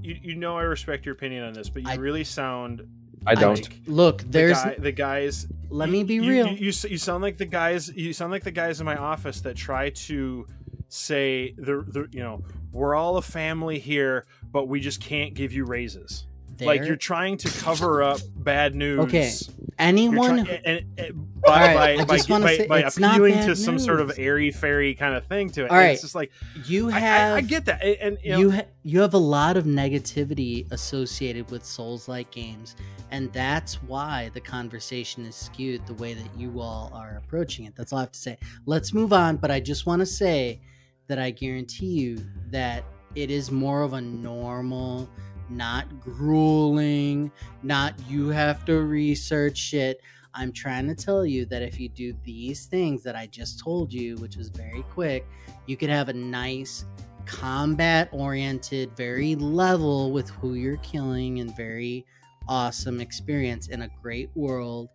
[0.01, 2.87] You, you know I respect your opinion on this, but you I- really sound.
[3.27, 3.61] I don't.
[3.61, 4.63] like Look, the there's.
[4.63, 5.47] guy- the guys.
[5.69, 6.47] let you- me be you- real.
[6.49, 7.89] You, you, you sound like the guys.
[7.95, 10.47] You sound like the guys in my office that try to
[10.89, 12.43] say the the you know
[12.73, 16.27] we're all a family here, but we just can't give you raises.
[16.65, 19.01] Like you're trying to cover up bad news.
[19.01, 19.33] Okay,
[19.79, 20.45] anyone.
[20.47, 24.01] try- and, and by, All right, by, by, by, say by appealing to some sort
[24.01, 25.71] of airy fairy kind of thing to it.
[25.71, 26.33] All right, It's just like
[26.65, 27.35] you I- have.
[27.35, 29.65] I, I get that, and, and, you know, you ha- you have a lot of
[29.65, 32.77] negativity associated with souls like games
[33.11, 37.75] and that's why the conversation is skewed the way that you all are approaching it
[37.77, 40.61] that's all i have to say let's move on but i just want to say
[41.07, 42.19] that i guarantee you
[42.51, 42.83] that
[43.15, 45.09] it is more of a normal
[45.51, 47.31] not grueling
[47.63, 50.01] not you have to research shit
[50.35, 53.93] i'm trying to tell you that if you do these things that i just told
[53.93, 55.27] you which was very quick
[55.67, 56.85] you could have a nice
[57.27, 62.07] combat oriented, very level with who you're killing, and very
[62.49, 64.89] awesome experience in a great world.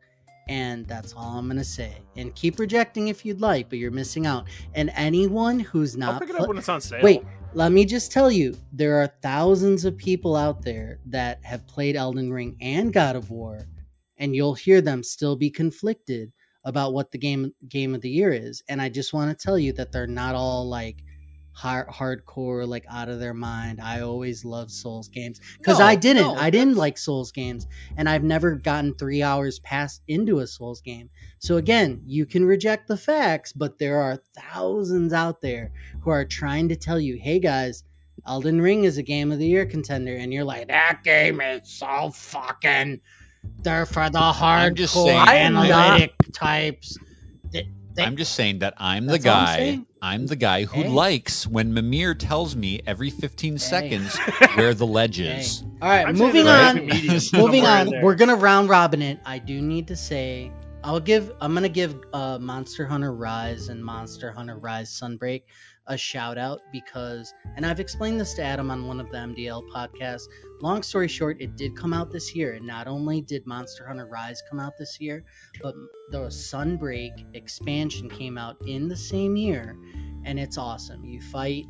[0.47, 1.97] And that's all I'm gonna say.
[2.15, 4.47] And keep rejecting if you'd like, but you're missing out.
[4.73, 7.03] And anyone who's I'll not pick it pl- up when it's on sale.
[7.03, 7.23] Wait,
[7.53, 11.95] let me just tell you, there are thousands of people out there that have played
[11.95, 13.67] Elden Ring and God of War,
[14.17, 16.31] and you'll hear them still be conflicted
[16.63, 18.63] about what the game game of the year is.
[18.69, 21.03] And I just want to tell you that they're not all like
[21.61, 23.79] hard, hardcore, like out of their mind.
[23.79, 26.23] I always loved Souls games because No, I didn't.
[26.23, 27.67] no, I didn't like Souls games,
[27.97, 31.09] and I've never gotten three hours past into a Souls game.
[31.39, 35.71] So again, you can reject the facts, but there are thousands out there
[36.01, 37.83] who are trying to tell you, hey guys,
[38.27, 41.61] Elden Ring is a game of the year contender, and you're like, that game is
[41.69, 42.99] so fucking.
[43.63, 46.97] They're for the hardcore saying- I'm not- analytic types.
[47.93, 49.79] They- they- I'm just saying that I'm the That's all I'm guy.
[50.01, 50.89] I'm the guy who Hey.
[50.89, 54.17] likes when Mimir tells me every 15 seconds
[54.55, 55.63] where the ledge is.
[55.81, 56.87] All right, I'm moving on.
[56.87, 57.87] right moving on.
[57.89, 58.03] there.
[58.03, 59.19] We're gonna round robin it.
[59.25, 60.51] I do need to say,
[60.83, 61.31] I'll give.
[61.39, 65.43] I'm gonna give uh, Monster Hunter Rise and Monster Hunter Rise Sunbreak
[65.87, 69.67] a shout out because, and I've explained this to Adam on one of the MDL
[69.69, 70.23] podcasts.
[70.61, 74.05] Long story short, it did come out this year, and not only did Monster Hunter
[74.05, 75.23] Rise come out this year,
[75.61, 75.73] but
[76.11, 79.75] the Sunbreak expansion came out in the same year,
[80.23, 81.03] and it's awesome.
[81.03, 81.65] You fight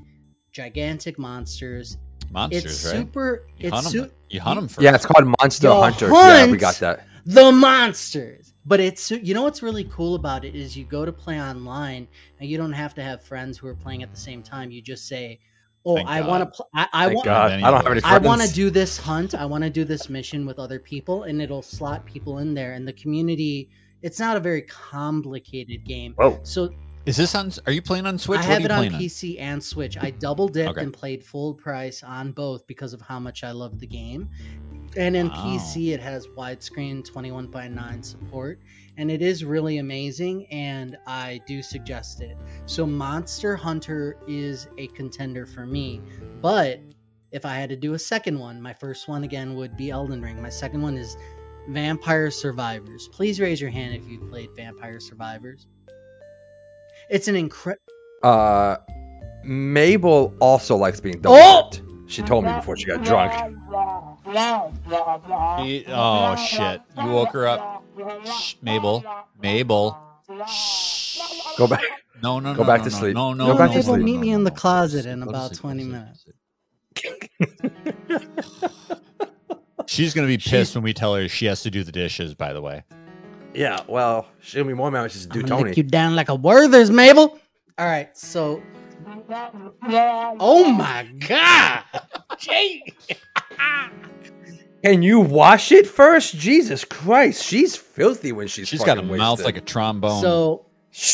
[0.52, 1.98] gigantic monsters.
[2.32, 2.92] Monsters, it's right?
[2.96, 3.48] super.
[3.58, 3.92] You it's hunt 'em.
[3.92, 4.82] su- You hunt them first.
[4.82, 6.10] Yeah, it's called Monster Yo, Hunter.
[6.10, 7.06] Yeah, we got that.
[7.26, 8.53] The monsters.
[8.65, 12.07] But it's you know what's really cool about it is you go to play online
[12.39, 14.69] and you don't have to have friends who are playing at the same time.
[14.69, 15.39] You just say,
[15.84, 16.56] "Oh, Thank I want to.
[16.57, 17.26] Pl- I, I want.
[17.26, 17.52] God.
[17.52, 18.03] I don't have any those.
[18.11, 19.34] I want to do this hunt.
[19.34, 22.73] I want to do this mission with other people, and it'll slot people in there.
[22.73, 23.69] And the community.
[24.03, 26.14] It's not a very complicated game.
[26.18, 26.39] Whoa.
[26.41, 26.69] So
[27.06, 27.52] Is this on?
[27.68, 28.39] Are you playing on Switch?
[28.39, 29.95] I have it on playing PC and Switch.
[29.98, 30.81] I double dipped Okay.
[30.81, 34.30] and played full price on both because of how much I love the game.
[34.98, 35.36] And in Wow.
[35.36, 38.60] PC, it has widescreen 21 by 9 support,
[38.98, 40.48] and it is really amazing.
[40.48, 42.36] And I do suggest it.
[42.66, 46.02] So, Monster Hunter is a contender for me,
[46.42, 46.80] but
[47.32, 50.22] if I had to do a second one, my first one again would be Elden
[50.22, 50.42] Ring.
[50.42, 51.16] My second one is
[51.70, 53.08] Vampire Survivors.
[53.08, 55.68] Please raise your hand if you've played Vampire Survivors.
[57.10, 57.82] It's an incredible.
[58.24, 58.76] Uh,
[59.44, 61.70] Mabel also likes being double Oh!
[62.08, 63.32] She told me before she got drunk.
[64.26, 66.81] She- oh shit!
[66.98, 67.84] You woke her up,
[68.26, 69.03] Shh, Mabel.
[69.41, 69.98] Mabel.
[70.48, 71.19] Shh.
[71.57, 71.81] Go back.
[72.22, 73.15] No, no, Go no, back no, to no, sleep.
[73.15, 73.98] No, no, Go no, back to no, sleep.
[73.99, 74.56] no, Meet me in the no.
[74.56, 76.23] closet Go in to about sleep, go to 20 minutes.
[76.23, 76.35] sleep.
[79.88, 82.35] She's gonna be pissed when we tell her she has to do the dishes.
[82.35, 82.84] By the way,
[83.56, 85.69] Yeah, well, she'll be more mad when she's do I'm gonna Tony.
[85.72, 87.39] lick you down like a Werther's, Mabel.
[87.80, 88.61] All right, so.
[90.40, 91.84] Oh my God!
[92.38, 92.84] Jay.
[94.84, 96.36] Can you wash it first?
[96.36, 99.45] Jesus Christ, she's filthy when she's she's got a fucking mouth wasted.
[99.45, 100.22] like a trombone.
[100.22, 100.65] So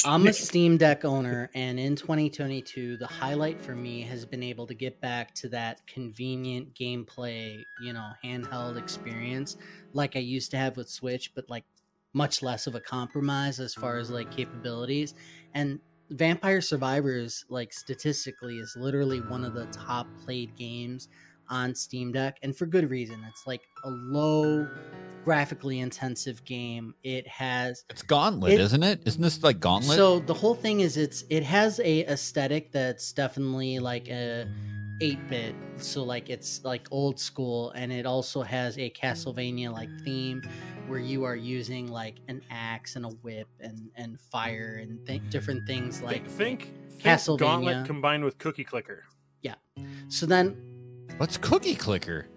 [0.06, 4.68] I'm a Steam Deck owner, and in 2022, the highlight for me has been able
[4.68, 9.58] to get back to that convenient gameplay, you know, handheld experience
[9.94, 11.66] like I used to have with Switch, but like
[12.14, 15.14] much less of a compromise as far as like capabilities.
[15.54, 21.10] And Vampire Survivors, like statistically, is literally one of the top played games
[21.50, 23.24] on Steam Deck, and for good reason.
[23.28, 24.68] It's like a low
[25.24, 26.94] graphically intensive game.
[27.04, 29.02] It has It's Gauntlet, isn't it?
[29.06, 29.98] Isn't this like Gauntlet?
[29.98, 34.48] so the whole thing is it's it has a aesthetic that's definitely like a
[35.02, 40.42] 8-bit so like it's like old school and it also has a castlevania like theme
[40.88, 45.22] where you are using like an axe and a whip and and fire and th-
[45.30, 47.40] different things like think, think Castlevania.
[47.40, 49.04] Gauntlet combined with Cookie Clicker.
[49.42, 49.56] Yeah.
[50.08, 50.56] So then
[51.18, 52.28] What's Cookie Clicker?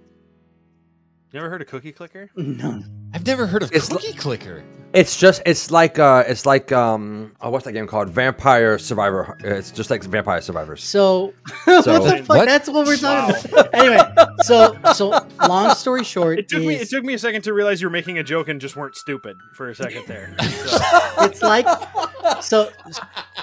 [1.32, 2.31] You ever heard of Cookie Clicker?
[2.36, 2.82] no
[3.12, 4.62] I've never heard of It's Cookie Clicker.
[4.93, 8.09] It's just it's like uh it's like um oh, what's that game called?
[8.09, 9.37] Vampire Survivor.
[9.45, 10.82] It's just like Vampire Survivors.
[10.82, 11.32] so,
[11.65, 12.45] So- what the fuck What?
[12.47, 13.61] that's what we're talking Wow.
[13.61, 14.01] about anyway
[14.43, 16.74] so so long story short It took me.
[16.74, 18.74] It is- took me a second to realize you were making a joke and just
[18.74, 20.35] weren't stupid for a second there.
[20.41, 20.78] So,
[21.20, 21.66] it's like
[22.43, 22.70] so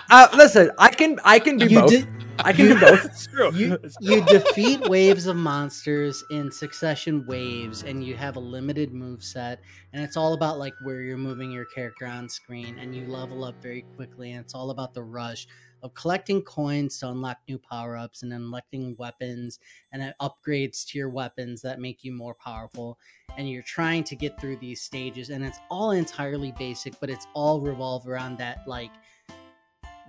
[0.10, 1.90] Uh, listen, I can I can do you both.
[1.92, 2.08] did
[2.40, 3.06] I can do both.
[3.06, 3.52] it's true.
[3.54, 9.24] you you defeat waves of monsters in succession waves and you have a limited move
[9.24, 9.62] set
[9.94, 13.44] and it's all about like where you're moving your character on screen and you level
[13.44, 15.48] up very quickly and it's all about the rush
[15.84, 19.60] of collecting coins to unlock new power-ups and unlocking weapons
[19.92, 22.98] and then upgrades to your weapons that make you more powerful
[23.38, 27.28] and you're trying to get through these stages and it's all entirely basic but it's
[27.34, 28.92] all revolve around that like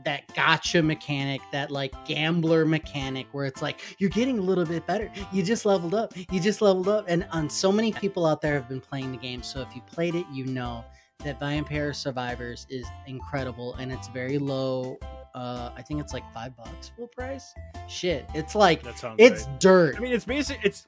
[0.04, 4.86] that gotcha mechanic, that like gambler mechanic where it's like you're getting a little bit
[4.86, 5.10] better.
[5.32, 6.14] You just leveled up.
[6.30, 7.06] You just leveled up.
[7.08, 9.42] And on so many people out there have been playing the game.
[9.42, 10.84] So if you played it, you know
[11.24, 14.98] that Vampire Survivors is incredible and it's very low.
[15.34, 17.54] Uh, I think it's like five bucks full price.
[17.88, 18.82] Shit, it's like
[19.18, 19.60] it's right.
[19.60, 19.96] dirt.
[19.96, 20.58] I mean, it's basic.
[20.64, 20.86] It's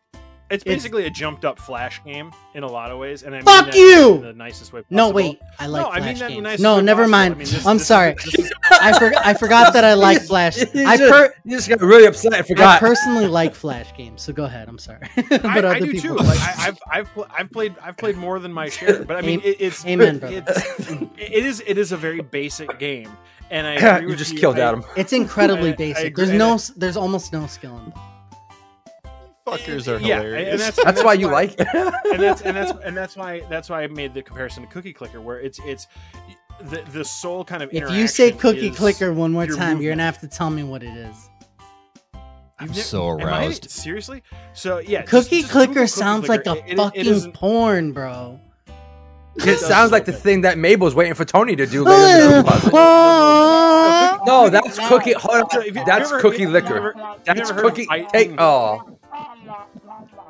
[0.51, 3.39] it's It's- basically a jumped up flash game in a lot of ways, and I
[3.39, 4.15] mean Fuck that you!
[4.17, 4.81] in the nicest way.
[4.83, 4.97] Possible.
[4.97, 6.43] no, wait, I like no, I flash mean that in the games.
[6.45, 7.11] nicest no, way never possible.
[7.11, 7.35] mind.
[7.35, 8.15] I mean, this- I'm this is- sorry.
[8.25, 9.27] this is- I forgot.
[9.27, 10.57] I forgot that I like flash.
[10.59, 12.81] You I just, per- you just got really upset and I forgot.
[12.81, 14.69] personally like flash games, so go ahead.
[14.69, 16.23] I'm sorry, but I, other I do people too.
[16.25, 19.21] Like I, I've I've pl- I've played I've played more than my share, but I
[19.23, 20.43] mean Am- it, it's Amen, brother.
[20.47, 23.11] it's, it is it is a very basic game,
[23.51, 24.39] and I agree you with just you.
[24.41, 24.85] killed I- Adam.
[24.97, 26.07] It's incredibly I- I basic.
[26.07, 27.95] agree, there's no, I- s there's almost no skill in it.
[29.59, 30.51] Fuckers are Yeah, hilarious.
[30.53, 31.67] and that's That's why you like it.
[31.73, 34.93] and that's and that's and that's why that's why I made the comparison to Cookie
[34.93, 35.87] Clicker, where it's it's
[36.61, 39.93] the the sole kind of If you say cookie clicker one more your time, you're
[39.93, 41.17] gonna have to tell me what it is.
[42.59, 43.71] I'm You've so Am I- aroused.
[43.71, 44.23] seriously?
[44.53, 46.51] So yeah, Cookie just Google clicker Cookie sounds Clicker.
[46.51, 48.39] like a It- it- it fucking isn't- porn, bro.
[49.37, 52.43] It sounds like the thing that Mabel's waiting for Tony to do later in the
[52.51, 54.27] puzzle.
[54.27, 55.13] No, that's cookie.
[55.15, 55.65] Hold So on.
[55.67, 56.77] you- That's cookie you liquor.
[56.77, 56.95] ever-
[57.25, 57.87] That's never heard of cookie.
[57.89, 58.39] I- Take.
[58.39, 58.99] Oh,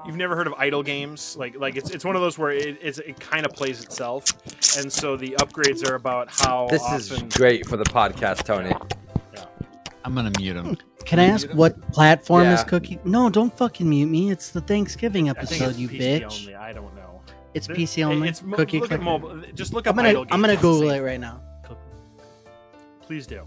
[0.07, 1.37] You've never heard of idle games?
[1.37, 4.33] Like like it's it's one of those where it it's, it kind of plays itself,
[4.79, 8.75] and so the upgrades are about how this is great for the podcast, Tony.
[10.05, 10.77] I'm gonna mute him.
[11.05, 12.99] Can I ask what platform is cookie?
[13.05, 14.31] No, don't fucking mute me.
[14.31, 16.41] It's the Thanksgiving episode, you PC bitch.
[16.41, 16.55] Only.
[16.55, 17.21] I don't know.
[17.53, 18.29] It's It- PC only.
[18.29, 19.43] It's mo- cookie look at mobile.
[19.55, 20.55] Just look up I'm gonna idle I'm gonna games.
[20.55, 21.41] It's the Google it right now.
[23.03, 23.43] Please do.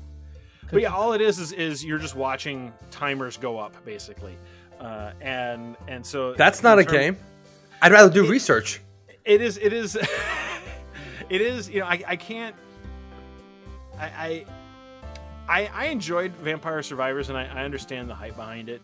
[0.71, 4.37] But yeah, all it is is, is you're just watching timers go up basically,
[4.83, 7.17] uh, and and so That's not in a game.
[7.81, 8.81] I'd rather do research.
[9.25, 9.57] It is.
[9.57, 9.95] It is.
[11.29, 11.69] it is.
[11.69, 12.55] You know, I, I can't.
[13.97, 14.45] I, I
[15.47, 18.81] I I enjoyed Vampire Survivors, and I, I understand the hype behind it.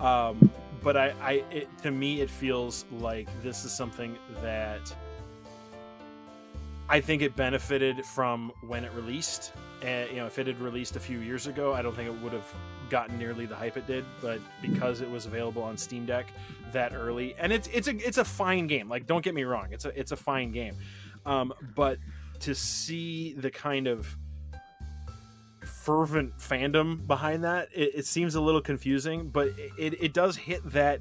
[0.00, 0.50] Um,
[0.82, 4.94] but I, I it, to me, it feels like this is something that
[6.88, 9.52] I think it benefited from when it released.
[9.82, 12.22] And you know, if it had released a few years ago, I don't think it
[12.22, 12.50] would have
[12.90, 14.04] gotten nearly the hype it did.
[14.20, 16.26] But because it was available on Steam Deck
[16.72, 18.88] that early, and it's it's a it's a fine game.
[18.88, 20.76] Like, don't get me wrong, it's a it's a fine game.
[21.26, 21.98] Um, but
[22.40, 24.16] to see the kind of
[25.64, 29.30] fervent fandom behind that, it, it seems a little confusing.
[29.30, 29.48] But
[29.78, 31.00] it, it does hit that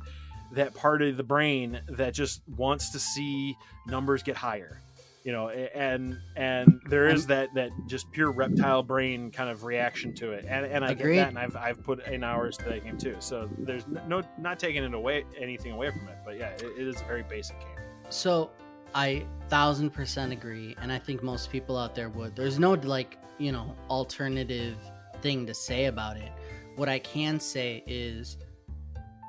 [0.54, 3.58] that part of the brain that just wants to see
[3.88, 4.80] numbers get higher
[5.24, 10.14] you know and and there is that that just pure reptile brain kind of reaction
[10.14, 11.16] to it and and i Agreed.
[11.16, 14.22] get that and i've i've put in hours to that game too so there's no
[14.38, 17.24] not taking it away anything away from it but yeah it, it is a very
[17.24, 17.70] basic game
[18.10, 18.52] So
[18.95, 22.36] I thousand percent agree, and I think most people out there would.
[22.36, 24.78] There's no like you know alternative
[25.24, 26.32] thing to say about it.
[26.76, 28.38] What I can say is,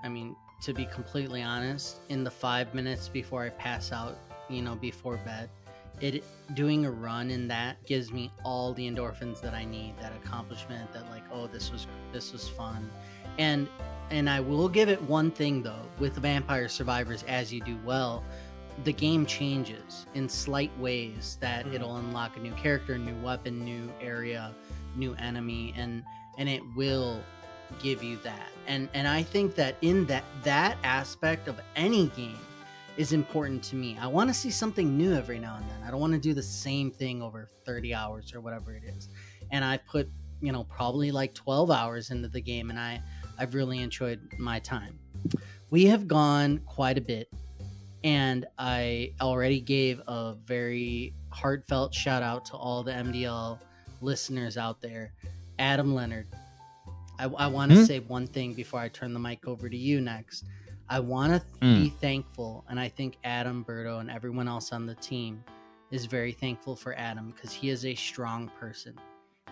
[0.02, 4.18] I mean, to be completely honest, in the five minutes before I pass out,
[4.50, 5.48] you know, before bed,
[6.00, 10.12] it doing a run in that gives me all the endorphins that I need, that
[10.16, 12.90] accomplishment, that like, oh, this was this was fun.
[13.38, 13.68] And
[14.10, 18.22] and I will give it one thing though, with Vampire Survivors as you do well,
[18.84, 21.74] the game changes in slight ways that Mhm.
[21.74, 24.52] it'll unlock a new character, new weapon, new area,
[24.96, 26.02] new enemy and
[26.38, 27.22] and it will
[27.80, 28.48] give you that.
[28.66, 32.38] And and I think that in that that aspect of any game
[32.96, 33.96] is important to me.
[34.00, 35.82] I want to see something new every now and then.
[35.86, 39.08] I don't want to do the same thing over 30 hours or whatever it is.
[39.50, 40.08] And I put,
[40.40, 43.00] you know, probably like 12 hours into the game and I
[43.38, 44.98] I've really enjoyed my time.
[45.70, 47.28] We have gone quite a bit
[48.04, 53.58] and I already gave a very heartfelt shout out to all the MDL
[54.00, 55.12] listeners out there.
[55.58, 56.26] Adam Leonard.
[57.18, 57.84] I, I want to Hmm?
[57.84, 60.44] say one thing before I turn the mic over to you next.
[60.88, 61.74] I want to Hmm.
[61.82, 65.42] be thankful, and I think Adam, Berto, and everyone else on the team
[65.90, 68.94] is very thankful for Adam because he is a strong person.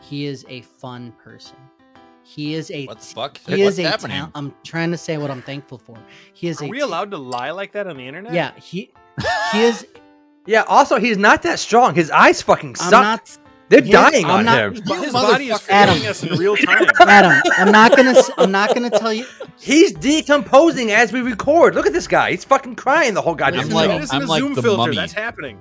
[0.01, 1.57] He is a fun person.
[2.25, 3.39] He is a What the fuck?
[3.39, 4.19] he What's is a happening?
[4.19, 5.97] tal- I'm trying to say what I'm thankful for.
[6.35, 8.33] He is Are a we ta- allowed to lie like that on the internet?
[8.33, 8.93] Yeah, he
[9.53, 9.87] he is.
[10.47, 10.63] Yeah.
[10.63, 11.95] Also, he's not that strong.
[11.95, 13.03] His eyes fucking I'm suck.
[13.03, 13.39] not
[13.73, 14.83] They're Yeah, dying I'm on not- him.
[14.87, 15.67] But his body is.
[15.71, 15.95] Adam.
[15.95, 16.87] failing us in real time.
[17.01, 17.41] Adam.
[17.57, 18.11] I'm not gonna.
[18.11, 19.25] s- I'm not gonna tell you.
[19.59, 21.75] He's decomposing as we record.
[21.75, 22.33] Look at this guy.
[22.33, 23.97] He's fucking crying the whole goddamn I'm Listen, like- show.
[23.97, 24.77] it isn't I'm a like Zoom the filter.
[24.77, 24.97] mummy.
[24.97, 25.59] That's happening.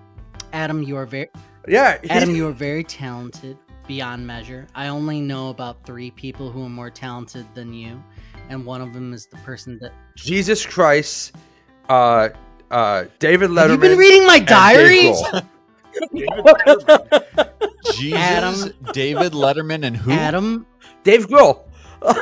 [0.52, 1.30] Adam, you are very
[1.70, 2.00] yeah.
[2.04, 3.58] he- Adam, you are very talented
[3.88, 4.68] beyond measure.
[4.76, 8.04] I only know about three people who are more talented than you,
[8.50, 9.94] and one of them is the person that.
[10.18, 11.34] Jesus Christ.
[11.88, 12.28] Uh,
[12.72, 13.58] uh, David Letterman.
[13.62, 15.24] Have you been reading my and Dave diaries?
[17.62, 17.94] Grohl.
[17.96, 20.12] Jesus, Adam- David Letterman, and who?
[20.12, 20.66] Adam,
[21.04, 21.62] Dave Grohl.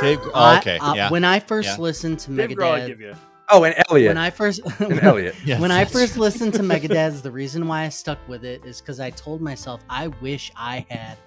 [0.02, 1.10] Dave, oh, I- okay, uh, yeah.
[1.10, 1.78] When I first Yeah.
[1.84, 3.14] listened to Dave Grohl, I Megadad, give you.
[3.52, 4.10] Oh, and Elliot.
[4.10, 5.36] when I first and Elliot.
[5.46, 6.22] Yes, when I first true.
[6.22, 9.82] listened to Megadad's, the reason why I stuck with it is because I told myself
[9.90, 11.18] I wish I had,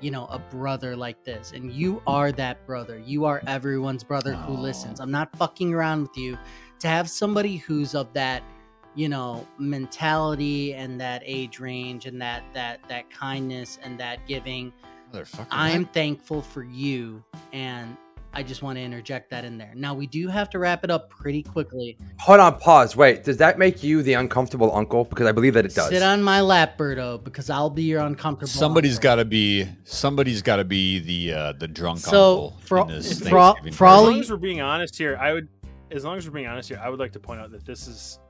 [0.00, 2.98] you know, a brother like this, and you are that brother.
[2.98, 4.98] You are everyone's brother who listens.
[4.98, 6.36] I'm not fucking around with you.
[6.80, 8.42] To have somebody who's of that,
[8.94, 14.72] you know, mentality and that age range and that that that kindness and that giving,
[15.50, 15.92] I'm what?
[15.94, 17.22] thankful for you,
[17.52, 17.96] and
[18.32, 19.72] I just want to interject that in there.
[19.74, 21.98] Now we do have to wrap it up pretty quickly.
[22.18, 22.94] Hold on, pause.
[22.94, 25.04] Wait, does that make you the uncomfortable uncle?
[25.04, 25.88] Because I believe that it does.
[25.88, 28.48] Sit on my lap, Berto, because I'll be your uncomfortable.
[28.48, 29.66] somebody's got to be.
[29.84, 33.56] Somebody's got to be the uh, the drunk So, uncle for- in this for all-
[33.56, 34.10] for As all party.
[34.12, 35.48] long as we're being honest here, I would.
[35.92, 37.88] As long as we're being honest here, I would like to point out that this
[37.88, 38.20] is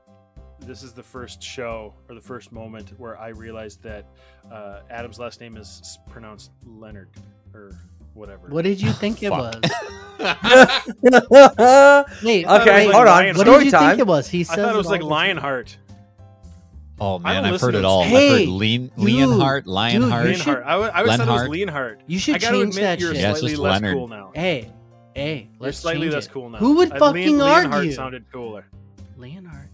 [0.61, 4.05] this is the first show or the first moment where I realized that
[4.51, 7.09] uh, Adam's last name is pronounced Leonard
[7.53, 7.71] or
[8.13, 8.47] whatever.
[8.49, 9.55] What did you think it was?
[12.23, 13.05] Wait, Okay, it was like hold on.
[13.05, 13.89] Lion- What Story did you time.
[13.89, 14.27] think it was?
[14.29, 15.77] He I thought it was like Lionheart.
[16.99, 18.03] oh man, I've heard it all.
[18.03, 20.27] Hey, I've heard Lean, dude, Leonhart, dude, Lionheart.
[20.27, 20.65] you should- Leonhardt.
[20.67, 22.01] I, w- I always thought it was Leonhardt.
[22.07, 23.21] You should I gotta change admit, that you're shit.
[23.23, 23.95] Yeah, slightly just less Leonard.
[23.95, 24.31] cool now.
[24.35, 24.71] Hey,
[25.15, 26.31] hey, You're let's slightly change less it.
[26.31, 26.57] cool now.
[26.59, 27.91] Who would Uh, fucking Leon- Leonhardt argue?
[27.93, 28.65] sounded cooler.
[29.17, 29.69] Leonard.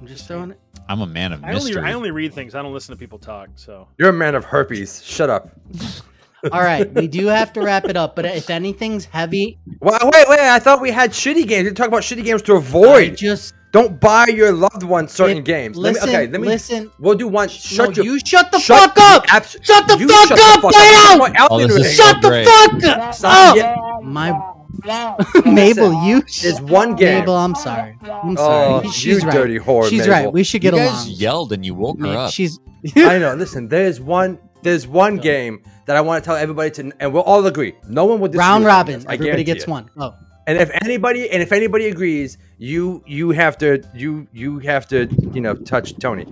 [0.00, 0.60] I'm just Just throwing it.
[0.88, 1.82] I'm a man of I only, mystery.
[1.82, 2.54] I only read things.
[2.54, 3.48] I don't listen to people talk.
[3.54, 5.02] So You're a man of herpes.
[5.02, 5.50] Shut up.
[6.52, 8.14] All right, we do have to wrap it up.
[8.14, 10.40] But if anything's heavy, Well, wait, wait.
[10.40, 11.66] I thought we had shitty games.
[11.68, 13.16] We talk about shitty games to I avoid.
[13.16, 15.78] just Don't buy your loved ones certain If- games.
[15.78, 16.48] Listen, let me, okay, let me.
[16.48, 16.90] listen.
[16.98, 17.48] We'll do one.
[17.48, 18.04] Shut no, your.
[18.04, 19.24] you shut the shut fuck up.
[19.34, 21.34] abs- Shut the you fuck shut up, the fuck get up.
[21.40, 21.50] out!
[21.50, 22.46] Oh, this Elton is so Shut the great.
[22.46, 23.50] fuck Stop.
[23.52, 23.56] up.
[23.56, 23.76] Yeah.
[24.02, 24.53] My
[25.44, 26.22] Mabel, you.
[26.42, 27.20] There's one game.
[27.20, 27.96] Mabel, I'm sorry.
[28.02, 28.66] I'm oh, sorry.
[28.66, 29.32] Oh, He- you she's right.
[29.32, 30.12] dirty whore, She's Mabel.
[30.12, 30.32] right.
[30.32, 30.84] We should get along.
[30.86, 31.16] you get guys along.
[31.20, 32.32] yelled and you woke her Ma- up.
[32.32, 32.58] She's
[32.96, 33.34] I know.
[33.34, 34.38] Listen, there's one.
[34.62, 37.74] There's one game that I want to tell everybody to, and we'll all agree.
[37.88, 38.94] No one will disagree round with me on robin.
[39.00, 39.68] this, I Everybody gets it.
[39.70, 39.90] one.
[39.98, 40.14] Oh,
[40.46, 45.06] And if anybody, and if anybody agrees, you you have to you you have to
[45.34, 46.26] you know touch Tony.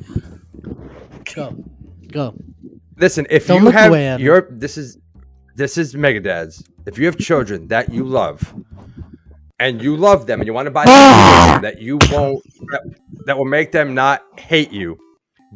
[1.34, 1.56] go,
[2.10, 2.34] go.
[2.96, 4.98] Listen, if Don't you look have away your this is
[5.54, 6.64] this is Megadads.
[6.86, 8.54] If you have children that you love,
[9.58, 12.82] and you love them, and you want to buy something that you won't that,
[13.26, 14.98] that will make them not hate you,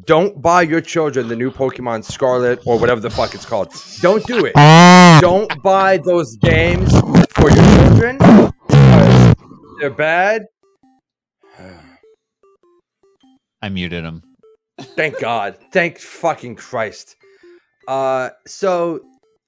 [0.05, 3.73] don't buy your children the new Pokemon Scarlet or whatever the fuck it's called.
[4.01, 4.55] Don't do it.
[5.21, 6.91] Don't buy those games
[7.33, 8.19] for your children
[9.79, 10.47] they're bad.
[13.63, 14.23] I muted him.
[14.81, 15.59] Thank God.
[15.73, 17.17] Thank fucking Christ.
[17.89, 19.01] Uh so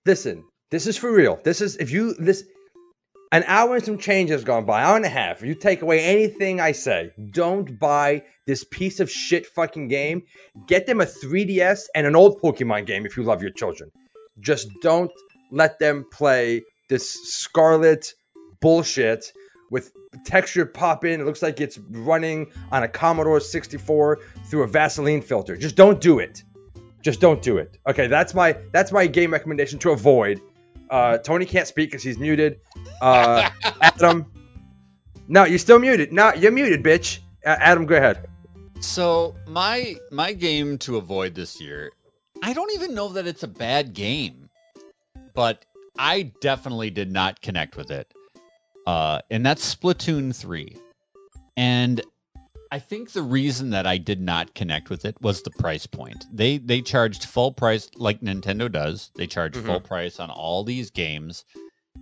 [0.09, 1.39] listen, this is for real.
[1.45, 2.45] This is if you this
[3.31, 5.43] an hour and some change has gone by, hour and a half.
[5.43, 10.23] You take away anything I say, don't buy this piece of shit fucking game.
[10.67, 13.91] Get them a 3DS and an old Pokemon game if you love your children.
[14.41, 15.13] Just don't
[15.53, 18.15] let them play this Scarlet
[18.63, 19.31] bullshit
[19.71, 19.93] with
[20.25, 21.21] texture pop in.
[21.21, 25.55] It looks like it's running on a Commodore 64 through a Vaseline filter.
[25.55, 26.43] Just don't do it.
[27.03, 27.79] Just don't do it.
[27.89, 30.41] Okay, that's my that's my game recommendation to avoid.
[30.91, 32.61] Uh, Tony can't speak because he's muted.
[33.01, 33.49] Uh,
[33.81, 34.27] Adam,
[35.29, 36.13] no, you're still muted.
[36.13, 37.21] No, you're muted, bitch.
[37.45, 38.29] Uh, Adam, go ahead.
[38.81, 41.93] So my my game to avoid this year,
[42.43, 44.49] I don't even know that it's a bad game,
[45.35, 45.65] but
[45.99, 48.13] I definitely did not connect with it.
[48.87, 50.77] Uh, and that's Splatoon three,
[51.57, 52.01] and
[52.71, 56.27] I think the reason that I did not connect with it was the price point.
[56.33, 59.11] They they charged full price like Nintendo does.
[59.17, 59.65] They charge Mhm.
[59.65, 61.45] full price on all these games,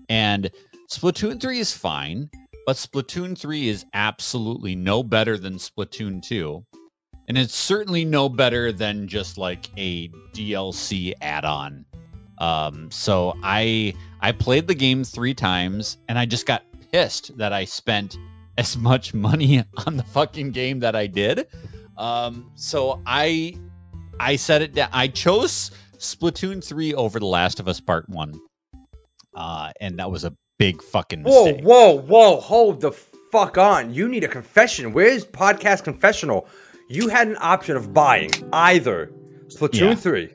[0.09, 0.51] and
[0.91, 2.31] Splatoon three is fine.
[2.67, 6.65] But Splatoon 3 is absolutely no better than Splatoon 2.
[7.29, 11.85] And it's certainly no better than just like a DLC add-on.
[12.39, 17.53] Um, so I I played the game 3 times and I just got pissed that
[17.53, 18.19] I spent
[18.59, 21.47] as much money on the fucking game that I did.
[21.97, 23.57] Um, so I
[24.21, 24.89] I set it down.
[24.93, 28.39] I chose Splatoon 3 over The Last of Us Part 1.
[29.35, 32.41] Uh, and that was a big fucking Whoa, whoa, whoa!
[32.41, 33.93] Hold the fuck on.
[33.93, 34.93] You need a confession.
[34.93, 36.49] Where's podcast confessional?
[36.89, 39.13] You had an option of buying either
[39.49, 39.95] Splatoon Yeah.
[39.95, 40.35] three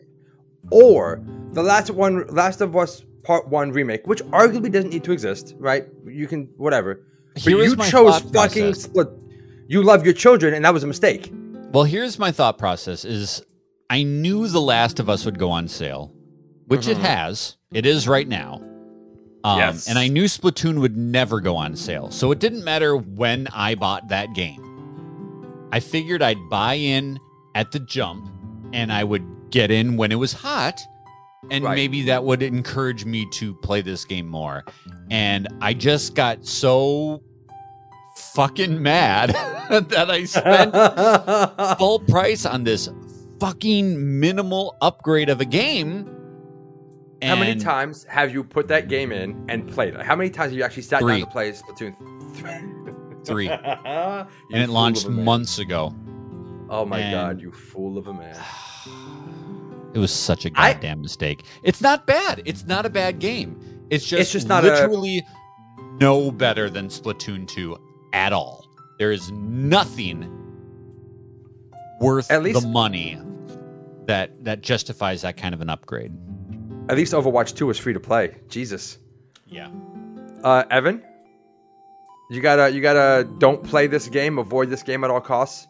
[0.70, 1.24] or
[1.54, 5.56] the last one, Last of Us Part One remake, which arguably doesn't need to exist,
[5.58, 5.88] right?
[6.06, 7.08] You can whatever.
[7.34, 8.74] But Here you chose fucking.
[8.74, 9.08] Split.
[9.68, 11.32] You love your children, and that was a mistake.
[11.72, 13.42] Well, here's my thought process is
[13.90, 16.14] I knew The Last of Us would go on sale,
[16.68, 17.02] which it Mhm.
[17.02, 17.56] has.
[17.74, 18.62] It is right now.
[19.44, 19.88] Um, Yes.
[19.88, 22.12] And I knew Splatoon would never go on sale.
[22.12, 24.62] So it didn't matter when I bought that game.
[25.72, 27.18] I figured I'd buy in
[27.56, 28.28] at the jump
[28.74, 30.80] and I would get in when it was hot.
[31.50, 31.76] And Right.
[31.76, 34.64] maybe that would encourage me to play this game more.
[35.10, 37.24] And I just got so
[38.36, 39.30] fucking mad
[39.70, 40.74] that I spent
[41.80, 42.90] full price on this
[43.40, 46.06] fucking minimal upgrade of a game.
[47.24, 50.02] How many times have you put that game in and played it?
[50.02, 51.20] How many times have you actually sat Three.
[51.20, 53.46] down to play Splatoon Three.
[53.50, 55.26] You And it launched of a man.
[55.26, 55.94] months ago.
[56.70, 58.36] Oh my and- god, you fool of a man.
[59.94, 61.44] It was such a goddamn mistake.
[61.64, 62.42] It's not bad.
[62.46, 63.60] It's not a bad game.
[63.90, 65.26] It's just, It's just not a- literally
[66.00, 67.78] no better than Splatoon 2
[68.14, 68.66] at all.
[69.00, 70.30] There is nothing
[72.00, 73.20] worth At least- the money
[74.06, 76.12] that that justifies that kind of an upgrade.
[76.90, 78.36] At least Overwatch 2 was free to play.
[78.50, 78.98] Jesus.
[79.48, 79.70] Yeah.
[80.44, 81.04] Uh, Evan,
[82.32, 84.40] you gotta, you gotta, don't play this game.
[84.40, 85.68] Avoid this game at all costs.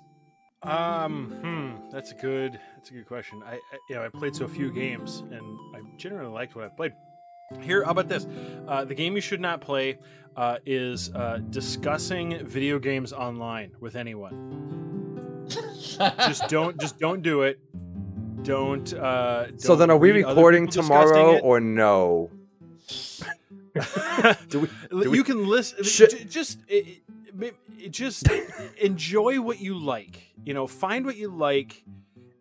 [0.64, 3.42] Um, hmm, that's a good that's a good question.
[3.46, 3.60] I, I
[3.90, 6.94] you know I played so few games, and I generally liked what I played.
[7.62, 8.26] Here, how about this?
[8.68, 10.00] Uh, the game you should not play
[10.38, 15.46] uh, is uh, discussing video games online with anyone.
[15.50, 17.60] just don't just don't do it.
[18.44, 18.92] Don't.
[18.94, 22.32] Uh, so don't then, are we recording tomorrow or no?
[24.50, 24.68] Do we?
[24.90, 25.84] do we- you can listen.
[25.84, 27.01] Should- just, it, it, it
[27.90, 28.28] just
[28.80, 30.34] enjoy what you like.
[30.46, 31.84] You know, find what you like,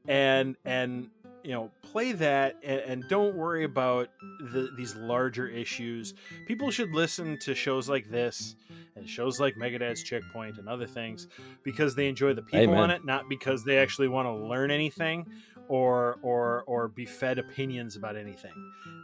[0.08, 1.10] and and
[1.42, 4.08] you know, play that, and, and don't worry about
[4.52, 6.14] the, these larger issues.
[6.46, 8.56] People should listen to shows like this
[8.96, 11.28] and shows like Megadad's Checkpoint and other things
[11.62, 12.78] because they enjoy the people Amen.
[12.78, 15.26] on it, not because they actually want to learn anything
[15.68, 18.52] or or or be fed opinions about anything.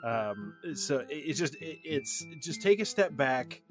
[0.05, 3.63] Um, so it, it's just it, it's just take a step back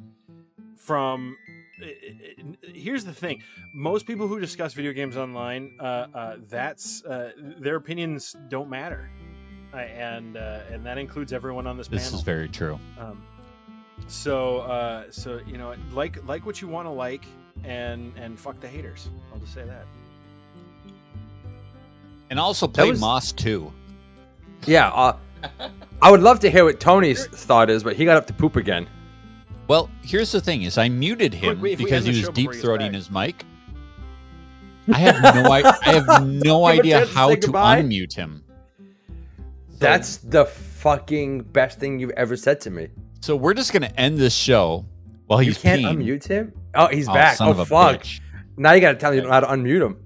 [0.75, 1.37] from.
[1.79, 3.41] It- it- here's the thing:
[3.73, 5.83] most people who discuss video games online, uh,
[6.13, 9.09] uh, that's uh, their opinions don't matter,
[9.73, 12.19] uh, and uh, and that includes everyone on this, This panel.
[12.19, 12.79] is very true.
[12.99, 13.21] Um,
[14.07, 17.25] so uh, so you know, like like what you want to like,
[17.63, 19.09] and and fuck the haters.
[19.33, 19.85] I'll just say that.
[22.29, 23.71] And also play was- Moss 2.
[24.65, 24.89] Yeah.
[24.89, 25.17] Uh,
[26.01, 28.55] I would love to hear what Tony's thought is, but he got up to poop
[28.55, 28.87] again.
[29.67, 33.09] Well, here's the thing: is I muted him wait, because he was deep throating his
[33.09, 33.43] mic.
[34.93, 37.41] I have no, I, I have no Give him a idea chance how say to
[37.47, 37.81] goodbye.
[37.81, 38.43] unmute him.
[39.79, 42.89] That's the fucking best thing you've ever said to me.
[43.21, 44.85] So we're just gonna end this show
[45.25, 45.97] while You he's can't peeing.
[45.97, 46.53] unmute him.
[46.75, 47.37] Oh, he's Oh, back.
[47.37, 48.01] son Oh of a fuck!
[48.03, 48.19] bitch.
[48.57, 49.97] Now you gotta tell me how to unmute him.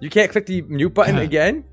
[0.00, 1.64] You can't click the mute button again.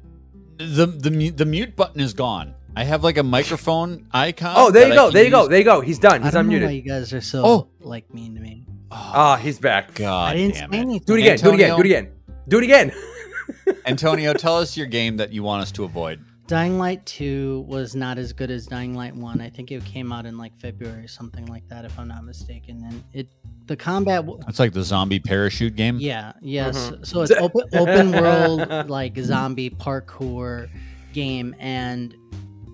[0.57, 2.55] The the the mute button is gone.
[2.75, 4.53] I have like a microphone icon.
[4.57, 5.05] Oh, there you go.
[5.05, 5.47] can There you go.
[5.47, 5.81] There you go.
[5.81, 6.21] He's done.
[6.21, 6.75] He's I He's don't know why unmuted.
[6.75, 7.67] you guys are so Oh.
[7.81, 8.65] like mean to me.
[8.91, 9.93] Ah, he's back.
[9.95, 10.77] God I didn't damn it.
[10.77, 11.03] anything.
[11.05, 11.37] Do it again.
[11.37, 11.69] Do it again.
[11.75, 12.11] Do it again.
[12.47, 12.91] Do it again.
[13.85, 16.19] Antonio, tell us your game that you want us to avoid.
[16.47, 19.39] Dying Light 2 was not as good as Dying Light 1.
[19.41, 22.23] I think it came out in like February or something like that, if I'm not
[22.25, 22.83] mistaken.
[22.85, 23.27] And it,
[23.65, 25.97] the combat, w- It's like the zombie parachute game.
[25.99, 26.91] yeah, yes.
[26.91, 27.05] Mhm.
[27.05, 30.69] So it's open, open world, like zombie parkour
[31.13, 31.55] game.
[31.59, 32.13] And,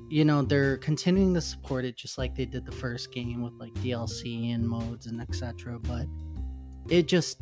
[0.09, 3.53] you know, they're continuing to support it just like they did the first game with
[3.53, 5.79] like DLC and modes and etc.
[5.79, 6.07] But
[6.89, 7.41] it just,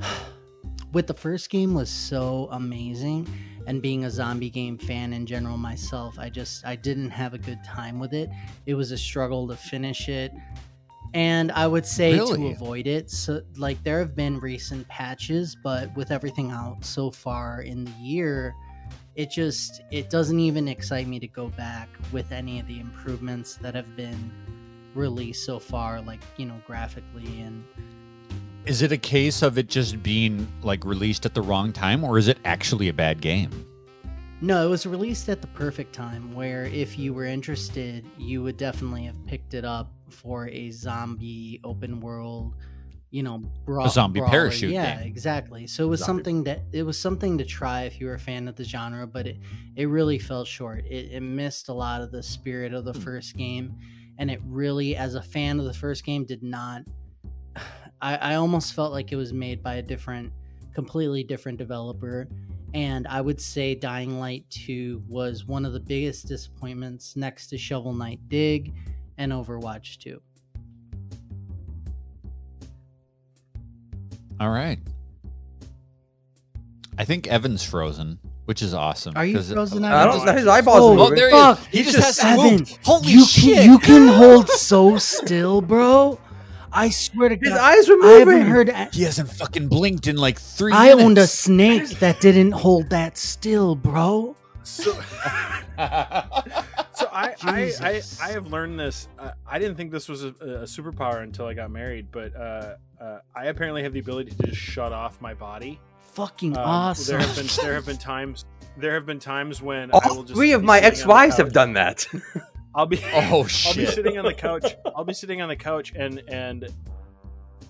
[0.92, 3.26] with the first game was so amazing
[3.66, 7.38] and being a zombie game fan in general myself i just i didn't have a
[7.38, 8.28] good time with it
[8.66, 10.32] it was a struggle to finish it
[11.14, 15.94] and i would say to avoid it so like there have been recent patches but
[15.96, 18.54] with everything out so far in the year
[19.16, 23.56] it just it doesn't even excite me to go back with any of the improvements
[23.56, 24.32] that have been
[24.94, 27.64] released so far like you know graphically and
[28.64, 32.16] Is it a case of it just being like released at the wrong time, or
[32.18, 33.50] is it actually a bad game?
[34.40, 38.56] No, it was released at the perfect time where if you were interested, you would
[38.56, 42.54] definitely have picked it up for a zombie open world,
[43.14, 44.30] you know, bra- A zombie brawler.
[44.32, 45.06] parachute Yeah, game.
[45.06, 45.66] exactly.
[45.68, 48.18] So it was Zombie- something that it was something to try if you were a
[48.18, 49.36] fan of the genre, but it
[49.76, 50.84] it really fell short.
[50.86, 53.00] It, it missed a lot of the spirit of the Hmm.
[53.00, 53.74] first game,
[54.18, 56.82] and it really, as a fan of the first game, did not.
[58.02, 60.32] I, I almost felt like it was made by a different,
[60.74, 62.28] completely different developer
[62.74, 67.56] and I would say Dying Light 2 was one of the biggest disappointments next to
[67.56, 68.74] Shovel Knight Dig
[69.16, 70.20] and Overwatch 2.
[74.40, 74.78] All right.
[76.96, 79.14] I think Evan's frozen, which is awesome.
[79.16, 79.84] Are you 'cause- frozen?
[79.84, 80.16] I Evan?
[80.18, 80.32] don't know.
[80.34, 81.14] His eyeballs Oh, are Oh, moving.
[81.16, 81.58] there he Fuck.
[81.60, 81.66] is.
[81.66, 82.78] He He's just just- has to Evan, move.
[82.84, 83.56] Holy you shit!
[83.58, 86.18] Can, you can hold so still, bro.
[86.72, 87.44] I swear to god.
[87.44, 87.60] His God.
[87.78, 88.46] eyes were I haven't moving.
[88.50, 88.68] heard.
[88.68, 92.90] a- He hasn't fucking blinked in like three I owned a snake that didn't hold
[92.90, 94.34] that still, bro.
[94.64, 94.96] So,
[96.94, 99.08] so I, I, I, I have learned this.
[99.18, 102.76] Uh, I didn't think this was a, a superpower until I got married, but uh,
[103.00, 105.80] uh, I apparently have the ability to just shut off my body.
[106.12, 107.18] Fucking Um, awesome.
[107.18, 108.44] There have been there have been times
[108.76, 110.98] there have been times when I will All just three of my sitting on the
[110.98, 112.06] ex-wives have done that.
[112.74, 113.90] I'll be oh I'll be shit!
[113.90, 114.74] sitting on the couch.
[114.96, 116.68] I'll be sitting on the couch and and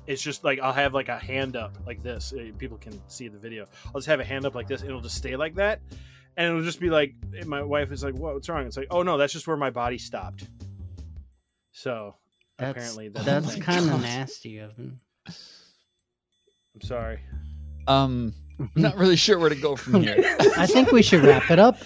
[0.07, 2.33] it's just like I'll have like a hand up like this.
[2.33, 3.65] Uh, People can see the video.
[3.87, 4.83] I'll just have a hand up like this.
[4.83, 5.81] And it'll just stay like that,
[6.37, 7.15] and it'll just be like
[7.47, 9.99] my wife is like, What's wrong?" It's like, "Oh no, that's just where my body
[9.99, 10.47] stopped."
[11.73, 12.15] So
[12.59, 14.03] that's apparently that's that's kind of God.
[14.03, 14.99] nasty, Evan.
[15.27, 17.21] I'm sorry.
[17.87, 20.17] Um, I'm not really sure where to go from here.
[20.57, 21.77] I think we should wrap it up.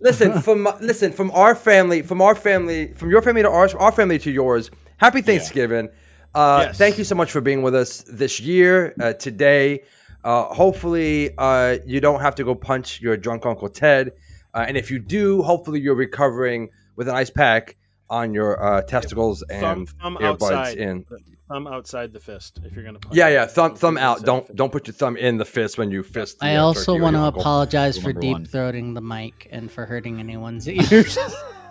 [0.00, 3.92] listen from listen from our family, from our family, from your family to ours, our
[3.92, 4.70] family to yours.
[4.98, 5.88] Happy Thanksgiving.
[6.34, 6.78] Uh, Yes.
[6.78, 9.82] Thank you so much for being with us this year, uh, today.
[10.28, 14.12] Uh, hopefully, uh, you don't have to go punch your drunk Uncle Ted.
[14.52, 17.78] Uh, and if you do, hopefully, you're recovering with an ice pack
[18.10, 20.76] on your uh, testicles Thumb, and thumb earbuds outside.
[20.76, 21.06] in.
[21.48, 22.60] Thumb outside the fist.
[22.62, 22.98] If you're gonna.
[22.98, 23.46] Punch Yeah, yeah.
[23.46, 24.22] Thumb, thumb out.
[24.22, 26.40] Don't don't put your thumb in the fist when you fist.
[26.40, 28.44] The, I also want to apologize for deep one.
[28.44, 31.16] throating the mic and for hurting anyone's ears.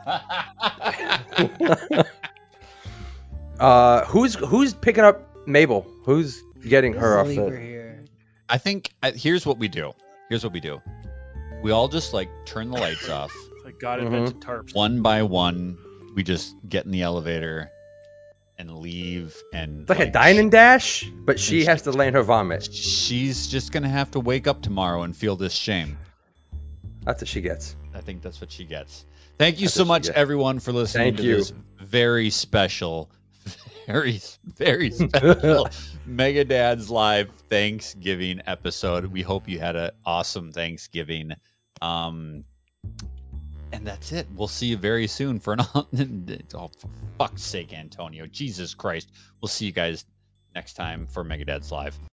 [3.59, 5.87] Uh, who's who's picking up Mabel?
[6.03, 7.76] Who's getting her off Leave the?
[8.49, 8.55] Her here.
[8.55, 9.93] I think here's what we do.
[10.29, 10.81] Here's what we do.
[11.61, 13.33] We all just like turn the lights off
[13.65, 14.05] Like God Mhm.
[14.05, 14.75] invented tarps.
[14.75, 15.77] one by one.
[16.15, 17.69] We just get in the elevator
[18.57, 19.35] and leave.
[19.53, 22.73] And It's like, a dine and dash, but she has to land her vomit.
[22.73, 25.97] She's just gonna have to wake up tomorrow and feel this shame.
[27.03, 27.75] That's what she gets.
[27.93, 29.05] I think that's what she gets.
[29.37, 30.17] Thank you That's so what she much, gets.
[30.17, 31.35] everyone, for listening Thank to you.
[31.37, 33.09] this very special,
[33.87, 35.67] very, very special
[36.07, 39.05] Megadad's Live Thanksgiving episode.
[39.05, 41.31] We hope you had an awesome Thanksgiving.
[41.81, 42.43] Um,
[43.71, 44.27] and that's it.
[44.35, 45.61] We'll see you very soon for an.
[45.73, 48.25] oh, for fuck's sake, Antonio.
[48.27, 49.11] Jesus Christ.
[49.41, 50.05] We'll see you guys
[50.53, 51.97] next time for Megadad's Live.